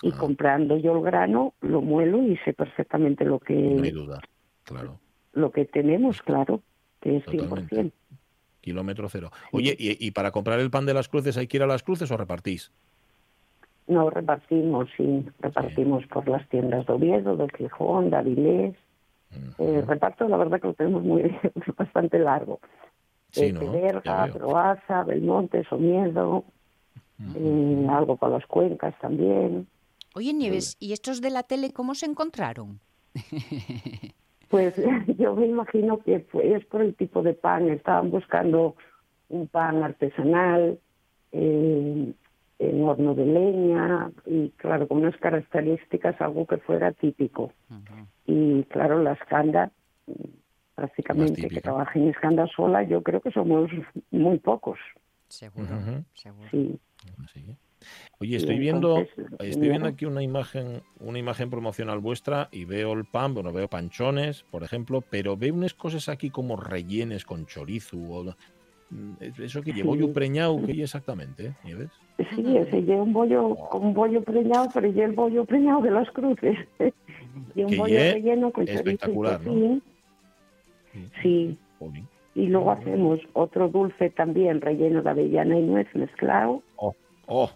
Y 0.04 0.12
Ah. 0.12 0.18
comprando 0.18 0.78
yo 0.78 0.96
el 0.98 1.04
grano, 1.04 1.54
lo 1.62 1.82
muelo 1.82 2.24
y 2.24 2.36
sé 2.38 2.54
perfectamente 2.54 3.24
lo 3.24 3.40
no 3.50 3.84
hay 3.84 3.90
que 3.90 3.92
duda. 3.92 4.20
Claro. 4.64 5.00
lo 5.34 5.52
que 5.52 5.66
tenemos, 5.66 6.22
claro, 6.22 6.62
que 7.02 7.18
es 7.18 7.24
Totalmente. 7.26 7.76
100%. 7.76 7.94
Kilómetro 8.62 9.10
cero. 9.10 9.32
Oye, 9.52 9.76
y, 9.78 10.06
y 10.06 10.12
para 10.12 10.32
comprar 10.32 10.60
el 10.60 10.70
pan 10.70 10.86
de 10.86 10.94
las 10.94 11.08
cruces 11.08 11.38
hay 11.38 11.48
que 11.48 11.58
ir 11.58 11.64
a 11.64 11.68
las 11.68 11.84
cruces 11.84 12.12
o 12.12 12.18
repartís? 12.18 12.72
No 13.88 14.10
repartimos, 14.10 14.90
sí, 14.98 15.26
repartimos 15.40 16.06
por 16.08 16.28
las 16.28 16.48
tiendas 16.50 16.86
de 16.86 16.94
Oviedo, 16.94 17.36
de 17.38 17.48
Gijón, 17.58 18.10
de 18.10 18.18
Avilés. 18.18 18.76
El 19.58 19.86
reparto, 19.88 20.28
la 20.28 20.38
verdad 20.38 20.60
que 20.60 20.68
lo 20.68 20.74
tenemos 20.74 21.04
muy 21.04 21.24
bastante 21.78 22.18
largo. 22.20 22.60
Sí, 23.32 23.46
Eh, 23.46 23.54
¿no? 23.54 23.72
Veo. 23.72 24.34
Proaza, 24.34 25.04
Belmonte, 25.04 25.64
Somiedo, 25.66 26.44
eh, 27.36 27.88
algo 27.90 28.18
para 28.18 28.34
las 28.40 28.46
cuencas 28.48 28.94
también. 29.00 29.68
Oye, 30.16 30.34
Nieves, 30.34 30.76
¿y 30.80 30.92
estos 30.94 31.22
de 31.22 31.30
la 31.30 31.44
tele 31.44 31.72
cómo 31.72 31.96
se 31.96 32.06
encontraron? 32.06 32.80
Pues 34.50 34.74
yo 35.18 35.34
me 35.36 35.46
imagino 35.48 36.00
que 36.00 36.20
fue- 36.30 36.54
es 36.54 36.66
por 36.66 36.82
el 36.82 36.94
tipo 36.96 37.24
de 37.24 37.34
pan. 37.34 37.70
Estaban 37.70 38.12
buscando 38.12 38.76
un 39.30 39.48
pan 39.48 39.82
artesanal, 39.82 40.78
eh, 41.32 42.14
en 42.62 42.84
horno 42.84 43.16
de 43.16 43.26
leña 43.26 44.12
y 44.26 44.50
claro, 44.52 44.88
con 44.88 45.00
unas 45.00 45.18
características, 45.18 46.20
algo 46.22 46.46
que 46.46 46.58
fuera 46.58 46.92
típico. 46.92 47.52
Y 48.28 48.64
claro, 48.66 49.02
la 49.02 49.14
escanda, 49.14 49.72
mm, 50.06 50.12
prácticamente 50.76 51.36
que 51.36 51.48
típica. 51.48 51.62
trabaje 51.62 52.00
en 52.00 52.10
escanda 52.10 52.46
sola, 52.56 52.84
yo 52.84 53.02
creo 53.02 53.20
que 53.20 53.32
somos 53.32 53.72
muy 54.12 54.38
pocos. 54.38 54.78
Seguro, 55.28 55.70
seguro. 56.14 56.48
Sí. 56.52 56.80
Sí. 57.34 57.58
Oye, 58.20 58.38
estoy 58.38 58.60
viendo, 58.60 59.00
estoy 59.40 59.70
viendo 59.70 59.88
aquí 59.88 60.06
una 60.06 60.22
imagen, 60.22 60.84
una 61.00 61.18
imagen 61.18 61.50
promocional 61.50 61.98
vuestra 61.98 62.48
y 62.52 62.66
veo 62.66 62.94
el 62.94 63.06
pan, 63.06 63.34
bueno, 63.34 63.52
veo 63.52 63.68
panchones, 63.68 64.44
por 64.52 64.64
ejemplo, 64.64 65.02
pero 65.02 65.36
veo 65.36 65.56
unas 65.56 65.74
cosas 65.74 66.10
aquí 66.10 66.30
como 66.30 66.58
rellenes 66.58 67.26
con 67.26 67.48
chorizo 67.48 67.98
o 67.98 68.24
mm, 68.24 68.36
eso 69.20 69.62
que 69.62 69.72
llevo 69.74 69.94
Sí. 69.94 70.00
yo 70.02 70.14
preñado, 70.14 70.60
¿qué 70.66 70.72
es 70.74 70.80
exactamente, 70.80 71.48
eh, 71.48 71.54
Nieves? 71.64 71.90
Sí, 72.36 72.58
ese 72.58 72.82
lleva 72.84 73.04
un 73.04 73.14
bollo, 73.14 73.56
con 73.56 73.86
un 73.86 73.94
bollo 73.94 74.22
preñado, 74.22 74.68
pero 74.74 74.88
ya 74.92 75.06
el 75.06 75.14
bollo 75.14 75.46
preñado 75.46 75.82
de 75.82 75.92
las 75.92 76.10
cruces. 76.12 76.58
y 77.56 77.64
un 77.64 77.78
bollo 77.78 77.98
relleno 77.98 78.52
con 78.52 78.68
espectacular, 78.68 79.42
¿no? 79.46 79.80
Sí, 81.22 81.58
y 82.36 82.48
luego 82.48 82.72
hacemos 82.72 83.20
otro 83.34 83.70
dulce 83.70 84.10
también 84.10 84.62
relleno 84.62 85.02
de 85.02 85.10
avellana 85.10 85.58
y 85.58 85.64
nuez 85.64 85.88
mezclado 85.96 86.62
Oh, 86.76 86.94
oh. 87.28 87.50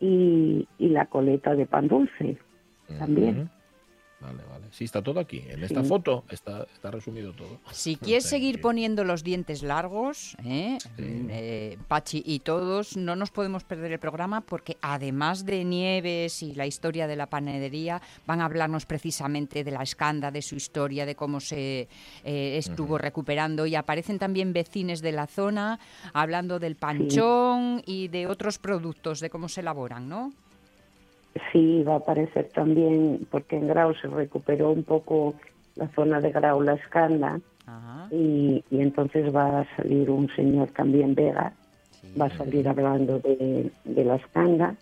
y, 0.00 0.66
y 0.78 0.88
la 0.88 1.06
coleta 1.06 1.54
de 1.54 1.66
pan 1.66 1.88
dulce 1.88 2.36
también. 2.98 3.48
Vale, 4.24 4.42
vale. 4.50 4.64
Sí, 4.70 4.84
está 4.84 5.02
todo 5.02 5.20
aquí. 5.20 5.44
En 5.48 5.62
esta 5.62 5.82
Sí. 5.82 5.88
foto 5.88 6.24
está, 6.30 6.66
está 6.72 6.90
resumido 6.90 7.32
todo. 7.32 7.60
Si 7.72 7.96
quieres 7.96 8.24
seguir 8.24 8.60
poniendo 8.60 9.04
los 9.04 9.22
dientes 9.22 9.62
largos, 9.62 10.36
¿eh? 10.44 10.78
Sí. 10.96 11.26
Eh, 11.28 11.78
Pachi 11.88 12.22
y 12.24 12.40
todos, 12.40 12.96
no 12.96 13.16
nos 13.16 13.30
podemos 13.30 13.64
perder 13.64 13.92
el 13.92 13.98
programa 13.98 14.40
porque 14.40 14.76
además 14.80 15.44
de 15.44 15.64
Nieves 15.64 16.42
y 16.42 16.54
la 16.54 16.66
historia 16.66 17.06
de 17.06 17.16
la 17.16 17.26
panadería, 17.26 18.00
van 18.26 18.40
a 18.40 18.46
hablarnos 18.46 18.86
precisamente 18.86 19.62
de 19.62 19.70
la 19.70 19.82
escanda, 19.82 20.30
de 20.30 20.40
su 20.42 20.56
historia, 20.56 21.04
de 21.06 21.14
cómo 21.14 21.40
se 21.40 21.88
eh, 22.24 22.56
estuvo 22.58 22.96
recuperando 22.98 23.66
y 23.66 23.74
aparecen 23.74 24.18
también 24.18 24.52
vecines 24.52 25.02
de 25.02 25.12
la 25.12 25.26
zona 25.26 25.78
hablando 26.12 26.58
del 26.58 26.76
panchón 26.76 27.82
y 27.86 28.08
de 28.08 28.26
otros 28.26 28.58
productos, 28.58 29.20
de 29.20 29.28
cómo 29.30 29.48
se 29.48 29.60
elaboran, 29.60 30.08
¿no? 30.08 30.32
Sí, 31.52 31.82
va 31.82 31.94
a 31.94 31.96
aparecer 31.98 32.48
también, 32.54 33.26
porque 33.30 33.56
en 33.56 33.66
Grau 33.66 33.94
se 33.94 34.06
recuperó 34.08 34.70
un 34.70 34.84
poco 34.84 35.34
la 35.74 35.88
zona 35.88 36.20
de 36.20 36.30
Grau, 36.30 36.62
la 36.62 36.74
escanda, 36.74 37.40
Ajá. 37.66 38.08
y, 38.10 38.62
y 38.70 38.80
entonces 38.80 39.34
va 39.34 39.60
a 39.60 39.76
salir 39.76 40.10
un 40.10 40.28
señor 40.30 40.70
también 40.70 41.14
Vega, 41.14 41.52
va 42.20 42.26
a 42.26 42.36
salir 42.36 42.68
hablando 42.68 43.18
de, 43.18 43.72
de 43.84 44.04
la 44.04 44.16
escanda. 44.16 44.76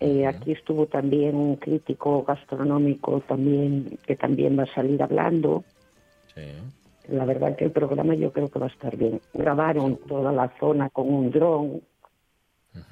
Eh, 0.00 0.26
aquí 0.26 0.52
estuvo 0.52 0.86
también 0.86 1.34
un 1.36 1.56
crítico 1.56 2.24
gastronómico 2.24 3.20
también 3.20 3.98
que 4.06 4.16
también 4.16 4.58
va 4.58 4.64
a 4.64 4.74
salir 4.74 5.02
hablando. 5.02 5.64
Sí. 6.34 6.42
La 7.08 7.24
verdad 7.24 7.56
que 7.56 7.64
el 7.66 7.70
programa 7.70 8.14
yo 8.14 8.32
creo 8.32 8.48
que 8.48 8.58
va 8.58 8.66
a 8.66 8.70
estar 8.70 8.96
bien. 8.96 9.20
Grabaron 9.34 9.96
toda 10.08 10.32
la 10.32 10.50
zona 10.58 10.88
con 10.90 11.12
un 11.12 11.30
dron 11.30 11.82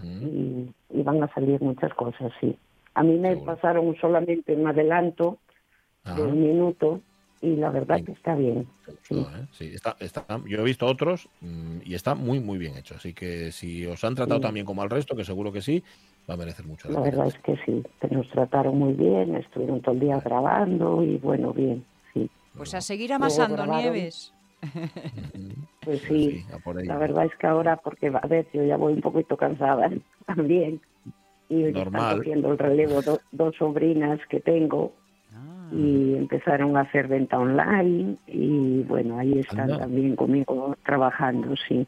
y, 0.02 0.70
y 0.90 1.02
van 1.02 1.22
a 1.22 1.33
salir 1.33 1.61
muchas 1.61 1.92
cosas, 1.94 2.33
sí. 2.40 2.57
A 2.94 3.02
mí 3.02 3.18
me 3.18 3.37
pasaron 3.38 3.94
solamente 4.00 4.55
un 4.55 4.66
adelanto 4.66 5.38
de 6.05 6.11
Ajá. 6.11 6.22
un 6.22 6.40
minuto 6.42 7.00
y 7.40 7.57
la 7.57 7.70
verdad 7.70 8.02
que 8.05 8.12
está 8.12 8.35
bien. 8.37 8.66
Sí. 9.02 9.14
No, 9.14 9.22
¿eh? 9.22 9.46
Sí, 9.50 9.70
está, 9.74 9.96
está, 9.98 10.24
yo 10.46 10.61
he 10.61 10.64
visto 10.64 10.87
otros 10.87 11.28
mm, 11.40 11.78
y 11.85 11.94
está 11.94 12.14
muy, 12.14 12.38
muy 12.38 12.59
bien 12.59 12.76
hecho. 12.76 12.94
Así 12.94 13.14
que 13.14 13.50
si 13.50 13.85
os 13.87 14.05
han 14.05 14.14
tratado 14.14 14.38
Sí. 14.38 14.42
también 14.44 14.66
como 14.66 14.83
al 14.83 14.90
resto, 14.90 15.16
que 15.16 15.24
seguro 15.24 15.50
que 15.52 15.61
sí, 15.62 15.83
va 16.28 16.35
a 16.35 16.37
merecer 16.37 16.64
mucho 16.66 16.88
la 16.88 16.94
La 16.94 17.00
verdad 17.00 17.26
es 17.28 17.38
que 17.38 17.57
sí, 17.66 17.83
que 18.00 18.09
nos 18.14 18.28
trataron 18.31 18.78
muy 18.78 18.92
bien, 18.92 19.35
estuvieron 19.37 19.81
todo 19.81 19.94
el 19.94 20.00
día 20.00 20.20
grabando 20.20 21.02
y 21.02 21.16
bueno, 21.18 21.52
bien, 21.52 21.85
sí. 22.14 22.31
Pues 22.57 22.74
a 22.74 22.81
seguir 22.81 23.12
amasando. 23.12 23.66
Nieves. 23.66 24.33
Pues 25.85 26.00
sí, 26.02 26.44
a 26.55 26.59
por 26.59 26.78
ello. 26.78 26.92
la 26.92 26.98
verdad 26.98 27.24
es 27.24 27.35
que 27.37 27.46
ahora, 27.48 27.76
porque 27.78 28.07
a 28.07 28.26
ver, 28.28 28.46
yo 28.52 28.62
ya 28.64 28.76
voy 28.76 28.92
un 28.92 29.00
poquito 29.00 29.37
cansada 29.37 29.90
también. 30.26 30.81
Y 31.52 31.64
hoy 31.64 31.72
Normal. 31.72 32.02
están 32.02 32.18
cogiendo 32.18 32.52
el 32.52 32.58
relevo 32.58 33.02
do- 33.02 33.20
dos 33.30 33.54
sobrinas 33.56 34.18
que 34.30 34.40
tengo 34.40 34.94
Ah. 35.34 35.68
y 35.72 36.14
empezaron 36.14 36.76
a 36.76 36.80
hacer 36.80 37.08
venta 37.08 37.38
online 37.38 38.16
y 38.26 38.82
bueno, 38.84 39.18
ahí 39.18 39.38
están 39.38 39.60
Anda. 39.72 39.80
también 39.80 40.16
conmigo 40.16 40.76
trabajando, 40.84 41.54
sí. 41.68 41.86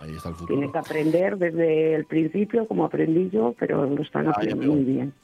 Ahí 0.00 0.10
está 0.16 0.28
el 0.30 0.34
futuro. 0.34 0.48
Tienen 0.58 0.72
que 0.72 0.78
aprender 0.78 1.38
desde 1.38 1.94
el 1.94 2.04
principio 2.04 2.66
como 2.68 2.84
aprendí 2.84 3.30
yo, 3.30 3.54
pero 3.58 3.86
lo 3.86 4.02
están 4.02 4.26
haciendo 4.28 4.66
muy 4.72 4.84
bien. 4.84 5.14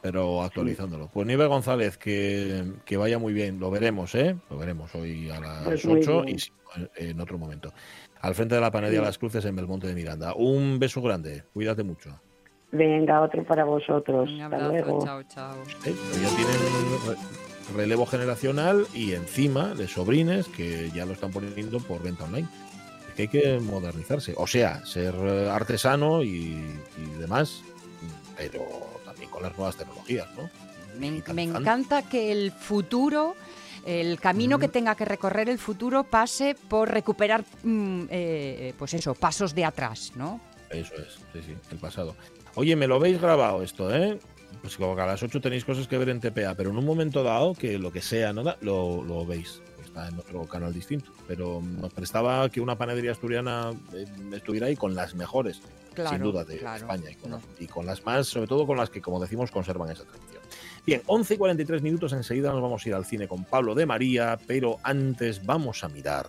Pero 0.00 0.42
actualizándolo. 0.42 1.10
Pues 1.12 1.26
Nieves 1.26 1.48
González, 1.48 1.98
que, 1.98 2.62
que 2.84 2.96
vaya 2.96 3.18
muy 3.18 3.32
bien. 3.32 3.58
Lo 3.58 3.70
veremos, 3.70 4.14
¿eh? 4.14 4.36
Lo 4.48 4.56
veremos 4.56 4.94
hoy 4.94 5.28
a 5.30 5.40
las 5.40 5.64
Pues 5.64 5.84
muy 5.84 6.00
8 6.00 6.22
bien. 6.22 6.36
y 6.98 7.04
en 7.10 7.20
otro 7.20 7.36
momento. 7.38 7.72
Al 8.20 8.34
frente 8.34 8.54
de 8.54 8.60
la 8.60 8.70
panadería 8.70 9.00
Sí. 9.00 9.06
Las 9.06 9.18
Cruces 9.18 9.44
en 9.44 9.56
Belmonte 9.56 9.86
de 9.86 9.94
Miranda. 9.94 10.34
Un 10.34 10.78
beso 10.78 11.02
grande. 11.02 11.42
Cuídate 11.52 11.82
mucho. 11.82 12.10
Venga, 12.76 13.20
otro 13.22 13.44
para 13.44 13.64
vosotros. 13.64 14.28
Un 14.30 14.40
Hasta 14.40 14.56
abrazo, 14.56 14.72
luego. 14.86 15.04
chao, 15.04 15.22
chao. 15.24 15.54
¿eh? 15.54 15.94
Pero 16.12 16.22
ya 16.22 16.28
tienen 16.36 16.56
re- 17.06 17.76
relevo 17.76 18.06
generacional 18.06 18.86
y 18.94 19.12
encima 19.12 19.74
de 19.74 19.88
sobrines 19.88 20.46
que 20.48 20.90
ya 20.94 21.04
lo 21.06 21.12
están 21.12 21.30
poniendo 21.32 21.78
por 21.80 22.02
venta 22.02 22.24
online. 22.24 22.48
Es 23.08 23.14
que 23.14 23.22
hay 23.22 23.28
que 23.28 23.60
modernizarse. 23.60 24.34
O 24.36 24.46
sea, 24.46 24.84
ser 24.84 25.14
eh, 25.14 25.48
artesano 25.50 26.22
y, 26.22 26.54
y 26.98 27.18
demás, 27.18 27.62
pero 28.36 28.60
también 29.04 29.30
con 29.30 29.42
las 29.42 29.56
nuevas 29.56 29.76
tecnologías, 29.76 30.28
¿no? 30.36 30.50
Me, 30.98 31.42
encanta 31.42 32.08
que 32.08 32.32
el 32.32 32.52
futuro 32.52 33.34
El 33.84 34.18
camino 34.18 34.58
que 34.58 34.68
tenga 34.68 34.94
que 34.94 35.04
recorrer 35.04 35.48
el 35.50 35.58
futuro 35.58 36.04
pase 36.04 36.56
por 36.68 36.88
recuperar, 36.90 37.44
mm, 37.62 38.04
eh, 38.10 38.74
pues 38.78 38.94
eso, 38.94 39.14
pasos 39.14 39.54
de 39.54 39.64
atrás, 39.66 40.12
¿no? 40.16 40.40
Eso 40.70 40.94
es, 40.94 41.18
sí, 41.32 41.40
sí, 41.46 41.54
el 41.70 41.78
pasado. 41.78 42.16
Oye, 42.56 42.74
me 42.74 42.86
lo 42.86 42.98
veis 42.98 43.20
grabado 43.20 43.62
esto, 43.62 43.94
¿eh? 43.94 44.18
Pues 44.62 44.76
como 44.76 44.96
que 44.96 45.02
a 45.02 45.06
las 45.06 45.22
8 45.22 45.40
tenéis 45.40 45.64
cosas 45.64 45.86
que 45.86 45.98
ver 45.98 46.08
en 46.08 46.20
TPA, 46.20 46.54
pero 46.56 46.70
en 46.70 46.78
un 46.78 46.84
momento 46.84 47.22
dado, 47.22 47.54
que 47.54 47.78
lo 47.78 47.92
que 47.92 48.02
sea, 48.02 48.32
¿no? 48.32 48.42
lo, 48.62 49.04
lo 49.04 49.24
veis. 49.26 49.60
Está 49.84 50.08
en 50.08 50.18
otro 50.18 50.44
canal 50.46 50.72
distinto. 50.72 51.12
Pero 51.28 51.62
nos 51.62 51.92
prestaba 51.92 52.48
que 52.48 52.60
una 52.60 52.76
panadería 52.76 53.12
asturiana 53.12 53.70
eh, 53.92 54.06
estuviera 54.32 54.66
ahí 54.66 54.76
con 54.76 54.94
las 54.94 55.14
mejores, 55.14 55.60
Claro, 55.94 56.10
sin 56.10 56.22
duda, 56.22 56.44
de 56.44 56.58
claro, 56.58 56.76
España. 56.78 57.10
Y 57.10 57.14
con, 57.14 57.30
no. 57.30 57.42
y 57.58 57.66
con 57.66 57.86
las 57.86 58.04
más, 58.04 58.26
sobre 58.26 58.46
todo 58.46 58.66
con 58.66 58.76
las 58.76 58.90
que, 58.90 59.00
como 59.00 59.20
decimos, 59.20 59.50
conservan 59.50 59.90
esa 59.90 60.04
tradición. 60.04 60.42
Bien, 60.84 61.02
11 61.06 61.34
y 61.34 61.36
43 61.36 61.82
minutos, 61.82 62.12
enseguida 62.12 62.52
nos 62.52 62.62
vamos 62.62 62.84
a 62.84 62.88
ir 62.88 62.94
al 62.94 63.04
cine 63.04 63.28
con 63.28 63.44
Pablo 63.44 63.74
de 63.74 63.86
María, 63.86 64.38
pero 64.46 64.78
antes 64.82 65.44
vamos 65.44 65.84
a 65.84 65.88
mirar 65.88 66.28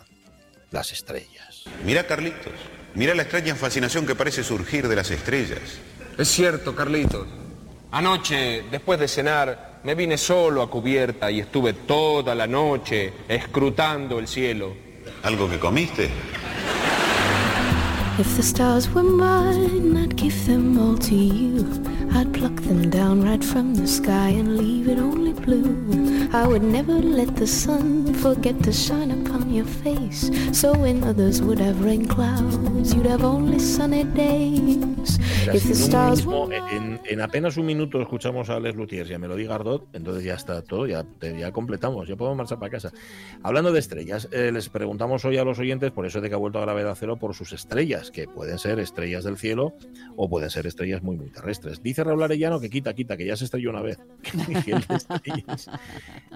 las 0.72 0.92
estrellas. 0.92 1.66
Mira, 1.86 2.06
Carlitos. 2.06 2.54
Mira 2.96 3.14
la 3.14 3.24
extraña 3.24 3.56
fascinación 3.56 4.06
que 4.06 4.16
parece 4.16 4.44
surgir 4.44 4.88
de 4.88 4.96
las 4.96 5.12
estrellas. 5.12 5.80
Es 6.18 6.30
cierto, 6.30 6.76
Carlitos. 6.76 7.28
Anoche, 7.92 8.64
después 8.72 9.00
de 9.00 9.08
cenar, 9.08 9.80
me 9.84 9.94
vine 9.94 10.18
solo 10.18 10.62
a 10.64 10.70
cubierta 10.70 11.30
y 11.30 11.40
estuve 11.40 11.74
toda 11.74 12.34
la 12.34 12.48
noche 12.48 13.14
escrutando 13.28 14.18
el 14.20 14.28
cielo. 14.28 14.74
¿Algo 15.24 15.48
que 15.50 15.60
comiste? 15.60 16.10
If 18.20 18.36
the 18.36 18.42
stars 18.42 18.90
were 18.96 19.08
mine, 19.08 19.96
I'd 19.96 20.18
give 20.18 20.36
them 20.48 20.80
all 20.80 20.98
to 20.98 21.14
you. 21.14 21.97
I'd 22.18 22.34
pluck 22.34 22.56
them 22.64 22.90
down 22.90 23.22
right 23.24 23.44
from 23.44 23.76
the 23.76 23.86
sky 23.86 24.30
and 24.30 24.58
leave 24.58 24.88
it 24.92 24.98
only 25.00 25.34
blue. 25.34 26.28
I 26.34 26.48
would 26.48 26.64
never 26.64 26.94
let 26.94 27.36
the 27.36 27.46
sun 27.46 28.14
forget 28.16 28.56
to 28.64 28.72
shine 28.74 29.12
upon 29.12 29.54
your 29.54 29.66
face. 29.68 30.32
So 30.52 30.74
when 30.74 31.04
others 31.04 31.42
would 31.42 31.60
have 31.60 31.84
rain 31.86 32.06
clouds, 32.08 32.94
you'd 32.96 33.06
have 33.06 33.24
only 33.24 33.60
sunny 33.60 34.04
days. 34.04 35.20
If 35.48 35.64
the 35.64 35.70
en, 35.70 35.70
un 35.70 35.76
stars 35.76 36.26
mismo- 36.26 36.48
were 36.48 36.56
en- 36.76 37.00
en 37.06 37.22
apenas 37.22 37.56
un 37.56 37.66
minuto 37.68 38.02
escuchamos 38.02 38.50
a 38.50 38.60
Les 38.60 38.76
Luthiers 38.76 39.10
y 39.10 39.14
a 39.14 39.20
Melody 39.20 39.46
Gardot, 39.46 39.88
entonces 39.94 40.24
ya 40.26 40.34
está 40.34 40.62
todo, 40.62 40.88
ya, 40.88 41.06
ya 41.22 41.52
completamos, 41.54 42.08
ya 42.08 42.18
podemos 42.18 42.38
marchar 42.38 42.60
para 42.60 42.72
casa. 42.72 42.92
Hablando 43.44 43.72
de 43.72 43.80
estrellas, 43.80 44.28
eh, 44.34 44.52
les 44.52 44.68
preguntamos 44.68 45.24
hoy 45.24 45.38
a 45.38 45.46
los 45.46 45.58
oyentes, 45.60 45.92
por 45.92 46.06
eso 46.06 46.20
de 46.20 46.28
que 46.28 46.36
ha 46.36 46.38
vuelto 46.38 46.60
a 46.60 46.64
Gravedad 46.64 46.98
Cero, 47.00 47.16
por 47.18 47.34
sus 47.34 47.54
estrellas, 47.54 48.12
que 48.12 48.28
pueden 48.28 48.58
ser 48.60 48.80
estrellas 48.80 49.24
del 49.24 49.38
cielo 49.38 49.74
o 50.18 50.28
pueden 50.28 50.50
ser 50.50 50.68
estrellas 50.68 51.02
muy, 51.02 51.16
muy 51.16 51.30
terrestres. 51.30 51.82
Dice 51.82 52.04
Raúl 52.08 52.24
Arellano 52.24 52.60
que 52.60 52.70
quita, 52.70 52.94
quita, 52.94 53.18
que 53.18 53.26
ya 53.26 53.36
se 53.36 53.46
estrelló 53.46 53.70
una 53.70 53.82
vez. 53.82 53.98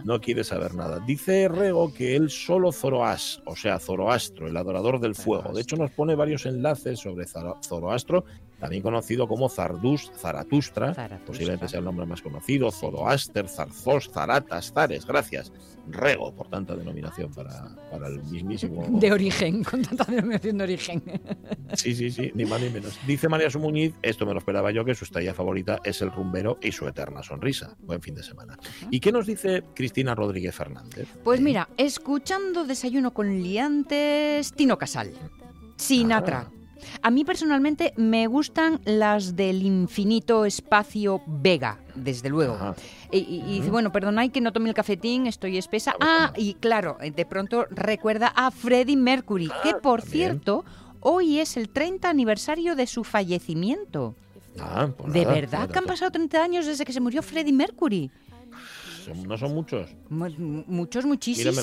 No 0.03 0.19
quiere 0.19 0.43
saber 0.43 0.73
nada. 0.75 0.99
Dice 1.05 1.47
Rego 1.47 1.93
que 1.93 2.15
él 2.15 2.29
solo 2.29 2.71
Zoroas, 2.71 3.41
o 3.45 3.55
sea, 3.55 3.79
Zoroastro, 3.79 4.47
el 4.47 4.57
adorador 4.57 4.99
del 4.99 5.15
fuego. 5.15 5.53
De 5.53 5.61
hecho, 5.61 5.75
nos 5.75 5.91
pone 5.91 6.15
varios 6.15 6.45
enlaces 6.45 6.99
sobre 6.99 7.25
Zoro- 7.25 7.57
Zoroastro, 7.63 8.25
también 8.61 8.83
conocido 8.83 9.27
como 9.27 9.49
Zardus, 9.49 10.11
Zaratustra, 10.15 11.19
posiblemente 11.25 11.67
sea 11.67 11.79
el 11.79 11.85
nombre 11.85 12.05
más 12.05 12.21
conocido, 12.21 12.71
Zoroaster, 12.71 13.49
Zarzos, 13.49 14.11
Zaratas, 14.13 14.71
Zares. 14.71 15.03
Gracias, 15.03 15.51
Rego, 15.87 16.31
por 16.35 16.47
tanta 16.47 16.75
denominación 16.75 17.31
para, 17.33 17.75
para 17.89 18.07
el 18.07 18.21
mismísimo. 18.25 18.85
De 18.99 19.11
origen, 19.11 19.63
con 19.63 19.81
tanta 19.81 20.03
denominación 20.03 20.59
de 20.59 20.63
origen. 20.63 21.01
Sí, 21.73 21.95
sí, 21.95 22.11
sí, 22.11 22.31
ni 22.35 22.45
más 22.45 22.61
ni 22.61 22.69
menos. 22.69 22.99
Dice 23.07 23.27
María 23.27 23.49
Sumuñiz, 23.49 23.95
esto 24.03 24.27
me 24.27 24.33
lo 24.33 24.37
esperaba 24.37 24.69
yo, 24.71 24.85
que 24.85 24.93
su 24.93 25.05
estrella 25.05 25.33
favorita 25.33 25.79
es 25.83 26.03
el 26.03 26.11
rumbero 26.11 26.59
y 26.61 26.71
su 26.71 26.87
eterna 26.87 27.23
sonrisa. 27.23 27.75
Buen 27.79 27.99
fin 27.99 28.13
de 28.13 28.21
semana. 28.21 28.59
¿Y 28.91 28.99
qué 28.99 29.11
nos 29.11 29.25
dice 29.25 29.63
Cristina 29.73 30.13
Rodríguez 30.13 30.53
Fernández? 30.53 31.07
Pues 31.23 31.41
mira, 31.41 31.67
escuchando 31.77 32.63
Desayuno 32.63 33.11
con 33.11 33.41
Liantes, 33.41 34.53
Tino 34.53 34.77
Casal, 34.77 35.13
Sinatra. 35.77 36.51
A 37.01 37.11
mí 37.11 37.23
personalmente 37.25 37.93
me 37.97 38.27
gustan 38.27 38.79
las 38.85 39.35
del 39.35 39.63
infinito 39.63 40.45
espacio 40.45 41.21
Vega, 41.27 41.79
desde 41.95 42.29
luego. 42.29 42.57
Y, 43.11 43.17
y- 43.19 43.43
y 43.47 43.59
dice, 43.59 43.69
bueno, 43.71 43.91
perdonad 43.91 44.29
que 44.29 44.41
no 44.41 44.51
tome 44.53 44.69
el 44.69 44.75
cafetín, 44.75 45.27
estoy 45.27 45.57
espesa. 45.57 45.95
Ah, 45.99 46.31
y 46.37 46.53
claro, 46.55 46.97
de 46.99 47.25
pronto 47.25 47.65
recuerda 47.69 48.27
a 48.35 48.51
Freddie 48.51 48.97
Mercury, 48.97 49.49
que 49.63 49.73
por 49.75 50.01
cierto, 50.01 50.63
hoy 50.99 51.39
es 51.39 51.57
el 51.57 51.69
30 51.69 52.09
aniversario 52.09 52.75
de 52.75 52.87
su 52.87 53.03
fallecimiento. 53.03 54.15
Ah, 54.59 54.89
pues 54.97 55.13
¿De 55.13 55.25
verdad 55.25 55.59
nada, 55.61 55.71
que 55.73 55.79
han 55.79 55.85
pasado 55.85 56.11
30 56.11 56.43
años 56.43 56.65
desde 56.65 56.83
que 56.85 56.93
se 56.93 56.99
murió 56.99 57.21
Freddie 57.21 57.53
Mercury? 57.53 58.11
Son- 59.01 59.23
no 59.27 59.37
son 59.37 59.53
muchos. 59.53 59.89
Mu- 60.09 60.63
Muchos, 60.67 61.05
muchísimos. 61.05 61.55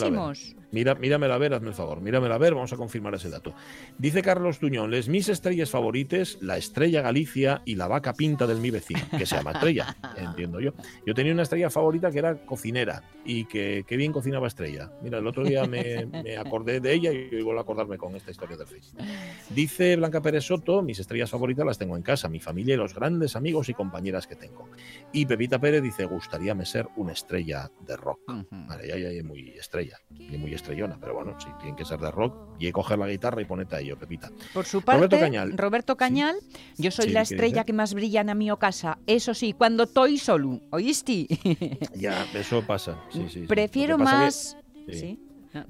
Mira, 0.71 0.95
míramela 0.95 1.35
a 1.37 1.39
ver, 1.39 1.55
hazme 1.55 1.69
el 1.69 1.75
favor. 1.75 2.03
Míramela 2.03 2.35
a 2.35 2.39
ver, 2.39 2.55
vamos 2.55 2.73
a 2.75 2.77
confirmar 2.77 3.15
ese 3.15 3.31
dato. 3.31 3.55
Dice 3.97 4.21
Carlos 4.21 4.59
Tuñón, 4.59 4.91
les 4.91 5.09
mis 5.09 5.29
estrellas 5.31 5.71
favorites, 5.71 6.37
la 6.43 6.59
estrella 6.59 7.01
Galicia 7.01 7.63
y 7.65 7.77
la 7.77 7.89
vaca 7.89 8.13
pinta 8.13 8.47
del 8.47 8.59
mi 8.59 8.71
vecino, 8.71 9.01
que 9.17 9.25
se 9.25 9.37
llama 9.37 9.53
estrella, 9.53 9.97
entiendo 10.19 10.61
yo. 10.61 10.73
Yo 11.07 11.15
tenía 11.15 11.33
una 11.33 11.45
estrella 11.45 11.71
favorita 11.71 12.11
que 12.11 12.19
era 12.19 12.37
cocinera 12.45 13.03
y 13.25 13.47
que, 13.47 13.85
que 13.87 13.97
bien 13.97 14.13
cocinaba 14.13 14.47
estrella. 14.47 14.93
Mira, 15.03 15.19
el 15.19 15.27
otro 15.27 15.43
día 15.43 15.65
me, 15.65 16.05
me 16.25 16.37
acordé 16.37 16.81
de 16.81 16.93
ella 16.93 17.13
y 17.13 17.43
vuelvo 17.43 17.61
a 17.61 17.63
acordarme 17.63 17.97
con 17.97 18.15
esta 18.15 18.31
historia 18.31 18.57
del 18.59 18.67
Facebook. 18.67 19.01
Dice 19.49 19.97
Blanca 19.97 20.21
Pérez 20.21 20.45
Soto, 20.45 20.83
mis 20.83 20.99
estrellas 20.99 21.31
favoritas 21.31 21.65
las 21.65 21.79
tengo 21.79 21.97
en 21.97 22.03
casa, 22.03 22.29
mi 22.29 22.41
familia 22.41 22.75
y 22.75 22.77
los 22.77 22.95
grandes 22.95 23.37
amigos 23.37 23.71
y 23.71 23.75
compañeras 23.75 24.27
que 24.27 24.37
tengo. 24.37 24.69
Y 25.13 25.25
Pepita 25.25 25.59
Pérez 25.59 25.83
dice, 25.83 26.05
gustaríame 26.05 26.67
ser 26.67 26.89
una 26.97 27.13
estrella 27.13 27.28
de 27.29 27.97
rock. 27.97 28.21
Vale, 28.51 28.89
ya, 28.89 28.97
ya, 28.97 29.13
ya 29.13 29.23
muy 29.23 29.51
estrella, 29.51 29.99
y 30.11 30.37
muy 30.39 30.55
estrellona, 30.55 30.99
pero 31.01 31.15
bueno, 31.15 31.39
si 31.39 31.49
tienen 31.59 31.77
que 31.77 31.85
ser 31.85 32.01
de 32.01 32.11
rock, 32.11 32.35
y 32.59 32.73
coger 32.73 32.99
la 32.99 33.09
guitarra 33.09 33.41
y 33.43 33.45
ponete 33.45 33.77
a 33.77 33.81
ello, 33.81 33.97
Pepita. 33.99 34.31
Por 34.53 34.65
su 34.65 34.83
parte, 34.83 34.99
Roberto 35.07 35.19
Cañal. 35.21 35.53
Roberto 35.57 35.97
Cañal, 35.97 36.37
yo 36.79 36.91
soy 36.91 37.07
Sí, 37.07 37.11
la 37.13 37.21
¿qué 37.21 37.35
estrella 37.35 37.65
que 37.65 37.73
más 37.73 37.95
brilla 37.95 38.23
en 38.23 38.37
mi 38.39 38.49
casa. 38.59 38.99
Eso 39.07 39.35
sí, 39.35 39.53
cuando 39.53 39.85
estoy 39.85 40.19
solo, 40.19 40.61
¿oíste? 40.71 41.27
Ya, 41.95 42.27
eso 42.35 42.63
pasa. 42.67 42.99
Sí, 43.11 43.25
sí, 43.29 43.41
sí. 43.41 43.47
Prefiero 43.47 43.99
más... 43.99 44.57
que- 44.87 44.95
sí. 44.95 45.01
¿sí? 45.01 45.19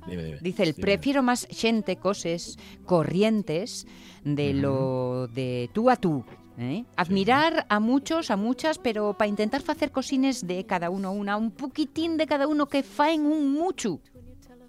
Dime, 0.09 0.25
dime. 0.25 0.39
Dice 0.41 0.63
el 0.65 0.73
Dime. 0.75 0.83
prefiero 0.83 1.23
más 1.23 1.47
xente 1.51 1.97
coses 1.97 2.57
corrientes 2.85 3.87
de 4.25 4.53
lo 4.53 5.29
de 5.29 5.71
tú 5.73 5.89
a 5.89 5.97
tú. 5.97 6.25
¿Eh? 6.59 6.85
Admirar 6.97 7.67
a 7.69 7.81
muchos, 7.81 8.31
a 8.31 8.37
muchas, 8.37 8.79
pero 8.79 9.15
para 9.15 9.29
intentar 9.29 9.63
hacer 9.67 9.91
cosines 9.91 10.47
de 10.47 10.65
cada 10.67 10.91
uno 10.91 11.13
una, 11.13 11.37
un 11.37 11.51
poquitín 11.53 12.17
de 12.17 12.27
cada 12.27 12.47
uno 12.47 12.67
que 12.67 12.83
faen 12.83 13.25
un 13.27 13.53
mucho. 13.53 14.01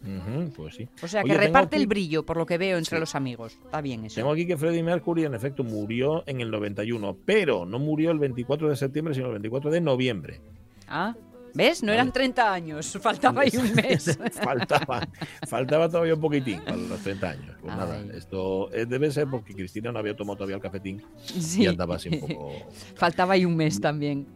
Ujú, 0.02 0.54
pues 0.56 0.76
sí. 0.76 0.88
O 1.04 1.08
sea, 1.10 1.24
Oye, 1.24 1.34
que 1.34 1.38
reparte 1.38 1.76
aquí- 1.76 1.84
el 1.84 1.88
brillo, 1.88 2.26
por 2.26 2.38
lo 2.38 2.46
que 2.46 2.58
veo, 2.58 2.78
entre 2.78 2.96
Sí. 2.96 3.00
los 3.02 3.16
amigos. 3.16 3.58
Está 3.66 3.82
bien 3.82 4.06
eso. 4.06 4.16
Tengo 4.16 4.32
aquí 4.32 4.48
que 4.48 4.56
Freddie 4.56 4.82
Mercury 4.82 5.26
en 5.26 5.34
efecto 5.34 5.64
murió 5.66 6.24
en 6.26 6.40
el 6.40 6.50
91, 6.50 7.18
pero 7.26 7.66
no 7.66 7.80
murió 7.80 8.12
el 8.12 8.20
24 8.20 8.70
de 8.70 8.78
septiembre, 8.78 9.14
sino 9.14 9.26
el 9.28 9.34
24 9.34 9.70
de 9.70 9.82
noviembre. 9.82 10.40
Ah, 10.88 11.14
¿ves? 11.54 11.84
No 11.84 11.92
eran 11.92 12.12
30 12.12 12.54
años, 12.54 12.98
faltaba 13.02 13.42
ahí 13.42 13.52
un 13.58 13.74
mes. 13.76 14.18
faltaba, 14.44 15.08
faltaba 15.48 15.88
todavía 15.90 16.14
un 16.16 16.22
poquitín 16.22 16.62
para 16.62 16.78
los 16.78 17.00
30 17.02 17.30
años. 17.30 17.56
Pues 17.62 17.76
nada, 17.76 17.96
Ay. 18.02 18.12
esto 18.16 18.72
eh, 18.74 18.86
debe 18.86 19.12
ser 19.12 19.28
porque 19.30 19.54
Cristina 19.54 19.92
no 19.92 20.00
había 20.00 20.16
tomado 20.16 20.38
todavía 20.38 20.56
el 20.56 20.62
cafetín 20.62 21.04
Sí. 21.24 21.64
y 21.64 21.68
andaba 21.68 21.96
así 21.96 22.10
un 22.10 22.20
poco. 22.22 22.52
Faltaba 22.96 23.34
ahí 23.34 23.46
un 23.46 23.56
mes 23.56 23.80
también. 23.82 24.28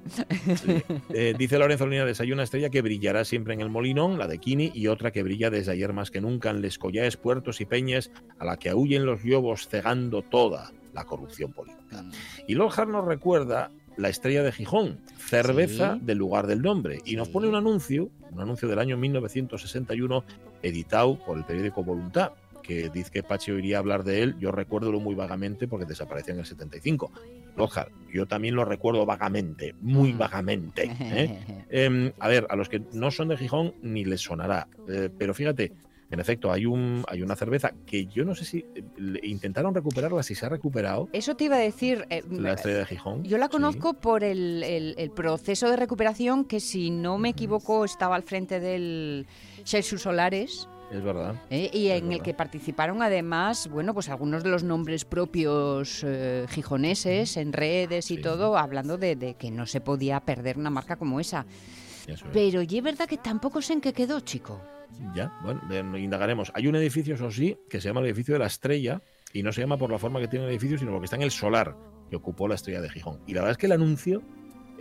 Eh, 1.10 1.34
dice 1.38 1.58
Lorenzo 1.58 1.88
Linares, 1.88 2.20
hay 2.22 2.32
una 2.32 2.44
estrella 2.44 2.70
que 2.70 2.82
brillará 2.82 3.26
siempre 3.26 3.54
en 3.54 3.62
el 3.62 3.70
Molinón, 3.70 4.18
la 4.18 4.28
de 4.28 4.40
Kini, 4.40 4.72
y 4.74 4.88
otra 4.88 5.12
que 5.12 5.24
brilla 5.24 5.50
desde 5.50 5.72
ayer 5.72 5.94
más 5.94 6.12
que 6.12 6.22
nunca 6.22 6.50
en 6.50 6.62
les 6.62 6.78
collaes, 6.78 7.18
puertos 7.18 7.62
y 7.62 7.66
peñes, 7.66 8.12
a 8.40 8.46
la 8.46 8.58
que 8.58 8.70
aúllen 8.70 9.06
los 9.06 9.24
lobos 9.24 9.68
cegando 9.68 10.22
toda 10.22 10.72
la 10.94 11.06
corrupción 11.06 11.52
política. 11.52 12.04
Y 12.48 12.54
Lord 12.56 12.74
Hart 12.78 12.90
nos 12.90 13.06
recuerda 13.06 13.72
la 13.98 14.10
estrella 14.10 14.44
de 14.44 14.52
Gijón, 14.52 15.00
cerveza 15.18 15.96
Sí. 15.96 16.02
del 16.06 16.18
lugar 16.18 16.48
del 16.48 16.62
nombre, 16.62 17.02
y 17.06 17.16
nos 17.16 17.30
pone 17.30 17.48
un 17.48 17.56
anuncio, 17.56 18.10
un 18.32 18.40
anuncio 18.40 18.68
del 18.68 18.80
año 18.80 18.98
1961, 18.98 20.24
editado 20.62 21.18
por 21.24 21.38
el 21.38 21.44
periódico 21.44 21.84
Voluntad, 21.84 22.32
que 22.62 22.90
dice 22.90 23.12
que 23.12 23.24
Pachi 23.24 23.52
iría 23.52 23.76
a 23.76 23.80
hablar 23.80 24.04
de 24.04 24.24
él, 24.24 24.36
yo 24.40 24.52
recuerdo 24.52 24.92
muy 25.00 25.16
vagamente 25.16 25.68
porque 25.68 25.86
desapareció 25.86 26.34
en 26.34 26.40
el 26.40 26.46
75. 26.46 27.12
Lockhart, 27.58 27.92
yo 28.12 28.26
también 28.26 28.56
lo 28.56 28.64
recuerdo 28.66 29.06
vagamente, 29.06 29.76
muy 29.82 30.14
vagamente. 30.14 30.84
¿eh? 31.00 31.66
Em, 31.70 32.14
a 32.20 32.28
ver, 32.30 32.48
a 32.50 32.56
los 32.56 32.70
que 32.70 32.82
no 32.94 33.12
son 33.12 33.28
de 33.28 33.38
Gijón 33.38 33.74
ni 33.82 34.06
les 34.06 34.22
sonará, 34.22 34.68
eh, 34.88 35.10
pero 35.18 35.34
fíjate, 35.34 35.74
en 36.14 36.20
efecto, 36.20 36.52
hay, 36.52 36.66
un, 36.66 37.04
hay 37.08 37.22
una 37.22 37.36
cerveza 37.36 37.72
que 37.86 38.06
yo 38.06 38.24
no 38.26 38.36
sé 38.36 38.46
si 38.46 38.66
eh, 38.76 38.84
intentaron 39.24 39.74
recuperarla, 39.74 40.24
si 40.24 40.36
se 40.36 40.46
ha 40.46 40.50
recuperado, 40.50 41.10
Eso 41.14 41.36
te 41.36 41.46
iba 41.46 41.56
a 41.56 41.60
decir. 41.60 42.06
eh, 42.10 42.24
la 42.30 42.54
estrella 42.54 42.80
de 42.80 42.86
Gijón. 42.86 43.24
Yo 43.24 43.38
la 43.38 43.46
Sí. 43.48 43.52
conozco 43.52 43.94
por 43.94 44.24
el, 44.24 44.64
el- 44.64 44.96
el 44.98 45.12
proceso 45.12 45.70
de 45.70 45.76
recuperación 45.78 46.46
que, 46.46 46.60
si 46.60 46.92
no 46.92 47.18
me 47.18 47.30
equivoco, 47.30 47.86
estaba 47.86 48.16
al 48.16 48.24
frente 48.24 48.60
del 48.60 49.26
Xerxes 49.64 50.02
Solares. 50.02 50.68
Es 50.92 51.02
verdad. 51.04 51.42
¿eh? 51.50 51.72
y 51.74 51.88
en 51.88 52.12
el 52.12 52.22
que 52.22 52.36
participaron 52.36 53.02
además, 53.02 53.68
bueno, 53.68 53.96
pues 53.96 54.10
algunos 54.10 54.44
de 54.44 54.50
los 54.52 54.64
nombres 54.64 55.06
propios 55.06 56.04
eh, 56.06 56.46
gijoneses 56.50 57.36
en 57.38 57.52
redes 57.52 58.12
y 58.12 58.18
todo, 58.22 58.58
hablando 58.60 59.00
de, 59.00 59.16
de 59.16 59.34
que 59.34 59.50
no 59.50 59.66
se 59.66 59.82
podía 59.82 60.20
perder 60.20 60.60
una 60.60 60.70
marca 60.70 60.96
como 60.96 61.20
esa. 61.20 61.48
Es. 62.06 62.22
Pero 62.32 62.62
y 62.62 62.78
es 62.78 62.84
verdad 62.84 63.08
que 63.08 63.18
tampoco 63.18 63.60
sé 63.62 63.74
en 63.74 63.82
qué 63.82 63.92
quedó, 63.94 64.20
chico. 64.20 64.62
Ya, 65.14 65.32
bueno, 65.44 65.98
indagaremos. 65.98 66.52
Hay 66.56 66.68
un 66.68 66.76
edificio, 66.76 67.16
eso 67.16 67.32
sí, 67.32 67.58
que 67.70 67.82
se 67.82 67.90
llama 67.90 68.00
el 68.02 68.08
edificio 68.08 68.34
de 68.34 68.40
la 68.40 68.48
estrella, 68.48 69.02
y 69.34 69.44
no 69.44 69.52
se 69.52 69.62
llama 69.62 69.78
por 69.78 69.92
la 69.92 69.98
forma 69.98 70.20
que 70.20 70.28
tiene 70.28 70.46
el 70.46 70.52
edificio, 70.52 70.78
sino 70.78 70.92
porque 70.92 71.06
está 71.06 71.16
en 71.16 71.24
el 71.24 71.32
solar 71.32 71.76
que 72.10 72.16
ocupó 72.16 72.48
la 72.48 72.56
estrella 72.56 72.82
de 72.82 72.90
Gijón. 72.90 73.20
Y 73.26 73.34
la 73.34 73.42
verdad 73.42 73.52
es 73.52 73.58
que 73.58 73.66
el 73.66 73.72
anuncio 73.72 74.22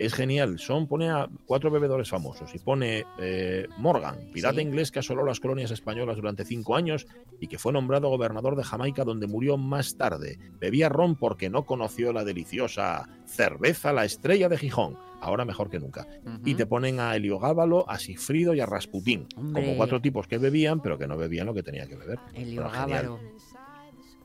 es 0.05 0.13
genial. 0.13 0.59
Son, 0.59 0.87
pone 0.87 1.09
a 1.09 1.27
cuatro 1.45 1.69
bebedores 1.71 2.09
famosos 2.09 2.53
y 2.55 2.59
pone 2.59 3.05
eh, 3.19 3.67
Morgan, 3.77 4.17
pirata 4.33 4.55
Sí. 4.55 4.61
inglés 4.61 4.91
que 4.91 4.99
asoló 4.99 5.23
las 5.25 5.39
colonias 5.39 5.71
españolas 5.71 6.15
durante 6.15 6.45
cinco 6.45 6.75
años 6.75 7.07
y 7.39 7.47
que 7.47 7.57
fue 7.57 7.73
nombrado 7.73 8.09
gobernador 8.09 8.55
de 8.55 8.63
Jamaica, 8.63 9.03
donde 9.03 9.27
murió 9.27 9.57
más 9.57 9.97
tarde. 9.97 10.37
Bebía 10.59 10.89
ron 10.89 11.15
porque 11.15 11.49
no 11.49 11.65
conoció 11.65 12.13
la 12.13 12.23
deliciosa 12.23 13.07
cerveza 13.25 13.93
La 13.93 14.05
Estrella 14.05 14.49
de 14.49 14.57
Gijón. 14.57 14.97
Ahora 15.21 15.45
mejor 15.45 15.69
que 15.69 15.79
nunca. 15.79 16.05
Y 16.43 16.55
te 16.55 16.65
ponen 16.65 16.99
a 16.99 17.15
Heliogábalo, 17.15 17.89
a 17.89 17.97
Sigfrido 17.97 18.53
y 18.53 18.59
a 18.59 18.65
Rasputín. 18.65 19.27
Hombre. 19.37 19.63
Como 19.63 19.77
cuatro 19.77 20.01
tipos 20.01 20.27
que 20.27 20.37
bebían, 20.37 20.81
pero 20.81 20.97
que 20.97 21.07
no 21.07 21.15
bebían 21.15 21.45
lo 21.47 21.53
que 21.53 21.63
tenía 21.63 21.87
que 21.87 21.95
beber. 21.95 22.19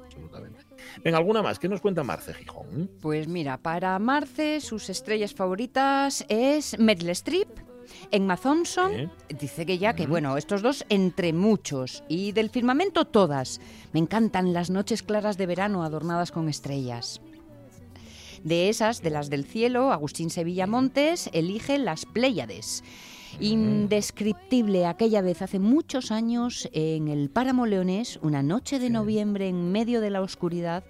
Absolutamente. 0.04 0.57
Venga, 1.05 1.18
¿alguna 1.18 1.42
más? 1.42 1.59
¿Qué 1.59 1.68
nos 1.68 1.80
cuenta 1.80 2.03
Marce 2.03 2.34
Gijón? 2.34 2.90
Pues 3.01 3.28
mira, 3.28 3.59
para 3.59 3.99
Marce 3.99 4.61
sus 4.61 4.90
estrellas 4.90 5.34
favoritas 5.34 6.24
es 6.28 6.78
Meryl 6.78 7.11
Streep, 7.11 7.49
Emma 8.11 8.36
Thompson, 8.36 8.92
¿Eh? 8.92 9.11
dice 9.38 9.66
que 9.66 9.78
ya 9.78 9.94
que 9.94 10.07
bueno, 10.07 10.36
estos 10.36 10.62
dos 10.62 10.84
entre 10.88 11.32
muchos 11.32 12.03
y 12.09 12.32
del 12.32 12.51
firmamento 12.51 13.05
todas. 13.05 13.61
Me 13.92 14.01
encantan 14.01 14.53
las 14.53 14.70
noches 14.70 15.03
claras 15.03 15.36
de 15.36 15.46
verano 15.46 15.84
adornadas 15.84 16.32
con 16.32 16.49
estrellas. 16.49 17.20
De 18.44 18.68
esas, 18.68 19.03
de 19.03 19.11
las 19.11 19.30
del 19.30 19.44
cielo, 19.44 19.92
Agustín 19.92 20.30
Sevilla 20.30 20.66
Montes 20.66 21.28
elige 21.32 21.78
las 21.78 22.07
Pléyades. 22.07 22.84
Indescriptible 23.41 24.86
aquella 24.86 25.22
vez 25.22 25.43
hace 25.43 25.61
muchos 25.61 26.11
años 26.11 26.68
en 26.72 27.07
el 27.07 27.30
Páramo 27.30 27.66
Leonés, 27.66 28.18
una 28.20 28.43
noche 28.43 28.80
de 28.80 28.91
noviembre 28.91 29.49
en 29.49 29.70
medio 29.70 30.01
de 30.01 30.11
la 30.11 30.20
oscuridad, 30.22 30.82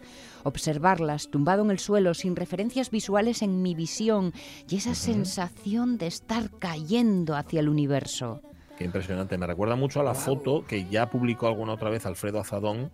observarlas 0.45 1.29
tumbado 1.29 1.63
en 1.63 1.71
el 1.71 1.79
suelo 1.79 2.15
sin 2.15 2.37
referencias 2.37 2.91
visuales 2.91 3.43
en 3.43 3.61
mi 3.61 3.75
visión 3.75 4.33
y 4.67 4.77
esa 4.77 4.95
sensación 4.95 5.99
de 5.99 6.07
estar 6.07 6.51
cayendo 6.59 7.37
hacia 7.37 7.61
el 7.61 7.69
universo. 7.69 8.41
Qué 8.79 8.85
impresionante. 8.85 9.37
Me 9.37 9.47
recuerda 9.47 9.77
mucho 9.77 10.01
a 10.01 10.05
la 10.05 10.15
foto 10.15 10.65
que 10.67 10.87
ya 10.89 11.11
publicó 11.11 11.49
alguna 11.49 11.75
otra 11.75 11.91
vez 11.91 12.07
Alfredo 12.07 12.41
Azadón, 12.41 12.91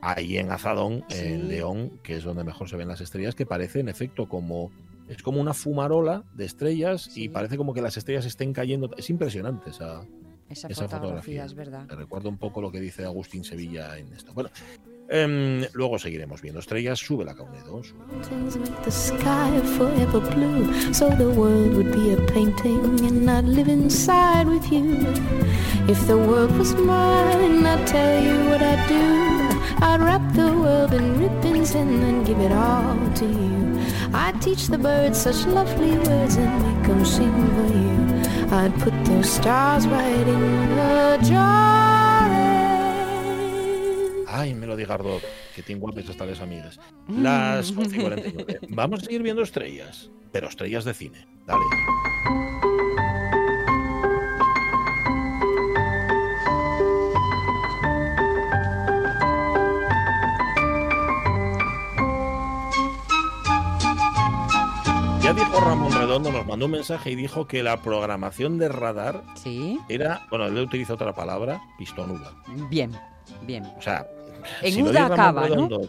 ahí 0.00 0.38
en 0.38 0.50
Azadón, 0.50 1.04
en 1.10 1.46
León, 1.46 2.00
que 2.02 2.16
es 2.16 2.24
donde 2.24 2.42
mejor 2.42 2.68
se 2.68 2.76
ven 2.76 2.88
las 2.88 3.00
estrellas, 3.00 3.36
que 3.36 3.46
parece 3.46 3.78
en 3.78 3.88
efecto 3.88 4.28
como. 4.28 4.72
Es 5.08 5.22
como 5.22 5.40
una 5.40 5.54
fumarola 5.54 6.24
de 6.34 6.44
estrellas 6.44 7.16
y 7.16 7.28
parece 7.28 7.56
como 7.56 7.72
que 7.74 7.80
las 7.82 7.96
estrellas 7.96 8.26
estén 8.26 8.52
cayendo. 8.52 8.90
Es 8.96 9.08
impresionante 9.10 9.70
esa, 9.70 10.02
Esa, 10.50 10.68
esa 10.68 10.88
fotografía, 10.88 11.44
es 11.44 11.54
verdad. 11.54 11.86
Me 11.88 11.94
recuerda 11.94 12.28
un 12.28 12.38
poco 12.38 12.60
lo 12.60 12.70
que 12.70 12.80
dice 12.80 13.04
Agustín 13.04 13.44
Sevilla 13.44 13.96
en 13.98 14.12
esto. 14.12 14.32
Bueno, 14.34 14.50
em, 15.08 15.64
luego 15.72 15.98
seguiremos 15.98 16.42
viendo 16.42 16.60
estrellas. 16.60 16.98
Sube 16.98 17.24
la 17.24 17.34
Caunedo. 17.34 17.82
sube. 17.82 17.98
Mountains 18.10 18.56
make 18.56 18.82
the 18.84 18.90
sky 18.90 19.60
forever 19.78 20.20
blue, 20.34 20.92
so 20.92 21.08
the 21.16 21.28
world 21.28 21.74
would 21.74 21.90
be 21.92 22.12
a 22.12 22.26
painting 22.32 23.00
and 23.06 23.30
I'd 23.30 23.44
live 23.44 23.68
inside 23.70 24.46
with 24.46 24.70
you. 24.70 25.06
If 25.88 26.06
the 26.06 26.16
world 26.16 26.50
was 26.58 26.74
mine, 26.74 27.64
I'd 27.64 27.86
tell 27.86 28.22
you 28.22 28.50
what 28.50 28.60
I'd 28.60 28.86
do. 28.88 29.28
I'd 29.80 30.00
wrap 30.02 30.20
the 30.34 30.52
world 30.52 30.92
in 30.92 31.18
ribbons 31.18 31.74
and 31.74 32.02
then 32.02 32.24
give 32.24 32.38
it 32.40 32.52
all 32.52 32.96
to 33.14 33.24
you. 33.24 33.77
I'd 34.14 34.40
teach 34.40 34.68
the 34.68 34.78
birds 34.78 35.18
such 35.18 35.46
lovely 35.46 35.98
words 35.98 36.36
and 36.36 36.62
make 36.62 36.88
'em 36.88 37.04
sing 37.04 37.32
for 37.54 37.66
you. 37.76 37.98
I'd 38.50 38.72
put 38.82 38.92
those 39.04 39.28
stars 39.28 39.86
right 39.86 40.26
in 40.26 40.68
the 40.76 41.18
jar. 41.22 42.28
Ay, 44.30 44.54
Melody 44.54 44.84
Gardot, 44.84 45.22
que 45.54 45.62
tiene 45.62 45.80
guapes 45.80 46.08
hasta 46.08 46.24
las 46.24 46.40
amigas. 46.40 46.78
Las 47.08 47.70
11 47.76 47.96
y 47.96 48.00
49. 48.00 48.60
Vamos 48.68 49.00
a 49.00 49.04
seguir 49.04 49.22
viendo 49.22 49.42
estrellas, 49.42 50.10
pero 50.32 50.48
estrellas 50.48 50.84
de 50.84 50.94
cine. 50.94 51.26
Dale. 51.46 52.67
Dijo 65.38 65.60
Ramón 65.60 65.92
Redondo, 65.92 66.32
nos 66.32 66.46
mandó 66.46 66.66
un 66.66 66.72
mensaje 66.72 67.10
y 67.10 67.14
dijo 67.14 67.46
que 67.46 67.62
la 67.62 67.76
programación 67.80 68.58
de 68.58 68.68
radar 68.68 69.22
Sí, 69.36 69.78
era, 69.88 70.26
bueno, 70.30 70.46
él 70.46 70.58
utiliza 70.58 70.94
otra 70.94 71.14
palabra, 71.14 71.60
pistonuda. 71.78 72.32
bien, 72.70 72.92
bien. 73.42 73.64
O 73.76 73.82
sea, 73.82 74.06
En 74.62 74.72
si 74.72 74.82
lo 74.82 74.90
Uda 74.90 75.06
acaba, 75.06 75.42
¿no? 75.48 75.54
Redondo, 75.54 75.80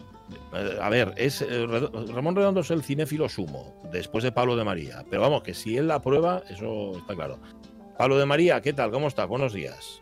eh, 0.54 0.78
a 0.80 0.88
ver, 0.88 1.12
es 1.16 1.42
eh, 1.42 1.66
Ramón 2.14 2.36
Redondo 2.36 2.60
es 2.60 2.70
el 2.70 2.82
cinéfilo 2.82 3.28
sumo, 3.28 3.74
después 3.92 4.22
de 4.24 4.32
Pablo 4.32 4.56
de 4.56 4.64
María. 4.64 5.04
Pero 5.10 5.22
vamos, 5.22 5.42
que 5.42 5.54
si 5.54 5.76
él 5.76 5.88
la 5.88 6.00
prueba, 6.00 6.42
eso 6.48 6.92
está 6.98 7.14
claro. 7.14 7.38
Pablo 7.98 8.18
de 8.18 8.26
María, 8.26 8.60
¿qué 8.60 8.72
tal? 8.72 8.90
¿Cómo 8.90 9.08
está? 9.08 9.24
Buenos 9.26 9.52
días. 9.52 10.00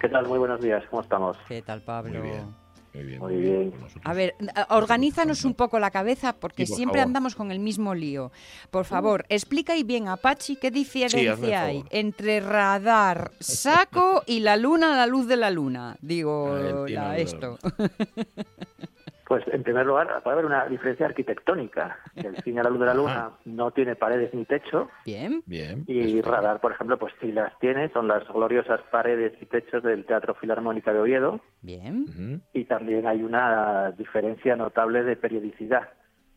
¿Qué 0.00 0.08
tal? 0.08 0.26
Muy 0.28 0.38
buenos 0.38 0.60
días, 0.60 0.82
¿cómo 0.90 1.02
estamos? 1.02 1.36
¿Qué 1.48 1.62
tal, 1.62 1.82
Pablo? 1.82 2.18
Muy 2.20 2.30
bien. 2.30 2.54
Muy 2.94 3.04
bien. 3.04 3.18
Muy 3.20 3.36
bien. 3.36 3.72
A 4.04 4.12
ver, 4.14 4.34
organízanos 4.70 5.44
un 5.44 5.54
poco 5.54 5.78
la 5.78 5.90
cabeza 5.90 6.32
porque 6.32 6.66
Sí, 6.66 6.72
por 6.72 6.76
siempre 6.76 6.98
favor. 7.00 7.06
andamos 7.08 7.34
con 7.34 7.50
el 7.52 7.58
mismo 7.58 7.94
lío. 7.94 8.32
Por 8.70 8.84
favor, 8.86 9.24
explica 9.28 9.76
y 9.76 9.82
bien, 9.84 10.08
Apache, 10.08 10.56
qué 10.56 10.70
diferencia 10.70 11.62
hay 11.64 11.84
entre 11.90 12.40
radar, 12.40 13.30
saco 13.40 14.22
y 14.26 14.40
la 14.40 14.56
luna 14.56 14.94
a 14.94 14.96
la 14.96 15.06
luz 15.06 15.26
de 15.28 15.36
la 15.36 15.50
luna. 15.50 15.96
Digo, 16.00 16.54
Ah, 16.54 16.84
la 16.88 17.18
esto. 17.18 17.58
Pues 19.28 19.44
en 19.52 19.62
primer 19.62 19.84
lugar, 19.84 20.22
puede 20.22 20.32
haber 20.32 20.46
una 20.46 20.64
diferencia 20.66 21.04
arquitectónica. 21.04 21.98
El 22.16 22.34
cine 22.42 22.60
a 22.60 22.62
la 22.64 22.70
luz 22.70 22.80
de 22.80 22.86
la 22.86 22.94
luna 22.94 23.30
no 23.44 23.70
tiene 23.72 23.94
paredes 23.94 24.32
ni 24.32 24.46
techo 24.46 24.88
Bien. 25.04 25.42
Bien. 25.44 25.84
y 25.86 26.22
radar, 26.22 26.60
por 26.60 26.72
ejemplo, 26.72 26.98
pues 26.98 27.12
sí 27.20 27.30
las 27.30 27.56
tiene, 27.58 27.90
son 27.90 28.08
las 28.08 28.26
gloriosas 28.26 28.80
paredes 28.90 29.34
y 29.42 29.44
techos 29.44 29.82
del 29.82 30.06
Teatro 30.06 30.34
Filarmónica 30.34 30.94
de 30.94 31.00
Oviedo 31.00 31.40
Bien. 31.60 32.42
Y 32.54 32.64
también 32.64 33.06
hay 33.06 33.22
una 33.22 33.90
diferencia 33.92 34.56
notable 34.56 35.02
de 35.04 35.16
periodicidad. 35.16 35.90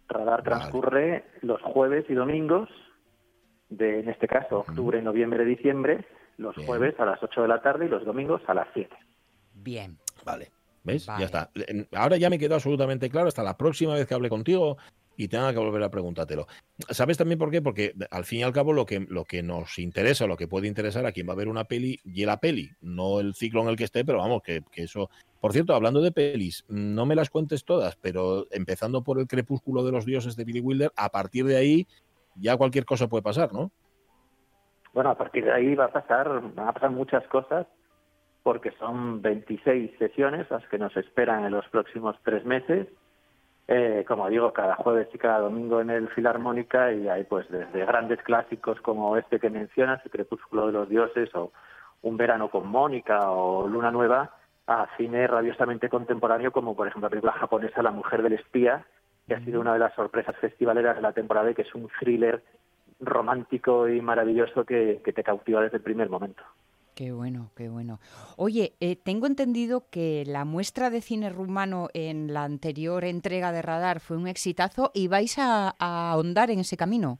Radar 0.10 0.44
Vale. 0.44 0.44
transcurre 0.44 1.24
los 1.42 1.62
jueves 1.62 2.04
y 2.10 2.14
domingos, 2.14 2.68
de 3.70 4.02
en 4.02 4.10
este 4.10 4.28
caso 4.28 4.60
octubre, 4.60 5.02
noviembre, 5.02 5.46
diciembre, 5.46 6.04
los 6.38 6.56
Bien. 6.58 6.68
jueves 6.68 7.00
a 7.00 7.06
las 7.06 7.24
8 7.24 7.44
de 7.44 7.48
la 7.48 7.62
tarde 7.62 7.86
y 7.86 7.90
los 7.90 8.04
domingos 8.04 8.42
a 8.48 8.54
las 8.54 8.68
7. 8.74 8.94
Bien. 9.54 9.98
Vale. 10.26 10.50
¿Ves? 10.84 11.06
Vale. 11.06 11.20
Ya 11.20 11.26
está. 11.26 11.52
Ahora 11.94 12.18
ya 12.18 12.30
me 12.30 12.40
quedó 12.40 12.56
absolutamente 12.56 13.10
claro 13.10 13.28
hasta 13.28 13.44
la 13.44 13.58
próxima 13.58 13.94
vez 13.94 14.08
que 14.08 14.14
hable 14.14 14.30
contigo 14.30 14.78
y 15.18 15.28
tenga 15.28 15.54
que 15.54 15.60
volver 15.60 15.84
a 15.84 15.92
preguntártelo. 15.92 16.48
¿Sabes 16.90 17.18
también 17.18 17.38
por 17.38 17.52
qué? 17.52 17.62
Porque 17.62 17.94
al 18.10 18.24
fin 18.24 18.40
y 18.40 18.44
al 18.44 18.54
cabo 18.54 18.74
lo 18.74 18.86
que, 18.86 19.00
lo 19.02 19.26
que 19.26 19.44
nos 19.44 19.78
interesa, 19.78 20.26
lo 20.26 20.38
que 20.38 20.48
puede 20.48 20.68
interesar 20.68 21.06
a 21.06 21.12
quien 21.12 21.28
va 21.28 21.34
a 21.34 21.36
ver 21.36 21.48
una 21.48 21.66
peli, 21.66 22.00
y 22.04 22.26
la 22.26 22.40
peli, 22.40 22.72
no 22.82 23.20
el 23.20 23.36
ciclo 23.36 23.62
en 23.62 23.68
el 23.70 23.76
que 23.76 23.84
esté, 23.84 24.04
pero 24.04 24.20
vamos, 24.20 24.42
que, 24.42 24.64
que 24.72 24.84
eso... 24.84 25.10
Por 25.40 25.54
cierto, 25.54 25.74
hablando 25.74 26.02
de 26.02 26.12
pelis, 26.12 26.66
no 26.68 27.06
me 27.06 27.16
las 27.16 27.30
cuentes 27.30 27.66
todas, 27.66 27.96
pero 27.96 28.48
empezando 28.52 29.04
por 29.04 29.20
el 29.20 29.28
crepúsculo 29.28 29.84
de 29.84 29.92
los 29.92 30.06
dioses 30.06 30.36
de 30.36 30.44
Billy 30.44 30.60
Wilder, 30.60 30.92
a 30.96 31.10
partir 31.10 31.46
de 31.46 31.58
ahí 31.58 31.88
ya 32.36 32.58
cualquier 32.58 32.86
cosa 32.86 33.08
puede 33.08 33.24
pasar, 33.24 33.52
¿no? 33.52 33.72
Bueno, 34.94 35.10
a 35.10 35.18
partir 35.18 35.46
de 35.46 35.54
ahí 35.54 35.74
va 35.76 35.86
a 35.86 35.92
pasar, 35.92 36.30
van 36.54 36.68
a 36.68 36.74
pasar 36.74 36.92
muchas 36.92 37.26
cosas, 37.28 37.66
porque 38.44 38.72
son 38.80 39.22
26 39.22 39.98
sesiones 40.00 40.50
las 40.50 40.66
que 40.68 40.78
nos 40.78 40.96
esperan 40.98 41.46
en 41.46 41.52
los 41.52 41.68
próximos 41.70 42.16
tres 42.24 42.44
meses. 42.46 42.88
Eh, 43.68 44.04
como 44.08 44.28
digo, 44.30 44.52
cada 44.52 44.76
jueves 44.76 45.08
y 45.14 45.18
cada 45.18 45.40
domingo 45.40 45.80
en 45.80 45.92
el 45.92 46.10
Filarmónica 46.10 46.92
y 46.92 47.08
hay 47.08 47.24
pues 47.24 47.50
desde 47.50 47.86
grandes 47.86 48.22
clásicos 48.24 48.82
como 48.82 49.16
este 49.16 49.40
que 49.40 49.50
mencionas, 49.50 50.04
El 50.04 50.12
Crepúsculo 50.12 50.68
de 50.68 50.74
los 50.74 50.90
Dioses 50.90 51.34
o 51.36 51.52
Un 52.02 52.18
Verano 52.18 52.50
con 52.50 52.68
Mónica 52.68 53.32
o 53.32 53.68
Luna 53.68 53.92
Nueva, 53.92 54.32
a 54.68 54.88
cine 54.98 55.28
rabiosamente 55.28 55.90
contemporáneo 55.90 56.52
como 56.52 56.76
por 56.76 56.88
ejemplo 56.88 57.08
la 57.08 57.12
película 57.12 57.34
japonesa 57.34 57.84
La 57.84 57.92
Mujer 57.92 58.24
del 58.24 58.34
Espía, 58.34 58.86
que 59.28 59.36
ha 59.36 59.46
sido 59.46 59.62
una 59.62 59.74
de 59.74 59.80
las 59.80 59.94
sorpresas 59.94 60.36
festivaleras 60.38 60.96
de 60.96 61.04
la 61.04 61.14
temporada 61.14 61.52
y 61.52 61.54
que 61.54 61.62
es 61.62 61.76
un 61.76 61.88
thriller 62.00 62.44
romántico 63.00 63.88
y 63.88 64.02
maravilloso 64.02 64.66
que, 64.66 65.02
que 65.06 65.14
te 65.14 65.24
cautiva 65.24 65.62
desde 65.62 65.78
el 65.78 65.84
primer 65.84 66.10
momento. 66.10 66.44
Qué 67.02 67.12
bueno, 67.12 67.50
qué 67.58 67.68
bueno. 67.68 67.98
Oye, 68.38 68.74
eh, 68.80 68.96
tengo 68.96 69.26
entendido 69.26 69.86
que 69.90 70.24
la 70.28 70.46
muestra 70.46 70.92
de 70.92 71.02
cine 71.02 71.32
rumano 71.32 71.88
en 71.96 72.32
la 72.32 72.44
anterior 72.44 73.04
entrega 73.06 73.52
de 73.52 73.64
Radar 73.64 74.02
fue 74.02 74.18
un 74.18 74.28
exitazo 74.28 74.92
y 74.94 75.08
vais 75.08 75.40
a, 75.40 75.74
a 75.80 76.12
ahondar 76.12 76.52
en 76.52 76.60
ese 76.60 76.78
camino. 76.78 77.18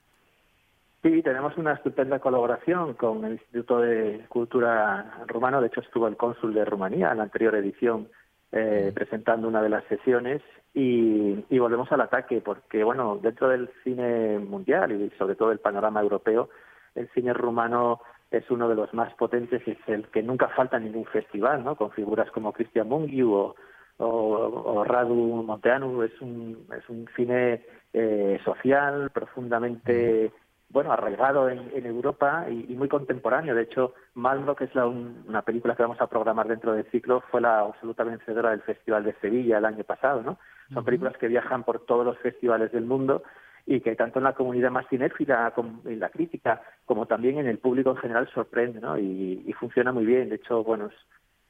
Sí, 1.02 1.24
tenemos 1.24 1.58
una 1.58 1.74
estupenda 1.74 2.20
colaboración 2.20 2.94
con 2.94 3.26
el 3.26 3.32
Instituto 3.32 3.80
de 3.80 4.24
Cultura 4.30 5.24
Rumano. 5.26 5.60
De 5.62 5.66
hecho, 5.70 5.82
estuvo 5.82 6.08
el 6.08 6.16
cónsul 6.16 6.54
de 6.54 6.64
Rumanía 6.64 7.10
en 7.10 7.18
la 7.18 7.24
anterior 7.24 7.56
edición 7.56 8.08
eh, 8.52 8.92
presentando 8.94 9.48
una 9.48 9.64
de 9.64 9.70
las 9.70 9.84
sesiones 9.86 10.44
y, 10.76 11.44
y 11.50 11.58
volvemos 11.58 11.92
al 11.92 12.02
ataque 12.02 12.40
porque, 12.40 12.84
bueno, 12.84 13.18
dentro 13.20 13.50
del 13.50 13.68
cine 13.84 14.38
mundial 14.38 14.92
y 14.92 15.10
sobre 15.18 15.34
todo 15.34 15.52
el 15.52 15.60
panorama 15.60 16.02
europeo, 16.02 16.50
el 16.94 17.10
cine 17.16 17.34
rumano 17.34 18.00
es 18.32 18.50
uno 18.50 18.70
de 18.70 18.76
los 18.76 18.94
más 18.94 19.14
potentes, 19.16 19.62
es 19.68 19.78
el 19.88 20.08
que 20.08 20.24
nunca 20.24 20.48
falta 20.50 20.78
en 20.78 20.86
ningún 20.86 21.06
festival, 21.06 21.64
¿no? 21.64 21.76
Con 21.76 21.92
figuras 21.92 22.32
como 22.32 22.54
Christian 22.54 22.88
Mungiu 22.88 23.34
o, 23.34 23.56
o, 23.98 24.08
o 24.08 24.84
Radu 24.86 25.44
Monteanu, 25.44 26.02
es 26.04 26.20
un, 26.22 26.66
es 26.76 26.90
un 26.90 27.08
cine 27.16 27.66
eh, 27.94 28.40
social, 28.46 29.12
profundamente 29.14 30.32
bueno, 30.70 30.94
arraigado 30.94 31.50
en, 31.50 31.70
en 31.76 31.86
Europa 31.86 32.46
y, 32.50 32.72
y, 32.72 32.76
muy 32.76 32.88
contemporáneo. 32.88 33.54
De 33.54 33.64
hecho, 33.64 33.94
Malmro, 34.14 34.56
que 34.56 34.66
es 34.66 34.76
la, 34.76 34.88
un, 34.88 35.26
una 35.28 35.42
película 35.42 35.76
que 35.76 35.84
vamos 35.84 36.00
a 36.00 36.08
programar 36.08 36.48
dentro 36.48 36.74
del 36.74 36.90
ciclo, 36.92 37.22
fue 37.30 37.42
la 37.42 37.60
absoluta 37.60 38.06
vencedora 38.06 38.52
del 38.52 38.62
Festival 38.62 39.04
de 39.04 39.14
Sevilla 39.20 39.58
el 39.58 39.66
año 39.66 39.84
pasado, 39.84 40.22
¿no? 40.24 40.38
Son 40.74 40.86
películas 40.86 41.18
que 41.18 41.28
viajan 41.28 41.64
por 41.66 41.86
todos 41.86 42.06
los 42.06 42.18
festivales 42.20 42.72
del 42.72 42.86
mundo 42.86 43.24
y 43.66 43.82
que 43.82 43.96
tanto 43.96 44.20
en 44.20 44.26
la 44.26 44.34
comunidad 44.34 44.72
más 44.72 44.88
cinéfila 44.90 45.52
como 45.56 45.82
en 45.86 46.00
la 46.00 46.10
crítica, 46.10 46.62
como 46.86 47.06
también 47.06 47.38
en 47.38 47.48
el 47.48 47.60
público 47.60 47.92
en 47.92 47.98
general 47.98 48.30
sorprende, 48.34 48.80
¿no? 48.80 48.98
Y, 48.98 49.44
y 49.46 49.54
funciona 49.54 49.92
muy 49.92 50.06
bien. 50.06 50.30
De 50.30 50.36
hecho, 50.36 50.64
bueno, 50.64 50.88
es 50.88 50.96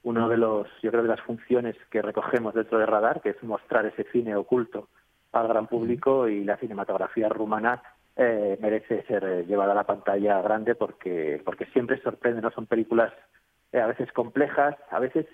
uno 0.03 0.27
de 0.29 0.37
los, 0.37 0.67
yo 0.81 0.91
creo, 0.91 1.03
de 1.03 1.09
las 1.09 1.21
funciones 1.21 1.75
que 1.89 2.01
recogemos 2.01 2.53
dentro 2.53 2.79
de 2.79 2.85
Radar, 2.85 3.21
que 3.21 3.29
es 3.29 3.43
mostrar 3.43 3.85
ese 3.85 4.03
cine 4.11 4.35
oculto 4.35 4.87
al 5.31 5.47
gran 5.47 5.67
público 5.67 6.27
y 6.27 6.43
la 6.43 6.57
cinematografía 6.57 7.29
rumana 7.29 7.81
eh, 8.15 8.57
merece 8.61 9.03
ser 9.03 9.23
eh, 9.23 9.45
llevada 9.45 9.71
a 9.71 9.75
la 9.75 9.85
pantalla 9.85 10.41
grande 10.41 10.75
porque 10.75 11.41
porque 11.45 11.65
siempre 11.67 12.01
sorprende, 12.01 12.41
¿no? 12.41 12.51
Son 12.51 12.65
películas 12.65 13.13
eh, 13.71 13.79
a 13.79 13.87
veces 13.87 14.11
complejas, 14.11 14.75
a 14.89 14.99
veces 14.99 15.25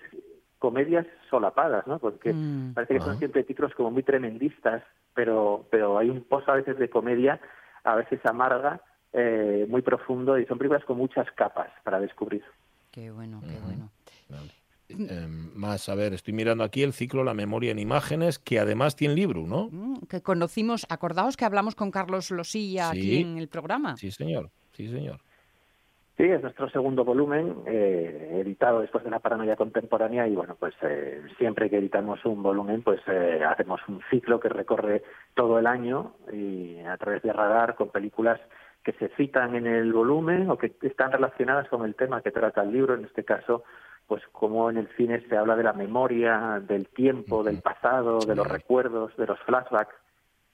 comedias 0.58 1.06
solapadas, 1.30 1.86
¿no? 1.86 1.98
Porque 1.98 2.32
Mm. 2.34 2.72
parece 2.74 2.94
que 2.94 3.00
son 3.00 3.18
siempre 3.18 3.44
títulos 3.44 3.72
como 3.74 3.90
muy 3.90 4.02
tremendistas, 4.02 4.82
pero 5.14 5.66
pero 5.70 5.98
hay 5.98 6.10
un 6.10 6.22
pozo 6.24 6.50
a 6.52 6.56
veces 6.56 6.78
de 6.78 6.90
comedia, 6.90 7.40
a 7.84 7.94
veces 7.96 8.20
amarga, 8.24 8.82
eh, 9.12 9.66
muy 9.68 9.82
profundo 9.82 10.38
y 10.38 10.46
son 10.46 10.58
películas 10.58 10.84
con 10.84 10.96
muchas 10.98 11.30
capas 11.32 11.70
para 11.84 12.00
descubrir. 12.00 12.44
Qué 12.90 13.10
bueno, 13.10 13.40
qué 13.48 13.58
bueno. 13.60 13.90
Eh, 14.90 15.26
más, 15.54 15.88
a 15.90 15.94
ver, 15.94 16.14
estoy 16.14 16.32
mirando 16.32 16.64
aquí 16.64 16.82
el 16.82 16.94
ciclo 16.94 17.22
La 17.22 17.34
memoria 17.34 17.70
en 17.72 17.78
imágenes, 17.78 18.38
que 18.38 18.58
además 18.58 18.96
tiene 18.96 19.14
libro, 19.14 19.42
¿no? 19.46 19.68
Mm, 19.70 20.06
Que 20.08 20.22
conocimos, 20.22 20.86
acordaos 20.88 21.36
que 21.36 21.44
hablamos 21.44 21.74
con 21.74 21.90
Carlos 21.90 22.30
Losilla 22.30 22.90
aquí 22.90 23.20
en 23.20 23.36
el 23.36 23.48
programa. 23.48 23.96
Sí, 23.98 24.10
señor, 24.10 24.50
sí, 24.72 24.88
señor. 24.88 25.20
Sí, 26.18 26.24
es 26.24 26.42
nuestro 26.42 26.68
segundo 26.70 27.04
volumen, 27.04 27.58
eh, 27.66 28.40
editado 28.44 28.80
después 28.80 29.04
de 29.04 29.10
la 29.10 29.20
paranoia 29.20 29.54
contemporánea 29.54 30.26
y 30.26 30.34
bueno, 30.34 30.56
pues 30.58 30.74
eh, 30.82 31.22
siempre 31.38 31.70
que 31.70 31.78
editamos 31.78 32.24
un 32.24 32.42
volumen, 32.42 32.82
pues 32.82 33.00
eh, 33.06 33.40
hacemos 33.48 33.80
un 33.86 34.00
ciclo 34.10 34.40
que 34.40 34.48
recorre 34.48 35.04
todo 35.34 35.60
el 35.60 35.68
año 35.68 36.14
y 36.32 36.80
a 36.80 36.96
través 36.96 37.22
de 37.22 37.32
Radar 37.32 37.76
con 37.76 37.90
películas 37.90 38.40
que 38.82 38.94
se 38.94 39.10
citan 39.10 39.54
en 39.54 39.68
el 39.68 39.92
volumen 39.92 40.50
o 40.50 40.58
que 40.58 40.74
están 40.82 41.12
relacionadas 41.12 41.68
con 41.68 41.84
el 41.84 41.94
tema 41.94 42.20
que 42.20 42.32
trata 42.32 42.62
el 42.62 42.72
libro, 42.72 42.96
en 42.96 43.04
este 43.04 43.24
caso, 43.24 43.62
pues 44.08 44.24
como 44.32 44.70
en 44.70 44.78
el 44.78 44.88
cine 44.96 45.24
se 45.28 45.36
habla 45.36 45.54
de 45.54 45.62
la 45.62 45.72
memoria, 45.72 46.60
del 46.66 46.88
tiempo, 46.88 47.44
del 47.44 47.62
pasado, 47.62 48.18
de 48.26 48.34
los 48.34 48.48
recuerdos, 48.48 49.16
de 49.16 49.26
los 49.26 49.38
flashbacks. 49.42 49.94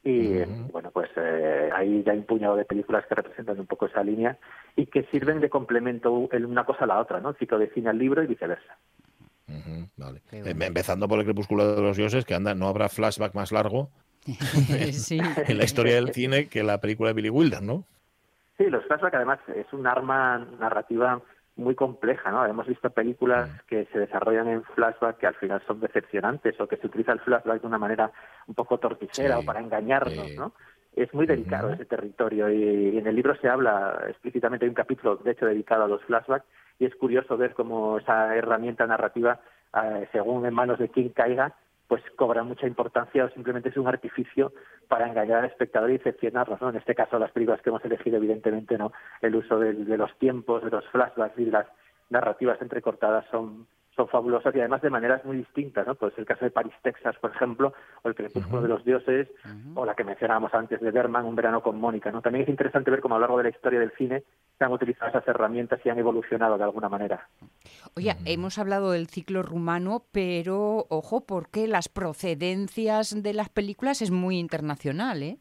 Y 0.05 0.45
bueno, 0.71 0.91
pues 0.91 1.09
eh, 1.17 1.71
ahí 1.75 2.03
ya 2.05 2.13
hay 2.13 2.19
un 2.19 2.25
puñado 2.27 2.57
de 2.57 2.67
películas 2.67 3.07
que 3.07 3.15
representan 3.15 3.59
un 3.59 3.67
poco 3.67 3.87
esa 3.87 4.03
línea 4.05 4.37
y 4.77 4.85
que 4.87 5.05
sirven 5.05 5.41
de 5.41 5.49
complemento 5.49 6.29
el- 6.31 6.45
una 6.45 6.65
cosa 6.65 6.85
a 6.85 6.87
la 6.87 7.01
otra, 7.01 7.21
¿no? 7.21 7.31
El 7.31 7.37
ciclo 7.37 7.59
de 7.59 7.71
cine 7.71 7.89
al 7.91 7.99
libro 7.99 8.23
y 8.23 8.27
viceversa. 8.27 8.77
Vale. 9.97 10.21
Em- 10.33 10.61
Empezando 10.63 11.09
por 11.09 11.19
el 11.21 11.25
crepúsculo 11.25 11.75
de 11.75 11.81
los 11.83 11.97
dioses, 11.97 12.25
que 12.25 12.35
anda, 12.35 12.55
no 12.55 12.69
habrá 12.69 12.89
flashback 12.89 13.35
más 13.35 13.53
largo 13.53 13.89
Sí. 14.93 15.19
en 15.49 15.59
la 15.59 15.65
historia 15.65 15.95
del 15.95 16.13
cine 16.13 16.49
que 16.49 16.63
la 16.63 16.81
película 16.81 17.11
de 17.11 17.15
Billy 17.15 17.31
Wilder, 17.31 17.63
¿no? 17.63 17.85
Sí, 18.59 18.65
los 18.67 18.85
flashbacks 18.85 19.15
además 19.15 19.39
es 19.57 19.73
un 19.73 19.87
arma 19.87 20.39
narrativa 20.61 21.21
muy 21.57 21.75
compleja, 21.75 22.31
¿no? 22.31 22.45
Hemos 22.45 22.67
visto 22.67 22.91
películas 22.91 23.49
que 23.67 23.87
se 23.93 23.99
desarrollan 23.99 24.49
en 24.49 24.65
flashback 24.65 25.19
que 25.19 25.27
al 25.27 25.35
final 25.35 25.63
son 25.67 25.81
decepcionantes 25.81 26.61
o 26.61 26.67
que 26.67 26.77
se 26.77 26.87
utiliza 26.87 27.13
el 27.13 27.21
flashback 27.21 27.61
de 27.61 27.67
una 27.67 27.79
manera 27.79 28.11
un 28.47 28.55
poco 28.55 28.79
torticera 28.79 29.39
o 29.39 29.45
para 29.45 29.61
engañarnos, 29.61 30.35
¿no? 30.37 30.53
Es 30.97 31.13
muy 31.13 31.27
delicado 31.27 31.71
ese 31.71 31.85
territorio 31.85 32.49
y, 32.51 32.91
y 32.91 32.99
en 32.99 33.07
el 33.07 33.17
libro 33.17 33.37
se 33.37 33.49
habla 33.49 34.05
explícitamente, 34.09 34.65
hay 34.65 34.69
un 34.69 34.75
capítulo 34.75 35.17
de 35.17 35.33
hecho 35.33 35.47
dedicado 35.47 35.85
a 35.85 35.89
los 35.89 36.03
flashbacks 36.05 36.47
y 36.79 36.87
es 36.87 36.95
curioso 36.97 37.37
ver 37.37 37.55
cómo 37.55 37.99
esa 37.99 38.35
herramienta 38.35 38.87
narrativa, 38.87 39.41
eh, 39.75 40.09
según 40.13 40.47
en 40.47 40.55
manos 40.55 40.79
de 40.79 40.89
quien 40.89 41.11
caiga, 41.11 41.55
pues 41.95 42.03
cobra 42.17 42.43
mucha 42.43 42.67
importancia 42.67 43.25
o 43.25 43.31
simplemente 43.31 43.69
es 43.69 43.77
un 43.77 43.87
artificio 43.87 44.53
para 44.89 45.07
engañar 45.07 45.39
al 45.39 45.45
espectador 45.45 45.91
y 45.91 45.99
decepcionarnos, 45.99 46.61
¿no? 46.61 46.71
En 46.71 46.75
este 46.75 46.93
caso 46.93 47.21
las 47.21 47.31
películas 47.31 47.63
que 47.63 47.71
hemos 47.71 47.85
elegido 47.85 48.17
evidentemente 48.17 48.77
no, 48.77 48.93
el 49.23 49.37
uso 49.37 49.61
de, 49.61 49.75
de 49.75 49.97
los 49.97 50.13
tiempos, 50.19 50.65
de 50.65 50.71
los 50.71 50.85
flashbacks 50.89 51.39
y 51.39 51.45
las 51.45 51.67
narrativas 52.11 52.61
entrecortadas 52.61 53.25
son 53.31 53.69
son 53.97 54.09
fabulosas 54.09 54.55
y 54.55 54.61
además 54.61 54.83
de 54.83 54.91
maneras 54.91 55.25
muy 55.25 55.37
distintas, 55.37 55.87
¿no? 55.87 55.95
Pues 55.95 56.13
el 56.19 56.27
caso 56.27 56.45
de 56.45 56.51
París, 56.51 56.73
Texas, 56.83 57.17
por 57.21 57.31
ejemplo, 57.31 57.73
o 58.03 58.09
el 58.09 58.15
Crepúsculo 58.15 58.63
de 58.63 58.69
los 58.69 58.85
Dioses, 58.85 59.29
o 59.75 59.85
la 59.85 59.95
que 59.95 60.05
mencionábamos 60.05 60.53
antes 60.55 60.81
de 60.81 60.91
Berman, 60.91 61.25
Un 61.25 61.37
verano 61.37 61.63
con 61.63 61.79
Mónica, 61.79 62.11
¿no? 62.11 62.21
También 62.21 62.43
es 62.45 62.49
interesante 62.49 62.91
ver 62.91 63.01
cómo 63.01 63.15
a 63.15 63.19
lo 63.19 63.23
largo 63.23 63.39
de 63.39 63.45
la 63.45 63.51
historia 63.51 63.81
del 63.81 63.93
cine 63.93 64.25
se 64.59 64.65
han 64.65 64.73
utilizado 64.73 65.11
esas 65.11 65.27
herramientas 65.29 65.81
y 65.85 65.91
han 65.91 65.99
evolucionado 65.99 66.59
de 66.59 66.65
alguna 66.65 66.89
manera. 66.89 67.29
Oye, 67.97 68.15
hemos 68.25 68.59
hablado 68.59 68.93
del 68.93 69.07
ciclo 69.07 69.43
rumano, 69.43 70.03
pero 70.13 70.87
ojo, 70.89 71.25
porque 71.25 71.69
las 71.69 71.89
procedencias 71.89 73.23
de 73.23 73.33
las 73.33 73.49
películas 73.49 74.03
es 74.03 74.11
muy 74.11 74.39
internacional, 74.39 75.23
¿eh? 75.23 75.39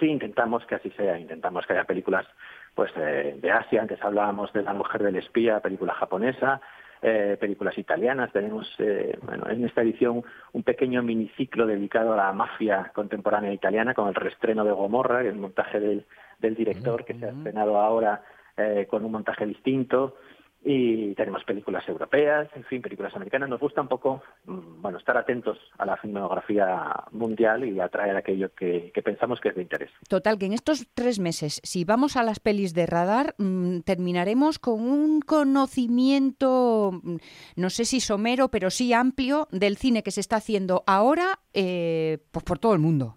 Sí, 0.00 0.06
intentamos 0.06 0.64
que 0.66 0.74
así 0.74 0.90
sea, 0.90 1.18
intentamos 1.18 1.66
que 1.66 1.74
haya 1.74 1.84
películas 1.84 2.26
pues 2.74 2.90
eh, 2.96 3.36
de 3.40 3.50
Asia, 3.50 3.82
antes 3.82 4.02
hablábamos 4.02 4.52
de 4.52 4.62
La 4.62 4.72
mujer 4.72 5.02
del 5.02 5.16
espía, 5.16 5.60
película 5.60 5.92
japonesa, 5.92 6.60
eh, 7.02 7.36
películas 7.40 7.76
italianas, 7.76 8.32
tenemos 8.32 8.72
eh, 8.78 9.18
bueno, 9.22 9.48
en 9.50 9.64
esta 9.64 9.82
edición 9.82 10.22
un 10.52 10.62
pequeño 10.62 11.02
miniciclo 11.02 11.66
dedicado 11.66 12.12
a 12.12 12.16
la 12.16 12.32
mafia 12.32 12.92
contemporánea 12.94 13.52
italiana 13.52 13.92
con 13.92 14.08
el 14.08 14.14
reestreno 14.14 14.64
de 14.64 14.72
Gomorra, 14.72 15.20
el 15.20 15.34
montaje 15.34 15.80
del, 15.80 16.06
del 16.38 16.54
director 16.54 17.04
que 17.04 17.14
se 17.14 17.26
ha 17.26 17.30
estrenado 17.30 17.78
ahora 17.78 18.22
eh, 18.56 18.86
con 18.88 19.04
un 19.04 19.12
montaje 19.12 19.46
distinto 19.46 20.16
y 20.64 21.12
tenemos 21.16 21.42
películas 21.44 21.86
europeas, 21.88 22.48
en 22.54 22.62
fin, 22.64 22.80
películas 22.82 23.14
americanas. 23.16 23.48
Nos 23.48 23.58
gusta 23.58 23.80
un 23.80 23.88
poco, 23.88 24.22
mm, 24.46 24.80
bueno, 24.80 24.98
estar 24.98 25.16
atentos 25.16 25.58
a 25.76 25.84
la 25.84 25.96
filmografía 25.96 26.94
mundial 27.10 27.64
y 27.64 27.80
atraer 27.80 28.16
aquello 28.16 28.54
que, 28.54 28.92
que 28.94 29.02
pensamos 29.02 29.40
que 29.40 29.48
es 29.48 29.56
de 29.56 29.62
interés. 29.62 29.90
Total, 30.08 30.38
que 30.38 30.46
en 30.46 30.52
estos 30.52 30.86
tres 30.94 31.18
meses, 31.18 31.60
si 31.64 31.84
vamos 31.84 32.16
a 32.16 32.22
las 32.22 32.38
pelis 32.38 32.74
de 32.74 32.86
radar, 32.86 33.34
mm, 33.38 33.80
terminaremos 33.80 34.60
con 34.60 34.80
un 34.88 35.20
conocimiento, 35.20 36.92
mm, 37.02 37.16
no 37.56 37.70
sé 37.70 37.84
si 37.84 38.00
somero, 38.00 38.48
pero 38.48 38.70
sí 38.70 38.92
amplio, 38.92 39.48
del 39.50 39.76
cine 39.76 40.02
que 40.02 40.10
se 40.12 40.20
está 40.20 40.36
haciendo 40.36 40.84
ahora 40.86 41.40
eh, 41.54 42.18
pues 42.30 42.44
por 42.44 42.58
todo 42.58 42.72
el 42.74 42.78
mundo. 42.78 43.16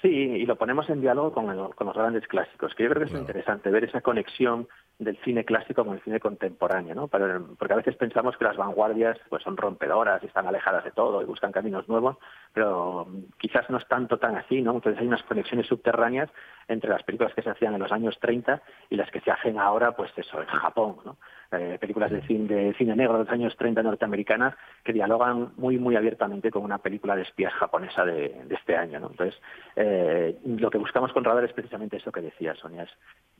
Sí, 0.00 0.08
y 0.08 0.46
lo 0.46 0.56
ponemos 0.56 0.88
en 0.88 1.00
diálogo 1.02 1.32
con, 1.32 1.50
el- 1.50 1.74
con 1.74 1.86
los 1.88 1.96
grandes 1.96 2.26
clásicos, 2.26 2.74
que 2.74 2.84
yo 2.84 2.90
creo 2.90 3.02
que 3.06 3.12
es 3.12 3.20
interesante 3.20 3.68
ver 3.70 3.84
esa 3.84 4.00
conexión 4.00 4.66
del 5.00 5.16
cine 5.24 5.44
clásico 5.44 5.84
con 5.84 5.94
el 5.94 6.02
cine 6.02 6.20
contemporáneo, 6.20 6.94
¿no? 6.94 7.08
Porque 7.08 7.72
a 7.72 7.76
veces 7.76 7.96
pensamos 7.96 8.36
que 8.36 8.44
las 8.44 8.56
vanguardias 8.56 9.18
pues 9.30 9.42
son 9.42 9.56
rompedoras 9.56 10.22
y 10.22 10.26
están 10.26 10.46
alejadas 10.46 10.84
de 10.84 10.90
todo 10.90 11.22
y 11.22 11.24
buscan 11.24 11.52
caminos 11.52 11.88
nuevos, 11.88 12.18
pero 12.52 13.08
quizás 13.38 13.68
no 13.70 13.78
es 13.78 13.88
tanto 13.88 14.18
tan 14.18 14.36
así, 14.36 14.60
¿no? 14.60 14.72
Entonces 14.72 15.00
hay 15.00 15.06
unas 15.06 15.22
conexiones 15.22 15.66
subterráneas 15.66 16.30
entre 16.68 16.90
las 16.90 17.02
películas 17.02 17.34
que 17.34 17.42
se 17.42 17.50
hacían 17.50 17.74
en 17.74 17.80
los 17.80 17.92
años 17.92 18.18
30 18.20 18.62
y 18.90 18.96
las 18.96 19.10
que 19.10 19.20
se 19.20 19.30
hacen 19.30 19.58
ahora, 19.58 19.92
pues 19.92 20.12
eso, 20.16 20.40
en 20.40 20.46
Japón, 20.46 20.96
¿no? 21.04 21.16
Eh, 21.52 21.78
películas 21.80 22.12
de 22.12 22.22
cine, 22.28 22.46
de 22.54 22.74
cine 22.74 22.94
negro 22.94 23.14
de 23.14 23.24
los 23.24 23.28
años 23.32 23.56
30 23.56 23.82
norteamericanas 23.82 24.54
que 24.84 24.92
dialogan 24.92 25.50
muy, 25.56 25.78
muy 25.78 25.96
abiertamente 25.96 26.48
con 26.52 26.62
una 26.62 26.78
película 26.78 27.16
de 27.16 27.22
espías 27.22 27.52
japonesa 27.54 28.04
de, 28.04 28.28
de 28.44 28.54
este 28.54 28.76
año, 28.76 29.00
¿no? 29.00 29.08
Entonces, 29.10 29.34
eh, 29.74 30.38
lo 30.44 30.70
que 30.70 30.78
buscamos 30.78 31.12
con 31.12 31.24
Radar 31.24 31.42
es 31.44 31.52
precisamente 31.52 31.96
eso 31.96 32.12
que 32.12 32.20
decía 32.20 32.54
Sonia, 32.54 32.84
es 32.84 32.90